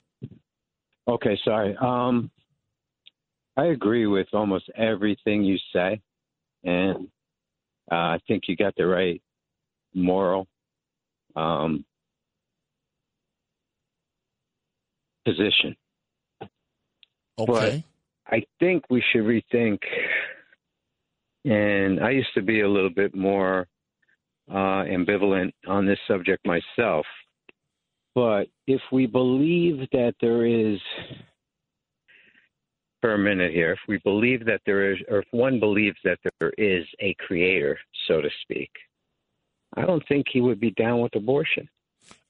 Okay, 1.07 1.39
sorry. 1.45 1.77
Um, 1.81 2.31
I 3.57 3.67
agree 3.67 4.07
with 4.07 4.27
almost 4.33 4.71
everything 4.77 5.45
you 5.45 5.57
say, 5.73 6.01
and 6.65 7.09
uh, 7.91 7.95
I 7.95 8.19
think 8.27 8.45
you 8.49 8.57
got 8.57 8.75
the 8.77 8.87
right 8.87 9.23
moral 9.95 10.47
um, 11.37 11.85
position. 15.25 15.77
Okay. 17.39 17.85
But 18.27 18.35
I 18.35 18.45
think 18.59 18.85
we 18.91 19.03
should 19.13 19.23
rethink. 19.23 19.79
And 21.45 22.01
I 22.01 22.11
used 22.11 22.35
to 22.35 22.43
be 22.43 22.61
a 22.61 22.69
little 22.69 22.91
bit 22.91 23.15
more 23.15 23.67
uh, 24.51 24.85
ambivalent 24.85 25.53
on 25.67 25.87
this 25.87 25.99
subject 26.07 26.47
myself. 26.47 27.07
But 28.15 28.49
if 28.67 28.81
we 28.93 29.07
believe 29.07 29.89
that 29.93 30.15
there 30.21 30.45
is, 30.45 30.79
for 33.01 33.15
a 33.15 33.19
minute 33.19 33.53
here, 33.53 33.73
if 33.73 33.79
we 33.89 33.99
believe 33.99 34.45
that 34.47 34.61
there 34.67 34.93
is, 34.93 34.99
or 35.09 35.21
if 35.21 35.27
one 35.31 35.61
believes 35.61 35.97
that 36.05 36.19
there 36.41 36.53
is 36.59 36.85
a 37.01 37.15
creator, 37.27 37.79
so 38.09 38.21
to 38.21 38.29
speak, 38.43 38.71
I 39.77 39.83
don't 39.83 40.07
think 40.09 40.27
he 40.31 40.41
would 40.41 40.61
be 40.61 40.73
down 40.73 41.01
with 41.01 41.15
abortion. 41.15 41.69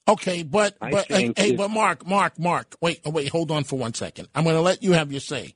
Okay, 0.07 0.43
but 0.43 0.75
I 0.81 0.91
but 0.91 1.11
hey, 1.11 1.33
hey, 1.35 1.55
but 1.55 1.69
Mark, 1.69 2.05
Mark, 2.05 2.39
Mark, 2.39 2.75
wait, 2.81 3.01
oh, 3.05 3.11
wait, 3.11 3.29
hold 3.29 3.51
on 3.51 3.63
for 3.63 3.77
one 3.77 3.93
second. 3.93 4.27
I'm 4.35 4.43
going 4.43 4.55
to 4.55 4.61
let 4.61 4.83
you 4.83 4.93
have 4.93 5.11
your 5.11 5.21
say. 5.21 5.53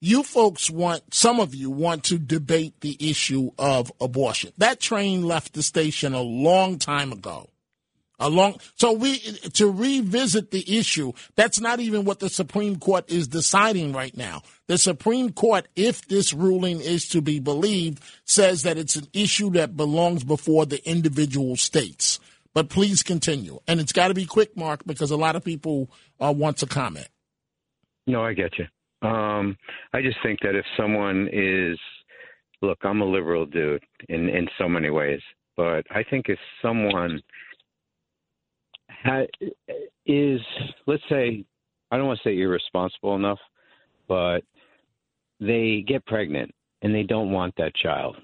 You 0.00 0.22
folks 0.22 0.70
want, 0.70 1.14
some 1.14 1.40
of 1.40 1.54
you 1.54 1.70
want 1.70 2.04
to 2.04 2.18
debate 2.18 2.80
the 2.80 2.96
issue 2.98 3.50
of 3.58 3.92
abortion. 4.00 4.52
That 4.58 4.80
train 4.80 5.24
left 5.26 5.52
the 5.52 5.62
station 5.62 6.14
a 6.14 6.22
long 6.22 6.78
time 6.78 7.12
ago. 7.12 7.50
A 8.22 8.28
long, 8.28 8.60
so 8.76 8.92
we, 8.92 9.18
to 9.18 9.70
revisit 9.70 10.50
the 10.50 10.78
issue, 10.78 11.12
that's 11.36 11.58
not 11.58 11.80
even 11.80 12.04
what 12.04 12.20
the 12.20 12.28
Supreme 12.28 12.76
Court 12.78 13.10
is 13.10 13.28
deciding 13.28 13.94
right 13.94 14.14
now. 14.14 14.42
The 14.66 14.76
Supreme 14.76 15.32
Court, 15.32 15.66
if 15.74 16.06
this 16.06 16.34
ruling 16.34 16.82
is 16.82 17.08
to 17.08 17.22
be 17.22 17.40
believed, 17.40 18.02
says 18.26 18.62
that 18.64 18.76
it's 18.76 18.96
an 18.96 19.06
issue 19.14 19.50
that 19.52 19.74
belongs 19.74 20.22
before 20.22 20.66
the 20.66 20.86
individual 20.86 21.56
states. 21.56 22.20
But 22.52 22.68
please 22.68 23.02
continue. 23.02 23.60
And 23.66 23.80
it's 23.80 23.92
got 23.92 24.08
to 24.08 24.14
be 24.14 24.26
quick, 24.26 24.54
Mark, 24.54 24.84
because 24.84 25.10
a 25.10 25.16
lot 25.16 25.34
of 25.34 25.42
people 25.42 25.90
uh, 26.20 26.34
want 26.36 26.58
to 26.58 26.66
comment. 26.66 27.08
No, 28.06 28.22
I 28.22 28.34
get 28.34 28.58
you. 28.58 28.66
Um, 29.02 29.56
I 29.92 30.02
just 30.02 30.18
think 30.22 30.40
that 30.42 30.54
if 30.54 30.64
someone 30.76 31.28
is, 31.32 31.78
look, 32.62 32.78
I'm 32.82 33.00
a 33.00 33.04
liberal 33.04 33.46
dude 33.46 33.82
in 34.08 34.28
in 34.28 34.48
so 34.58 34.68
many 34.68 34.90
ways, 34.90 35.20
but 35.56 35.84
I 35.90 36.04
think 36.10 36.26
if 36.28 36.38
someone 36.60 37.22
ha- 38.90 39.26
is, 40.06 40.40
let's 40.86 41.02
say, 41.08 41.44
I 41.90 41.96
don't 41.96 42.06
want 42.06 42.20
to 42.22 42.28
say 42.28 42.38
irresponsible 42.38 43.16
enough, 43.16 43.38
but 44.08 44.40
they 45.40 45.84
get 45.86 46.04
pregnant 46.06 46.54
and 46.82 46.94
they 46.94 47.02
don't 47.02 47.32
want 47.32 47.54
that 47.56 47.74
child. 47.74 48.16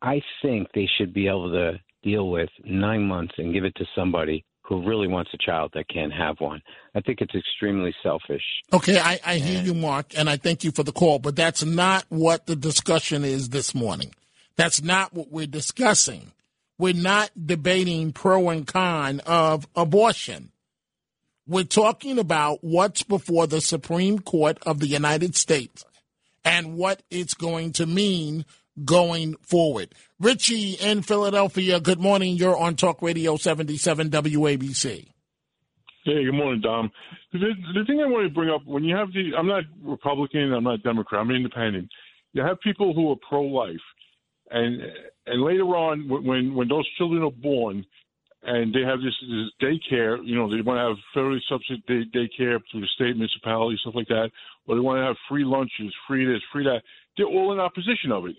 I 0.00 0.22
think 0.42 0.68
they 0.74 0.88
should 0.96 1.12
be 1.12 1.28
able 1.28 1.50
to 1.50 1.80
deal 2.02 2.30
with 2.30 2.50
nine 2.64 3.02
months 3.02 3.34
and 3.38 3.52
give 3.52 3.64
it 3.64 3.74
to 3.76 3.84
somebody 3.94 4.44
who 4.68 4.86
really 4.86 5.08
wants 5.08 5.30
a 5.32 5.38
child 5.38 5.70
that 5.74 5.88
can't 5.88 6.12
have 6.12 6.36
one. 6.40 6.60
I 6.94 7.00
think 7.00 7.20
it's 7.20 7.34
extremely 7.34 7.94
selfish. 8.02 8.42
Okay, 8.72 8.98
I, 8.98 9.18
I 9.24 9.36
hear 9.36 9.62
you, 9.62 9.72
Mark, 9.72 10.12
and 10.16 10.28
I 10.28 10.36
thank 10.36 10.62
you 10.62 10.72
for 10.72 10.82
the 10.82 10.92
call, 10.92 11.18
but 11.18 11.36
that's 11.36 11.64
not 11.64 12.04
what 12.10 12.46
the 12.46 12.54
discussion 12.54 13.24
is 13.24 13.48
this 13.48 13.74
morning. 13.74 14.14
That's 14.56 14.82
not 14.82 15.14
what 15.14 15.30
we're 15.30 15.46
discussing. 15.46 16.32
We're 16.78 16.94
not 16.94 17.30
debating 17.46 18.12
pro 18.12 18.50
and 18.50 18.66
con 18.66 19.20
of 19.20 19.66
abortion. 19.74 20.52
We're 21.46 21.64
talking 21.64 22.18
about 22.18 22.58
what's 22.62 23.02
before 23.02 23.46
the 23.46 23.62
Supreme 23.62 24.18
Court 24.18 24.58
of 24.66 24.80
the 24.80 24.86
United 24.86 25.34
States 25.34 25.84
and 26.44 26.76
what 26.76 27.02
it's 27.10 27.34
going 27.34 27.72
to 27.72 27.86
mean 27.86 28.44
going 28.84 29.34
forward. 29.42 29.94
Richie 30.20 30.74
in 30.74 31.02
Philadelphia, 31.02 31.80
good 31.80 32.00
morning. 32.00 32.36
You're 32.36 32.56
on 32.56 32.76
Talk 32.76 33.02
Radio 33.02 33.36
77 33.36 34.10
WABC. 34.10 35.08
Hey, 36.04 36.24
good 36.24 36.32
morning, 36.32 36.60
Dom. 36.60 36.90
The, 37.32 37.38
the 37.74 37.84
thing 37.86 38.00
I 38.00 38.08
want 38.08 38.26
to 38.26 38.34
bring 38.34 38.50
up 38.50 38.62
when 38.64 38.84
you 38.84 38.96
have 38.96 39.12
the, 39.12 39.32
I'm 39.36 39.46
not 39.46 39.64
Republican, 39.82 40.52
I'm 40.52 40.64
not 40.64 40.82
Democrat, 40.82 41.20
I'm 41.20 41.30
independent. 41.30 41.88
You 42.32 42.42
have 42.42 42.60
people 42.60 42.94
who 42.94 43.10
are 43.10 43.16
pro-life, 43.28 43.76
and 44.50 44.80
and 45.26 45.42
later 45.42 45.64
on, 45.64 46.08
when 46.08 46.54
when 46.54 46.68
those 46.68 46.88
children 46.96 47.22
are 47.22 47.30
born, 47.30 47.84
and 48.42 48.72
they 48.72 48.80
have 48.80 49.00
this, 49.00 49.14
this 49.20 49.50
daycare, 49.60 50.18
you 50.24 50.36
know, 50.36 50.48
they 50.48 50.62
want 50.62 50.78
to 50.78 50.88
have 50.88 50.96
federally 51.14 51.40
subsidized 51.48 51.86
day, 51.86 52.04
daycare 52.14 52.60
through 52.70 52.80
the 52.80 52.88
state 52.94 53.16
municipality, 53.16 53.76
stuff 53.80 53.94
like 53.94 54.08
that, 54.08 54.30
or 54.66 54.76
they 54.76 54.80
want 54.80 54.98
to 54.98 55.04
have 55.04 55.16
free 55.28 55.44
lunches, 55.44 55.92
free 56.06 56.24
this, 56.24 56.42
free 56.52 56.64
that. 56.64 56.82
They're 57.16 57.26
all 57.26 57.52
in 57.52 57.58
opposition 57.58 58.12
of 58.12 58.26
it. 58.26 58.36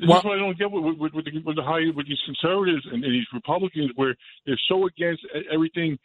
This 0.00 0.08
Well- 0.08 0.18
is 0.20 0.24
what 0.24 0.34
I 0.34 0.40
don't 0.40 0.58
get 0.58 0.70
with, 0.72 0.96
with, 0.98 1.12
with, 1.12 1.24
the, 1.26 1.32
with 1.44 1.56
the 1.56 1.62
high 1.62 1.84
with 1.94 2.08
these 2.08 2.20
conservatives 2.24 2.86
and, 2.90 3.04
and 3.04 3.12
these 3.12 3.26
Republicans, 3.34 3.90
where 3.96 4.16
they're 4.46 4.60
so 4.66 4.86
against 4.86 5.22
everything 5.52 5.98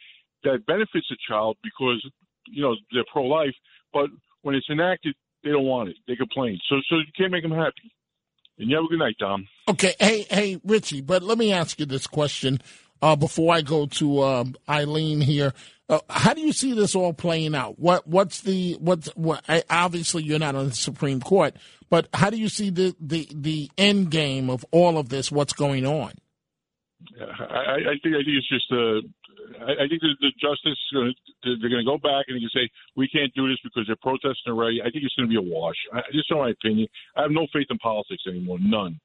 that 0.44 0.66
benefits 0.66 1.06
a 1.10 1.16
child 1.26 1.56
because 1.62 2.04
you 2.48 2.62
know 2.62 2.76
they're 2.92 3.08
pro-life, 3.10 3.54
but 3.92 4.10
when 4.42 4.54
it's 4.54 4.68
enacted, 4.70 5.14
they 5.42 5.50
don't 5.50 5.64
want 5.64 5.88
it. 5.88 5.96
They 6.06 6.14
complain. 6.14 6.58
So 6.68 6.76
so 6.90 6.96
you 6.96 7.12
can't 7.16 7.32
make 7.32 7.42
them 7.42 7.52
happy. 7.52 7.90
And 8.58 8.70
you 8.70 8.76
have 8.76 8.84
a 8.84 8.88
good 8.88 8.98
night, 8.98 9.16
Dom. 9.18 9.46
Okay, 9.68 9.94
hey, 10.00 10.26
hey, 10.30 10.60
Richie, 10.64 11.00
but 11.02 11.22
let 11.22 11.36
me 11.38 11.52
ask 11.52 11.78
you 11.78 11.86
this 11.86 12.06
question 12.06 12.60
uh, 13.02 13.16
before 13.16 13.54
I 13.54 13.62
go 13.62 13.86
to 13.86 14.22
um, 14.22 14.54
Eileen 14.68 15.20
here. 15.20 15.52
Uh, 15.88 16.00
how 16.10 16.34
do 16.34 16.40
you 16.40 16.52
see 16.52 16.72
this 16.72 16.94
all 16.96 17.12
playing 17.12 17.54
out? 17.54 17.78
What 17.78 18.06
what's 18.08 18.40
the 18.40 18.76
what's 18.80 19.08
what? 19.14 19.44
I, 19.48 19.62
obviously, 19.70 20.24
you're 20.24 20.38
not 20.38 20.56
on 20.56 20.68
the 20.68 20.74
Supreme 20.74 21.20
Court, 21.20 21.54
but 21.88 22.08
how 22.12 22.30
do 22.30 22.36
you 22.36 22.48
see 22.48 22.70
the 22.70 22.96
the 23.00 23.28
the 23.32 23.70
end 23.78 24.10
game 24.10 24.50
of 24.50 24.64
all 24.72 24.98
of 24.98 25.10
this? 25.10 25.30
What's 25.30 25.52
going 25.52 25.86
on? 25.86 26.12
I, 27.20 27.94
I 27.94 27.94
think 28.02 28.16
I 28.16 28.22
think 28.24 28.34
it's 28.34 28.48
just 28.48 28.66
uh, 28.72 28.98
I, 29.62 29.86
think 29.88 30.00
the, 30.02 30.32
justice 30.40 30.78
they're 30.92 31.70
going 31.70 31.84
to 31.84 31.90
go 31.90 31.98
back 31.98 32.26
and 32.28 32.36
they 32.36 32.40
can 32.40 32.50
say 32.52 32.68
we 32.96 33.08
can't 33.08 33.32
do 33.34 33.48
this 33.48 33.58
because 33.62 33.86
they're 33.86 33.96
protesting 34.02 34.52
already. 34.52 34.80
I 34.80 34.90
think 34.90 35.04
it's 35.04 35.14
going 35.14 35.28
to 35.28 35.30
be 35.30 35.38
a 35.38 35.54
wash. 35.54 35.76
Just 36.12 36.30
in 36.30 36.38
my 36.38 36.50
opinion, 36.50 36.88
I 37.16 37.22
have 37.22 37.30
no 37.30 37.46
faith 37.52 37.66
in 37.70 37.78
politics 37.78 38.24
anymore. 38.26 38.58
None, 38.60 38.98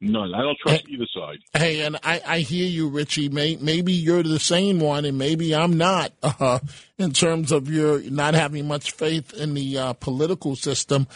none. 0.00 0.34
I 0.34 0.42
don't 0.42 0.58
trust 0.58 0.88
either 0.88 1.06
side. 1.14 1.38
Hey, 1.52 1.80
and 1.80 1.96
I, 2.02 2.20
I 2.26 2.38
hear 2.40 2.66
you, 2.66 2.88
Richie. 2.88 3.28
May, 3.28 3.56
maybe 3.56 3.92
you're 3.92 4.22
the 4.22 4.38
same 4.38 4.80
one, 4.80 5.04
and 5.04 5.18
maybe 5.18 5.54
I'm 5.54 5.76
not. 5.76 6.12
Uh, 6.22 6.60
in 6.98 7.12
terms 7.12 7.52
of 7.52 7.68
your 7.68 8.00
not 8.02 8.34
having 8.34 8.68
much 8.68 8.92
faith 8.92 9.32
in 9.34 9.54
the 9.54 9.78
uh, 9.78 9.92
political 9.94 10.56
system, 10.56 11.06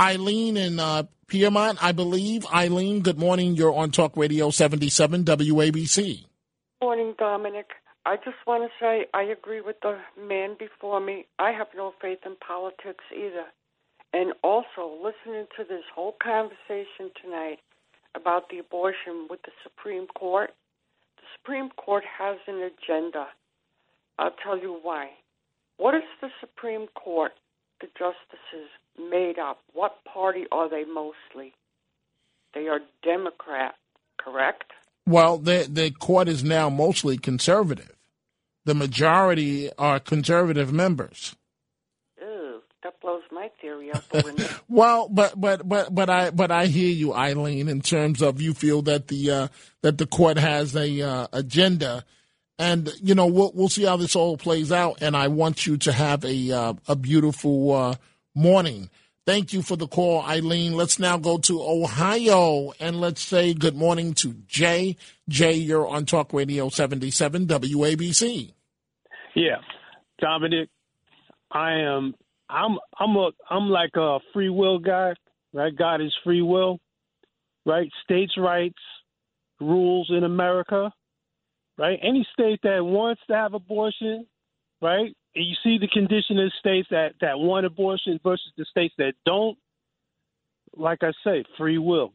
Eileen 0.00 0.56
in 0.56 0.80
uh, 0.80 1.04
Piermont, 1.26 1.78
I 1.82 1.92
believe. 1.92 2.46
Eileen, 2.52 3.00
good 3.00 3.18
morning. 3.18 3.54
You're 3.54 3.74
on 3.74 3.90
Talk 3.90 4.16
Radio 4.16 4.50
77 4.50 5.24
WABC. 5.24 6.24
Morning, 6.82 7.14
Dominic. 7.18 7.66
I 8.04 8.16
just 8.16 8.36
want 8.46 8.64
to 8.64 8.84
say 8.84 9.06
I 9.14 9.22
agree 9.22 9.60
with 9.60 9.76
the 9.82 9.98
man 10.20 10.56
before 10.58 11.00
me. 11.00 11.26
I 11.38 11.52
have 11.52 11.68
no 11.76 11.94
faith 12.00 12.18
in 12.26 12.36
politics 12.36 13.04
either. 13.14 13.46
And 14.12 14.34
also, 14.42 14.98
listening 15.02 15.46
to 15.56 15.64
this 15.64 15.84
whole 15.94 16.16
conversation 16.20 17.10
tonight 17.22 17.60
about 18.14 18.48
the 18.50 18.58
abortion 18.58 19.26
with 19.28 19.42
the 19.42 19.52
Supreme 19.62 20.06
Court, 20.08 20.50
the 21.16 21.22
Supreme 21.36 21.70
Court 21.70 22.04
has 22.18 22.38
an 22.46 22.56
agenda. 22.56 23.28
I'll 24.18 24.34
tell 24.42 24.58
you 24.58 24.78
why. 24.82 25.10
What 25.76 25.94
is 25.94 26.02
the 26.20 26.28
Supreme 26.40 26.86
Court, 26.94 27.32
the 27.80 27.88
justices, 27.98 28.70
made 28.98 29.38
up? 29.38 29.60
What 29.72 30.04
party 30.04 30.44
are 30.52 30.68
they 30.68 30.84
mostly? 30.84 31.54
They 32.54 32.68
are 32.68 32.80
Democrat, 33.02 33.74
correct? 34.18 34.72
Well, 35.06 35.38
the 35.38 35.66
the 35.68 35.90
court 35.90 36.28
is 36.28 36.44
now 36.44 36.70
mostly 36.70 37.16
conservative. 37.16 37.96
The 38.64 38.74
majority 38.74 39.70
are 39.76 39.98
conservative 39.98 40.72
members. 40.72 41.34
Ew, 42.84 42.90
that 42.90 43.00
blows 43.00 43.22
my 43.30 43.50
theory 43.60 43.90
out 43.92 44.08
the 44.10 44.22
window. 44.24 44.48
Well, 44.68 45.08
but 45.08 45.40
but 45.40 45.68
but 45.68 45.94
but 45.94 46.10
I 46.10 46.30
but 46.30 46.50
I 46.50 46.66
hear 46.66 46.90
you, 46.90 47.14
Eileen, 47.14 47.68
in 47.68 47.80
terms 47.80 48.22
of 48.22 48.40
you 48.40 48.54
feel 48.54 48.82
that 48.82 49.08
the 49.08 49.30
uh, 49.30 49.48
that 49.82 49.98
the 49.98 50.06
court 50.06 50.38
has 50.38 50.74
a 50.74 51.02
uh, 51.02 51.26
agenda, 51.32 52.04
and 52.58 52.92
you 53.02 53.14
know 53.14 53.26
we'll 53.26 53.52
we'll 53.54 53.68
see 53.68 53.84
how 53.84 53.96
this 53.96 54.16
all 54.16 54.36
plays 54.36 54.72
out. 54.72 55.02
And 55.02 55.16
I 55.16 55.28
want 55.28 55.66
you 55.66 55.76
to 55.78 55.92
have 55.92 56.24
a 56.24 56.52
uh, 56.52 56.74
a 56.88 56.96
beautiful 56.96 57.72
uh, 57.72 57.94
morning. 58.34 58.88
Thank 59.24 59.52
you 59.52 59.62
for 59.62 59.76
the 59.76 59.86
call, 59.86 60.22
Eileen. 60.22 60.72
Let's 60.72 60.98
now 60.98 61.16
go 61.16 61.38
to 61.38 61.62
Ohio 61.62 62.72
and 62.80 63.00
let's 63.00 63.22
say 63.22 63.54
good 63.54 63.76
morning 63.76 64.14
to 64.14 64.34
Jay. 64.48 64.96
Jay, 65.28 65.52
you're 65.52 65.86
on 65.86 66.06
Talk 66.06 66.32
Radio 66.32 66.68
77 66.68 67.46
WABC. 67.46 68.52
Yeah, 69.36 69.58
Dominic, 70.18 70.70
I 71.52 71.74
am. 71.74 72.14
I'm. 72.52 72.78
I'm 72.98 73.16
a. 73.16 73.30
I'm 73.50 73.70
like 73.70 73.96
a 73.96 74.18
free 74.32 74.50
will 74.50 74.78
guy. 74.78 75.14
Right? 75.52 75.74
God 75.74 76.00
is 76.00 76.12
free 76.24 76.42
will. 76.42 76.78
Right? 77.64 77.88
States' 78.04 78.36
rights, 78.36 78.78
rules 79.60 80.10
in 80.10 80.24
America. 80.24 80.92
Right? 81.78 81.98
Any 82.02 82.26
state 82.32 82.60
that 82.62 82.84
wants 82.84 83.22
to 83.28 83.34
have 83.34 83.54
abortion, 83.54 84.26
right? 84.80 85.16
And 85.34 85.46
you 85.46 85.54
see 85.64 85.78
the 85.78 85.88
condition 85.88 86.38
of 86.38 86.52
states 86.58 86.88
that 86.90 87.14
that 87.20 87.38
want 87.38 87.64
abortion 87.64 88.20
versus 88.22 88.52
the 88.56 88.66
states 88.70 88.94
that 88.98 89.14
don't. 89.24 89.56
Like 90.76 90.98
I 91.02 91.12
say, 91.24 91.44
free 91.58 91.78
will. 91.78 92.12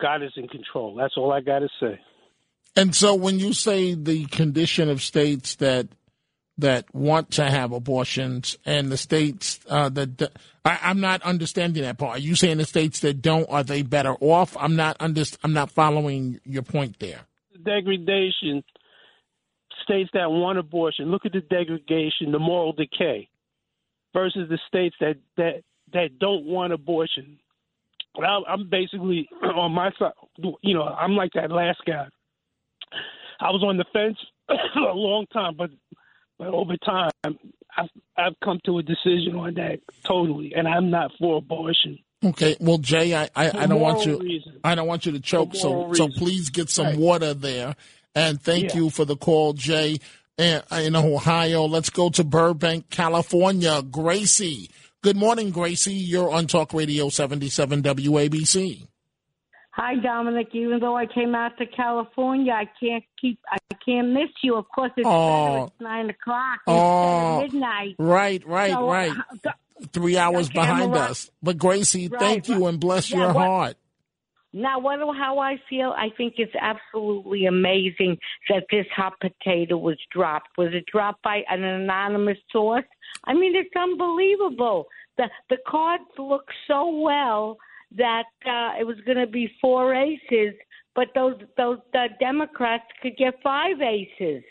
God 0.00 0.22
is 0.22 0.32
in 0.36 0.48
control. 0.48 0.94
That's 0.94 1.14
all 1.16 1.32
I 1.32 1.40
got 1.40 1.60
to 1.60 1.68
say. 1.80 1.98
And 2.74 2.94
so 2.94 3.14
when 3.14 3.38
you 3.38 3.54
say 3.54 3.94
the 3.94 4.26
condition 4.26 4.90
of 4.90 5.02
states 5.02 5.56
that 5.56 5.88
that 6.58 6.92
want 6.94 7.32
to 7.32 7.50
have 7.50 7.72
abortions 7.72 8.56
and 8.64 8.90
the 8.90 8.96
states 8.96 9.60
uh, 9.68 9.88
that 9.90 10.32
I, 10.64 10.78
I'm 10.82 11.00
not 11.00 11.22
understanding 11.22 11.82
that 11.82 11.98
part. 11.98 12.16
Are 12.16 12.20
you 12.20 12.34
saying 12.34 12.58
the 12.58 12.64
states 12.64 13.00
that 13.00 13.20
don't 13.20 13.46
are 13.50 13.62
they 13.62 13.82
better 13.82 14.14
off? 14.20 14.56
I'm 14.58 14.74
not 14.76 14.96
under, 15.00 15.22
I'm 15.44 15.52
not 15.52 15.70
following 15.70 16.40
your 16.44 16.62
point 16.62 16.98
there. 16.98 17.20
degradation 17.64 18.64
states 19.84 20.10
that 20.14 20.30
want 20.30 20.58
abortion 20.58 21.10
look 21.10 21.24
at 21.26 21.32
the 21.32 21.40
degradation 21.40 22.32
the 22.32 22.38
moral 22.38 22.72
decay 22.72 23.28
versus 24.12 24.48
the 24.48 24.58
states 24.66 24.96
that 25.00 25.16
that 25.36 25.62
that 25.92 26.18
don't 26.18 26.44
want 26.44 26.72
abortion 26.72 27.38
well, 28.18 28.44
i'm 28.48 28.68
basically 28.68 29.28
on 29.42 29.72
my 29.72 29.90
side 29.98 30.12
you 30.62 30.74
know 30.74 30.82
i'm 30.82 31.14
like 31.14 31.30
that 31.34 31.50
last 31.50 31.78
guy 31.86 32.06
i 33.40 33.50
was 33.50 33.62
on 33.62 33.76
the 33.76 33.84
fence 33.92 34.18
for 34.74 34.88
a 34.88 34.94
long 34.94 35.26
time 35.32 35.54
but 35.56 35.70
but 36.38 36.48
over 36.48 36.76
time 36.76 37.10
I've, 37.24 37.88
I've 38.16 38.40
come 38.42 38.58
to 38.64 38.78
a 38.78 38.82
decision 38.82 39.36
on 39.36 39.54
that 39.54 39.80
totally, 40.04 40.52
and 40.56 40.66
I'm 40.66 40.90
not 40.90 41.10
for 41.18 41.36
abortion. 41.38 41.98
Okay, 42.24 42.56
well, 42.60 42.78
Jay, 42.78 43.14
I, 43.14 43.28
I, 43.36 43.50
I 43.54 43.66
don't 43.66 43.80
want 43.80 44.06
you. 44.06 44.18
reasons. 44.18 44.56
I 44.64 44.74
don't 44.74 44.86
want 44.88 45.04
you 45.06 45.12
to 45.12 45.20
choke. 45.20 45.54
So 45.54 45.68
moral 45.70 45.94
so 45.94 46.08
please 46.08 46.48
get 46.50 46.70
some 46.70 46.86
Right. 46.86 46.98
water 46.98 47.34
there. 47.34 47.76
And 48.14 48.40
thank 48.40 48.70
Yeah. 48.70 48.76
you 48.76 48.90
for 48.90 49.04
the 49.04 49.16
call, 49.16 49.52
Jay. 49.52 49.98
In 50.38 50.96
Ohio, 50.96 51.64
let's 51.66 51.90
go 51.90 52.08
to 52.10 52.24
Burbank, 52.24 52.88
California. 52.90 53.82
Gracie. 53.82 54.70
Good 55.02 55.16
morning, 55.16 55.50
Gracie. 55.50 55.92
You're 55.94 56.30
on 56.30 56.46
Talk 56.46 56.72
Radio 56.74 57.08
77 57.10 57.82
WABC. 57.82 58.86
Hi, 59.76 59.94
Dominic. 59.96 60.48
Even 60.54 60.80
though 60.80 60.96
I 60.96 61.04
came 61.04 61.34
out 61.34 61.58
to 61.58 61.66
California, 61.66 62.50
I 62.52 62.64
can't 62.80 63.04
keep. 63.20 63.38
I 63.50 63.58
can't 63.84 64.08
miss 64.08 64.30
you. 64.42 64.56
Of 64.56 64.64
course, 64.74 64.90
it's 64.96 65.06
Oh. 65.06 65.64
It's 65.64 65.80
nine 65.80 66.08
o'clock 66.08 66.60
Oh, 66.66 67.42
midnight. 67.42 67.94
Right, 67.98 68.42
right, 68.46 68.72
So, 68.72 68.88
right. 68.90 69.12
uh, 69.46 69.52
Three 69.92 70.16
hours 70.16 70.46
Okay, 70.48 70.54
behind 70.60 70.94
us. 70.96 71.30
But 71.42 71.58
Gracie, 71.58 72.08
Right, 72.08 72.18
thank 72.18 72.48
you 72.48 72.64
and 72.66 72.80
bless 72.80 73.10
Yeah, 73.10 73.18
your 73.18 73.26
what- 73.34 73.46
heart. 73.46 73.76
Now, 74.54 74.78
what 74.78 74.98
how 75.14 75.38
I 75.38 75.58
feel? 75.68 75.92
I 75.94 76.08
think 76.16 76.36
it's 76.38 76.54
absolutely 76.58 77.44
amazing 77.44 78.16
that 78.48 78.64
this 78.70 78.86
hot 78.96 79.12
potato 79.20 79.76
was 79.76 79.98
dropped. 80.10 80.56
Was 80.56 80.72
it 80.72 80.86
dropped 80.90 81.22
by 81.22 81.44
an 81.50 81.62
anonymous 81.62 82.38
source? 82.50 82.86
I 83.24 83.34
mean, 83.34 83.54
it's 83.54 83.76
unbelievable. 83.76 84.86
The 85.18 85.28
the 85.50 85.58
cards 85.68 86.04
look 86.16 86.48
so 86.66 86.88
well 86.88 87.58
that 87.96 88.24
uh, 88.46 88.78
it 88.80 88.84
was 88.84 88.96
going 89.06 89.18
to 89.18 89.26
be 89.26 89.50
four 89.60 89.94
aces, 89.94 90.54
but 90.94 91.08
those 91.14 91.36
those 91.56 91.78
uh, 91.94 92.08
Democrats 92.20 92.84
could 93.02 93.16
get 93.16 93.34
five 93.42 93.80
aces 93.80 94.42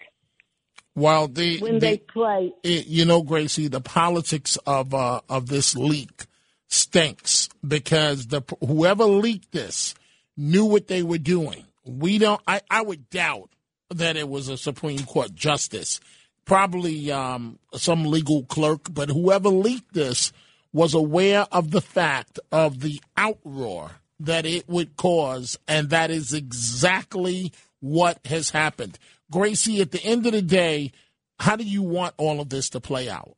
Well, 0.95 1.27
the, 1.27 1.59
when 1.59 1.75
the 1.75 1.79
they 1.79 1.97
play. 1.97 2.53
it, 2.63 2.87
you 2.87 3.05
know, 3.05 3.21
Gracie, 3.21 3.67
the 3.67 3.81
politics 3.81 4.57
of 4.65 4.93
uh, 4.93 5.21
of 5.29 5.47
this 5.47 5.75
leak 5.75 6.25
stinks 6.67 7.49
because 7.67 8.27
the 8.27 8.41
whoever 8.65 9.05
leaked 9.05 9.51
this 9.51 9.93
knew 10.37 10.65
what 10.65 10.87
they 10.87 11.03
were 11.03 11.17
doing. 11.17 11.65
We 11.85 12.17
don't. 12.17 12.41
I, 12.47 12.61
I 12.69 12.81
would 12.81 13.09
doubt 13.09 13.49
that 13.89 14.17
it 14.17 14.27
was 14.27 14.49
a 14.49 14.57
Supreme 14.57 15.03
Court 15.05 15.33
justice, 15.35 15.99
probably 16.45 17.11
um, 17.11 17.59
some 17.73 18.05
legal 18.05 18.43
clerk, 18.45 18.91
but 18.91 19.09
whoever 19.09 19.49
leaked 19.49 19.93
this 19.93 20.31
was 20.75 20.93
aware 20.93 21.47
of 21.53 21.71
the 21.71 21.79
fact 21.79 22.37
of 22.51 22.81
the 22.81 22.99
outroar 23.17 23.91
that 24.19 24.45
it 24.45 24.67
would 24.67 24.97
cause, 24.97 25.57
and 25.69 25.89
that 25.89 26.11
is 26.11 26.33
exactly 26.33 27.53
what 27.79 28.19
has 28.25 28.49
happened. 28.49 28.99
Gracie, 29.31 29.79
at 29.79 29.91
the 29.91 30.03
end 30.03 30.25
of 30.25 30.33
the 30.33 30.41
day, 30.41 30.91
how 31.39 31.55
do 31.55 31.63
you 31.63 31.81
want 31.81 32.13
all 32.17 32.41
of 32.41 32.49
this 32.49 32.69
to 32.71 32.81
play 32.81 33.07
out? 33.07 33.37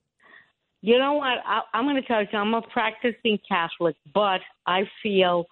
You 0.81 0.97
know 0.97 1.13
what? 1.13 1.37
I, 1.45 1.61
I'm 1.75 1.85
going 1.85 2.01
to 2.01 2.07
tell 2.07 2.21
you, 2.21 2.27
I'm 2.33 2.55
a 2.55 2.63
practicing 2.63 3.37
Catholic, 3.47 3.95
but 4.11 4.41
I 4.65 4.89
feel 5.03 5.45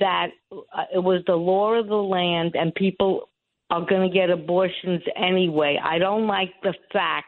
that 0.00 0.30
uh, 0.50 0.56
it 0.92 0.98
was 1.04 1.22
the 1.28 1.36
law 1.36 1.74
of 1.74 1.86
the 1.86 1.94
land, 1.94 2.56
and 2.56 2.74
people 2.74 3.28
are 3.70 3.86
going 3.86 4.10
to 4.10 4.12
get 4.12 4.30
abortions 4.30 5.02
anyway. 5.14 5.78
I 5.80 5.98
don't 5.98 6.26
like 6.26 6.50
the 6.64 6.74
fact 6.92 7.26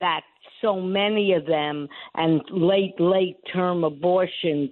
that 0.00 0.22
so 0.64 0.80
many 0.80 1.34
of 1.34 1.44
them 1.46 1.86
and 2.14 2.40
late, 2.50 2.98
late 2.98 3.36
term 3.52 3.84
abortions. 3.84 4.70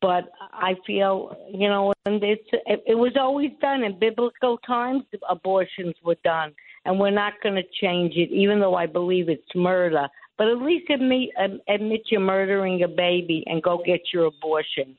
But 0.00 0.30
I 0.52 0.74
feel, 0.86 1.36
you 1.52 1.68
know, 1.68 1.92
and 2.06 2.22
it's 2.22 2.48
it, 2.66 2.82
it 2.86 2.94
was 2.94 3.12
always 3.18 3.50
done 3.60 3.82
in 3.82 3.98
biblical 3.98 4.56
times. 4.58 5.02
Abortions 5.28 5.94
were 6.04 6.16
done, 6.24 6.52
and 6.84 6.98
we're 7.00 7.10
not 7.10 7.34
going 7.42 7.56
to 7.56 7.64
change 7.80 8.14
it, 8.14 8.30
even 8.30 8.60
though 8.60 8.76
I 8.76 8.86
believe 8.86 9.28
it's 9.28 9.54
murder. 9.56 10.06
But 10.36 10.48
at 10.48 10.58
least 10.58 10.88
admit 10.88 11.30
um, 11.42 11.60
admit 11.68 12.02
you're 12.10 12.20
murdering 12.20 12.84
a 12.84 12.88
baby 12.88 13.42
and 13.46 13.60
go 13.60 13.82
get 13.84 14.00
your 14.12 14.26
abortion. 14.26 14.96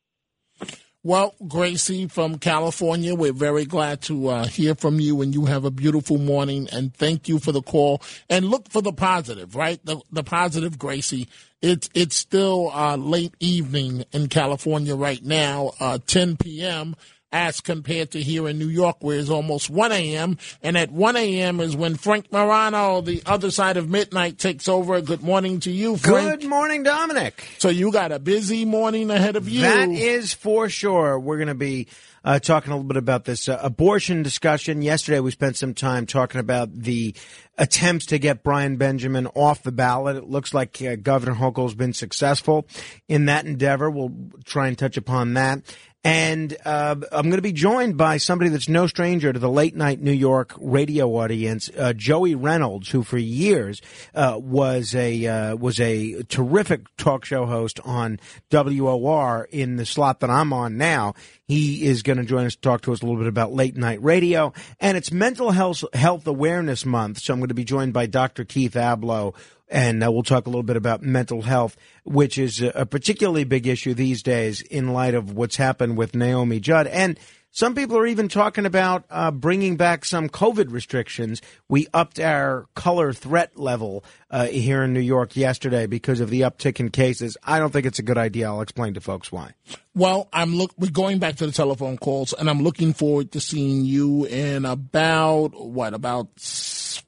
Well, 1.01 1.33
Gracie 1.47 2.07
from 2.07 2.39
California, 2.39 3.15
we're 3.15 3.31
very 3.31 3.63
glad 3.63 4.01
to 4.03 4.27
uh, 4.27 4.45
hear 4.47 4.75
from 4.75 4.99
you, 4.99 5.21
and 5.21 5.33
you 5.33 5.45
have 5.45 5.63
a 5.63 5.71
beautiful 5.71 6.17
morning. 6.17 6.67
And 6.73 6.93
thank 6.93 7.29
you 7.29 7.39
for 7.39 7.53
the 7.53 7.61
call. 7.61 8.01
And 8.29 8.49
look 8.49 8.69
for 8.69 8.81
the 8.81 8.91
positive, 8.91 9.55
right? 9.55 9.79
The, 9.85 10.01
the 10.11 10.23
positive, 10.23 10.77
Gracie. 10.77 11.29
It's 11.61 11.89
it's 11.93 12.17
still 12.17 12.69
uh, 12.73 12.97
late 12.97 13.33
evening 13.39 14.03
in 14.11 14.27
California 14.27 14.95
right 14.95 15.23
now, 15.23 15.71
uh, 15.79 15.99
10 16.05 16.35
p.m. 16.37 16.95
As 17.31 17.61
compared 17.61 18.11
to 18.11 18.21
here 18.21 18.47
in 18.47 18.57
New 18.57 18.69
York, 18.69 18.97
where 19.01 19.19
it's 19.19 19.29
almost 19.29 19.69
1 19.69 19.91
a.m. 19.91 20.39
And 20.63 20.75
at 20.75 20.91
1 20.91 21.15
a.m. 21.15 21.59
is 21.59 21.75
when 21.75 21.95
Frank 21.95 22.31
Morano, 22.31 23.01
the 23.01 23.21
other 23.25 23.51
side 23.51 23.77
of 23.77 23.87
midnight, 23.87 24.39
takes 24.39 24.67
over. 24.67 24.99
Good 24.99 25.21
morning 25.21 25.59
to 25.61 25.71
you, 25.71 25.97
Frank. 25.97 26.41
Good 26.41 26.49
morning, 26.49 26.81
Dominic. 26.81 27.47
So 27.59 27.69
you 27.69 27.91
got 27.91 28.11
a 28.11 28.17
busy 28.17 28.65
morning 28.65 29.11
ahead 29.11 29.35
of 29.35 29.47
you. 29.47 29.61
That 29.61 29.89
is 29.89 30.33
for 30.33 30.69
sure. 30.69 31.19
We're 31.19 31.37
going 31.37 31.49
to 31.49 31.53
be 31.53 31.87
uh, 32.23 32.39
talking 32.39 32.71
a 32.71 32.75
little 32.75 32.87
bit 32.87 32.97
about 32.97 33.25
this 33.25 33.47
uh, 33.47 33.59
abortion 33.61 34.23
discussion. 34.23 34.81
Yesterday, 34.81 35.19
we 35.19 35.31
spent 35.31 35.55
some 35.55 35.73
time 35.73 36.05
talking 36.05 36.39
about 36.39 36.73
the 36.73 37.15
attempts 37.57 38.07
to 38.07 38.19
get 38.19 38.43
Brian 38.43 38.77
Benjamin 38.77 39.27
off 39.27 39.63
the 39.63 39.71
ballot. 39.71 40.15
It 40.15 40.29
looks 40.29 40.53
like 40.53 40.81
uh, 40.81 40.95
Governor 40.95 41.35
Hochul 41.35 41.63
has 41.63 41.75
been 41.75 41.93
successful 41.93 42.67
in 43.07 43.25
that 43.25 43.45
endeavor. 43.45 43.89
We'll 43.89 44.13
try 44.45 44.67
and 44.67 44.77
touch 44.77 44.97
upon 44.97 45.33
that. 45.35 45.61
And 46.01 46.55
uh, 46.63 46.95
I'm 47.11 47.23
going 47.23 47.35
to 47.35 47.41
be 47.41 47.51
joined 47.51 47.97
by 47.97 48.17
somebody 48.17 48.49
that's 48.49 48.69
no 48.69 48.87
stranger 48.87 49.33
to 49.33 49.39
the 49.39 49.49
late 49.49 49.75
night 49.75 49.99
New 49.99 50.13
York 50.13 50.55
radio 50.57 51.09
audience, 51.17 51.69
uh, 51.77 51.91
Joey 51.91 52.35
Reynolds, 52.35 52.89
who 52.89 53.03
for 53.03 53.17
years 53.17 53.81
uh, 54.15 54.39
was 54.41 54.95
a 54.95 55.27
uh, 55.27 55.55
was 55.57 55.77
a 55.81 56.23
terrific 56.23 56.83
talk 56.95 57.25
show 57.25 57.45
host 57.45 57.81
on 57.83 58.17
WOR 58.49 59.49
in 59.51 59.75
the 59.75 59.85
slot 59.85 60.21
that 60.21 60.29
I'm 60.29 60.53
on 60.53 60.77
now. 60.77 61.15
He 61.49 61.85
is 61.85 62.01
going 62.01 62.17
to 62.17 62.23
join 62.23 62.45
us 62.45 62.55
to 62.55 62.61
talk 62.61 62.81
to 62.83 62.93
us 62.93 63.01
a 63.01 63.05
little 63.05 63.19
bit 63.19 63.27
about 63.27 63.51
late 63.51 63.75
night 63.75 64.01
radio, 64.01 64.53
and 64.79 64.95
it's 64.95 65.11
Mental 65.11 65.51
Health 65.51 65.83
Health 65.93 66.25
Awareness 66.25 66.85
Month. 66.85 67.19
So 67.19 67.33
I'm 67.33 67.41
going 67.41 67.49
to 67.49 67.53
be 67.53 67.65
joined 67.65 67.91
by 67.91 68.05
Dr. 68.05 68.45
Keith 68.45 68.75
Ablow 68.75 69.35
and 69.69 70.03
uh, 70.03 70.11
we'll 70.11 70.23
talk 70.23 70.47
a 70.47 70.49
little 70.49 70.63
bit 70.63 70.77
about 70.77 71.01
mental 71.01 71.41
health, 71.41 71.77
which 72.03 72.37
is 72.37 72.61
a, 72.61 72.85
particularly 72.85 73.43
big 73.43 73.67
issue 73.67 73.93
these 73.93 74.23
days 74.23 74.61
in 74.61 74.93
light 74.93 75.13
of 75.13 75.33
what's 75.33 75.57
happened 75.57 75.97
with 75.97 76.15
Naomi 76.15 76.59
Judd. 76.59 76.87
And 76.87 77.19
some 77.51 77.73
people 77.73 77.97
are 77.97 78.05
even 78.05 78.27
talking 78.27 78.67
about 78.67 79.05
uh, 79.09 79.31
bringing 79.31 79.75
back 79.75 80.05
some 80.05 80.29
COVID 80.29 80.71
restrictions. 80.71 81.41
We 81.67 81.87
upped 81.93 82.19
our 82.19 82.67
color 82.75 83.11
threat 83.11 83.57
level 83.57 84.03
uh, 84.29 84.45
here 84.45 84.83
in 84.83 84.93
New 84.93 84.99
York 84.99 85.35
yesterday 85.35 85.87
because 85.87 86.19
of 86.19 86.29
the 86.29 86.41
uptick 86.41 86.79
in 86.79 86.89
cases. 86.89 87.37
I 87.43 87.57
don't 87.57 87.73
think 87.73 87.87
it's 87.87 87.97
a 87.97 88.03
good 88.03 88.19
idea. 88.19 88.47
I'll 88.47 88.61
explain 88.61 88.93
to 88.93 89.01
folks 89.01 89.31
why. 89.31 89.53
Well, 89.95 90.29
I'm 90.31 90.55
look. 90.55 90.73
We're 90.77 90.91
going 90.91 91.17
back 91.17 91.37
to 91.37 91.47
the 91.47 91.51
telephone 91.51 91.97
calls, 91.97 92.33
and 92.33 92.49
I'm 92.49 92.61
looking 92.61 92.93
forward 92.93 93.31
to 93.31 93.41
seeing 93.41 93.83
you 93.83 94.25
in 94.25 94.65
about 94.65 95.59
what 95.59 95.95
about 95.95 96.29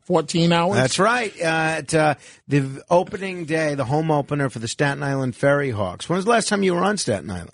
14 0.06 0.52
hours. 0.52 0.76
That's 0.76 1.00
right. 1.00 1.34
Uh, 1.40 1.46
at 1.46 1.94
uh, 1.94 2.16
the 2.48 2.84
opening 2.90 3.46
day, 3.46 3.76
the 3.76 3.86
home 3.86 4.12
opener 4.12 4.50
for 4.50 4.60
the 4.60 4.68
Staten 4.68 5.04
Island 5.04 5.36
Ferry 5.36 5.72
Hawks. 5.72 6.08
When 6.10 6.18
was 6.18 6.26
the 6.26 6.32
last 6.32 6.50
time 6.50 6.64
you 6.64 6.74
were 6.74 6.84
on 6.84 6.98
Staten 6.98 7.30
Island? 7.30 7.52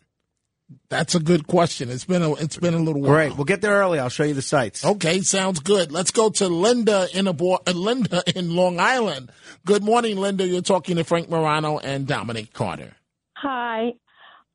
That's 0.90 1.16
a 1.16 1.20
good 1.20 1.48
question. 1.48 1.90
It's 1.90 2.04
been 2.06 2.22
a 2.22 2.34
it's 2.34 2.58
been 2.58 2.74
a 2.74 2.80
little 2.80 3.02
while. 3.02 3.12
Great. 3.12 3.36
We'll 3.36 3.46
get 3.46 3.62
there 3.62 3.74
early. 3.74 4.00
I'll 4.00 4.10
show 4.10 4.24
you 4.24 4.34
the 4.34 4.42
sights. 4.42 4.84
Okay, 4.86 5.22
sounds 5.22 5.60
good. 5.60 5.94
Let's 5.94 6.12
go 6.12 6.30
to 6.32 6.48
Linda 6.50 7.08
in 7.14 7.28
a 7.28 7.34
bo- 7.34 7.62
uh, 7.66 7.72
Linda 7.72 8.22
in 8.38 8.54
Long 8.54 8.80
Island. 8.80 9.32
Good 9.66 9.84
morning, 9.84 10.18
Linda. 10.18 10.46
You're 10.46 10.62
talking 10.62 10.98
to 10.98 11.06
Frank 11.06 11.30
Morano 11.30 11.78
and 11.80 12.06
Dominic 12.06 12.52
Carter. 12.54 12.94
Hi. 13.38 13.92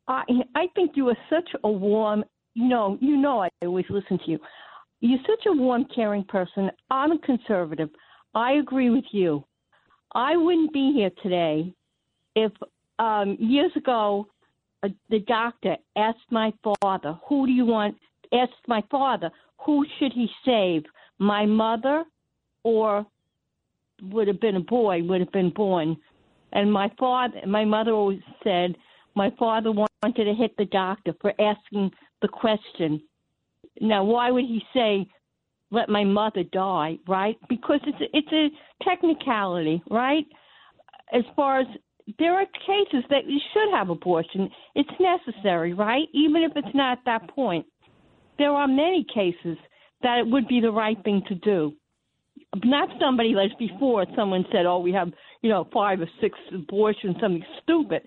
I 0.08 0.22
I 0.54 0.66
think 0.74 0.92
you 0.96 1.08
are 1.08 1.18
such 1.30 1.48
a 1.64 1.70
warm. 1.70 2.24
You 2.54 2.68
know, 2.68 2.98
you 3.00 3.16
know, 3.16 3.42
I 3.42 3.48
always 3.62 3.86
listen 3.88 4.18
to 4.18 4.30
you. 4.30 4.38
You're 5.04 5.18
such 5.26 5.46
a 5.46 5.52
warm, 5.52 5.84
caring 5.92 6.22
person. 6.22 6.70
I'm 6.88 7.10
a 7.10 7.18
conservative. 7.18 7.90
I 8.36 8.52
agree 8.52 8.88
with 8.88 9.04
you. 9.10 9.44
I 10.14 10.36
wouldn't 10.36 10.72
be 10.72 10.92
here 10.94 11.10
today 11.24 11.74
if 12.36 12.52
um, 13.00 13.36
years 13.40 13.72
ago 13.74 14.28
uh, 14.84 14.90
the 15.10 15.18
doctor 15.18 15.76
asked 15.96 16.30
my 16.30 16.52
father, 16.80 17.18
"Who 17.28 17.46
do 17.46 17.52
you 17.52 17.66
want?" 17.66 17.96
Asked 18.32 18.68
my 18.68 18.80
father, 18.92 19.32
"Who 19.66 19.84
should 19.98 20.12
he 20.12 20.28
save? 20.44 20.84
My 21.18 21.46
mother, 21.46 22.04
or 22.62 23.04
would 24.02 24.28
have 24.28 24.40
been 24.40 24.56
a 24.56 24.60
boy 24.60 25.02
would 25.02 25.20
have 25.20 25.32
been 25.32 25.50
born?" 25.50 25.96
And 26.52 26.72
my 26.72 26.92
father, 26.96 27.40
my 27.44 27.64
mother 27.64 27.90
always 27.90 28.22
said, 28.44 28.76
my 29.16 29.30
father 29.36 29.72
wanted 29.72 30.24
to 30.24 30.34
hit 30.34 30.56
the 30.56 30.66
doctor 30.66 31.12
for 31.20 31.32
asking 31.40 31.90
the 32.20 32.28
question. 32.28 33.02
Now, 33.80 34.04
why 34.04 34.30
would 34.30 34.44
he 34.44 34.62
say, 34.74 35.06
"Let 35.70 35.88
my 35.88 36.04
mother 36.04 36.42
die"? 36.44 36.98
Right? 37.06 37.36
Because 37.48 37.80
it's 37.86 38.00
a, 38.00 38.16
it's 38.16 38.32
a 38.32 38.84
technicality, 38.84 39.82
right? 39.90 40.26
As 41.12 41.24
far 41.36 41.60
as 41.60 41.66
there 42.18 42.34
are 42.34 42.46
cases 42.66 43.04
that 43.10 43.26
you 43.26 43.38
should 43.52 43.70
have 43.72 43.90
abortion. 43.90 44.50
It's 44.74 44.90
necessary, 44.98 45.72
right? 45.72 46.08
Even 46.12 46.42
if 46.42 46.52
it's 46.56 46.74
not 46.74 46.98
at 46.98 47.04
that 47.06 47.28
point. 47.30 47.66
There 48.38 48.50
are 48.50 48.66
many 48.66 49.04
cases 49.14 49.56
that 50.02 50.18
it 50.18 50.26
would 50.26 50.48
be 50.48 50.60
the 50.60 50.70
right 50.70 51.02
thing 51.04 51.22
to 51.28 51.34
do. 51.36 51.74
not 52.64 52.88
somebody 53.00 53.34
like 53.34 53.56
before 53.58 54.04
someone 54.16 54.44
said, 54.52 54.66
"Oh, 54.66 54.78
we 54.78 54.92
have 54.92 55.12
you 55.42 55.48
know 55.48 55.64
five 55.72 56.00
or 56.00 56.08
six 56.20 56.38
abortions, 56.52 57.16
something 57.20 57.44
stupid." 57.62 58.02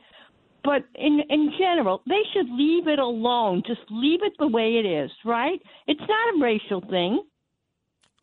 But 0.66 0.84
in 0.96 1.22
in 1.30 1.52
general, 1.60 2.02
they 2.08 2.24
should 2.34 2.50
leave 2.50 2.88
it 2.88 2.98
alone. 2.98 3.62
Just 3.68 3.82
leave 3.92 4.22
it 4.24 4.34
the 4.40 4.48
way 4.48 4.78
it 4.78 4.86
is, 4.86 5.12
right? 5.24 5.62
It's 5.88 6.02
not 6.02 6.36
a 6.36 6.42
racial 6.42 6.82
thing. 6.82 7.24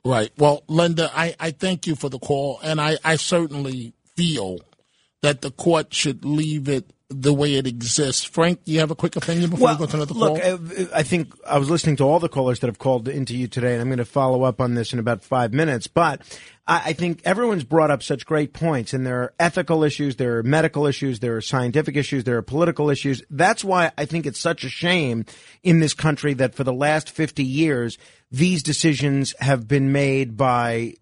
Right. 0.05 0.33
Well, 0.37 0.65
Linda, 0.67 1.11
I, 1.15 1.37
I 1.39 1.53
thank 1.53 1.87
you 1.87 1.95
for 1.95 2.09
the 2.09 2.19
call, 2.19 2.59
and 2.65 2.81
I, 2.81 2.99
I 3.05 3.15
certainly 3.15 3.95
feel 4.17 4.59
that 5.21 5.43
the 5.43 5.53
court 5.53 5.95
should 5.95 6.25
leave 6.25 6.69
it 6.69 6.93
the 7.15 7.33
way 7.33 7.55
it 7.55 7.67
exists. 7.67 8.25
Frank, 8.25 8.65
do 8.65 8.73
you 8.73 8.81
have 8.81 8.91
a 8.91 8.95
quick 8.95 9.17
opinion 9.17 9.51
before 9.51 9.67
well, 9.67 9.75
we 9.75 9.79
go 9.79 9.87
to 9.87 9.97
another 9.97 10.15
look, 10.15 10.43
call? 10.43 10.55
uh, 10.55 10.87
I 10.95 11.03
think 11.03 11.33
I 11.47 11.59
was 11.59 11.71
listening 11.71 11.97
to 11.97 12.05
all 12.05 12.19
the 12.19 12.29
callers 12.29 12.61
that 12.61 12.69
have 12.69 12.79
called 12.79 13.09
into 13.09 13.37
you 13.37 13.49
today, 13.49 13.73
and 13.73 13.81
I'm 13.81 13.89
going 13.89 13.99
to 13.99 14.05
follow 14.05 14.43
up 14.43 14.61
on 14.61 14.75
this 14.75 14.93
in 14.93 14.99
about 14.99 15.23
five 15.23 15.53
minutes. 15.53 15.87
But 15.87 16.23
I, 16.67 16.83
I 16.87 16.93
think 16.93 17.21
everyone's 17.25 17.65
brought 17.65 17.91
up 17.91 18.03
such 18.03 18.27
great 18.27 18.53
points, 18.53 18.93
and 18.93 19.07
there 19.07 19.21
are 19.23 19.35
ethical 19.39 19.85
issues, 19.85 20.17
there 20.17 20.39
are 20.39 20.43
medical 20.43 20.87
issues, 20.87 21.21
there 21.21 21.37
are 21.37 21.41
scientific 21.41 21.97
issues, 21.97 22.25
there 22.25 22.37
are 22.37 22.43
political 22.43 22.91
issues. 22.91 23.23
That's 23.31 23.63
why 23.65 23.93
I 23.99 24.05
think 24.05 24.27
it's 24.27 24.41
such 24.41 24.65
a 24.65 24.69
shame 24.69 25.25
in 25.63 25.81
this 25.81 25.95
country 25.95 26.35
that 26.35 26.55
for 26.55 26.65
the 26.65 26.73
last 26.73 27.11
50 27.11 27.45
years, 27.45 27.99
these 28.31 28.63
decisions 28.63 29.35
have 29.41 29.69
been 29.69 29.93
made 29.93 30.37
by 30.37 30.95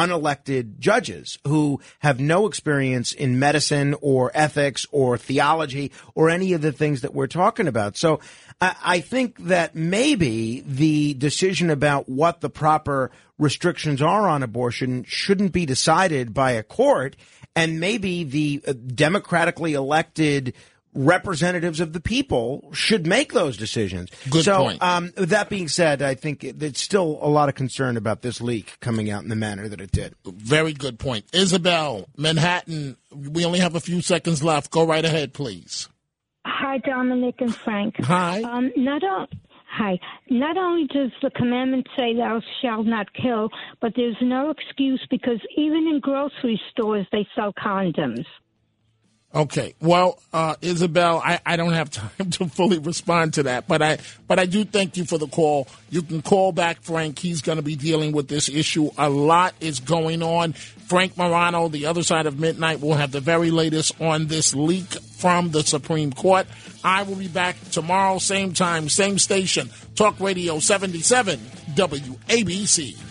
unelected 0.00 0.78
judges 0.78 1.38
who 1.46 1.80
have 1.98 2.18
no 2.18 2.46
experience 2.46 3.12
in 3.12 3.38
medicine 3.38 3.94
or 4.00 4.30
ethics 4.34 4.86
or 4.90 5.18
theology 5.18 5.92
or 6.14 6.30
any 6.30 6.54
of 6.54 6.62
the 6.62 6.72
things 6.72 7.02
that 7.02 7.14
we're 7.14 7.26
talking 7.26 7.68
about. 7.68 7.96
So 7.96 8.20
I, 8.60 8.74
I 8.82 9.00
think 9.00 9.38
that 9.46 9.74
maybe 9.74 10.62
the 10.66 11.14
decision 11.14 11.70
about 11.70 12.08
what 12.08 12.40
the 12.40 12.50
proper 12.50 13.10
restrictions 13.38 14.00
are 14.00 14.28
on 14.28 14.42
abortion 14.42 15.04
shouldn't 15.04 15.52
be 15.52 15.66
decided 15.66 16.32
by 16.32 16.52
a 16.52 16.62
court 16.62 17.16
and 17.54 17.80
maybe 17.80 18.24
the 18.24 18.62
uh, 18.66 18.72
democratically 18.72 19.74
elected 19.74 20.54
representatives 20.94 21.80
of 21.80 21.92
the 21.92 22.00
people 22.00 22.70
should 22.72 23.06
make 23.06 23.32
those 23.32 23.56
decisions. 23.56 24.10
Good 24.28 24.44
so, 24.44 24.58
point. 24.58 24.82
Um, 24.82 25.12
that 25.16 25.48
being 25.48 25.68
said, 25.68 26.02
I 26.02 26.14
think 26.14 26.46
there's 26.54 26.78
still 26.78 27.18
a 27.22 27.28
lot 27.28 27.48
of 27.48 27.54
concern 27.54 27.96
about 27.96 28.22
this 28.22 28.40
leak 28.40 28.78
coming 28.80 29.10
out 29.10 29.22
in 29.22 29.28
the 29.28 29.36
manner 29.36 29.68
that 29.68 29.80
it 29.80 29.92
did. 29.92 30.14
Very 30.24 30.72
good 30.72 30.98
point. 30.98 31.26
Isabel, 31.32 32.06
Manhattan, 32.16 32.96
we 33.14 33.44
only 33.44 33.60
have 33.60 33.74
a 33.74 33.80
few 33.80 34.02
seconds 34.02 34.42
left. 34.42 34.70
Go 34.70 34.84
right 34.84 35.04
ahead, 35.04 35.32
please. 35.32 35.88
Hi, 36.44 36.78
Dominic 36.78 37.36
and 37.40 37.54
Frank. 37.54 37.96
Hi. 38.02 38.42
Um, 38.42 38.72
not 38.76 39.04
on, 39.04 39.28
Hi. 39.72 40.00
Not 40.28 40.56
only 40.56 40.86
does 40.88 41.12
the 41.22 41.30
commandment 41.30 41.86
say 41.96 42.14
thou 42.16 42.40
shalt 42.60 42.86
not 42.86 43.12
kill, 43.12 43.50
but 43.80 43.92
there's 43.94 44.16
no 44.20 44.50
excuse 44.50 45.04
because 45.08 45.40
even 45.56 45.86
in 45.86 46.00
grocery 46.00 46.60
stores 46.70 47.06
they 47.12 47.26
sell 47.36 47.52
condoms. 47.52 48.26
Okay. 49.32 49.74
Well, 49.80 50.18
uh, 50.32 50.56
Isabel, 50.60 51.22
I, 51.24 51.38
I 51.46 51.56
don't 51.56 51.72
have 51.72 51.90
time 52.18 52.30
to 52.30 52.48
fully 52.48 52.78
respond 52.78 53.34
to 53.34 53.44
that, 53.44 53.68
but 53.68 53.80
I 53.80 53.98
but 54.26 54.38
I 54.38 54.46
do 54.46 54.64
thank 54.64 54.96
you 54.96 55.04
for 55.04 55.18
the 55.18 55.28
call. 55.28 55.68
You 55.90 56.02
can 56.02 56.20
call 56.22 56.52
back 56.52 56.82
Frank. 56.82 57.18
He's 57.18 57.40
going 57.40 57.56
to 57.56 57.62
be 57.62 57.76
dealing 57.76 58.12
with 58.12 58.28
this 58.28 58.48
issue. 58.48 58.90
A 58.98 59.08
lot 59.08 59.54
is 59.60 59.78
going 59.78 60.22
on. 60.22 60.52
Frank 60.52 61.16
Morano, 61.16 61.68
the 61.68 61.86
other 61.86 62.02
side 62.02 62.26
of 62.26 62.40
midnight, 62.40 62.80
will 62.80 62.94
have 62.94 63.12
the 63.12 63.20
very 63.20 63.52
latest 63.52 64.00
on 64.00 64.26
this 64.26 64.54
leak 64.56 64.92
from 65.18 65.52
the 65.52 65.62
Supreme 65.62 66.12
Court. 66.12 66.48
I 66.82 67.04
will 67.04 67.14
be 67.14 67.28
back 67.28 67.56
tomorrow, 67.70 68.18
same 68.18 68.52
time, 68.54 68.88
same 68.88 69.18
station, 69.18 69.70
Talk 69.94 70.18
Radio 70.18 70.58
77, 70.58 71.38
WABC. 71.76 73.09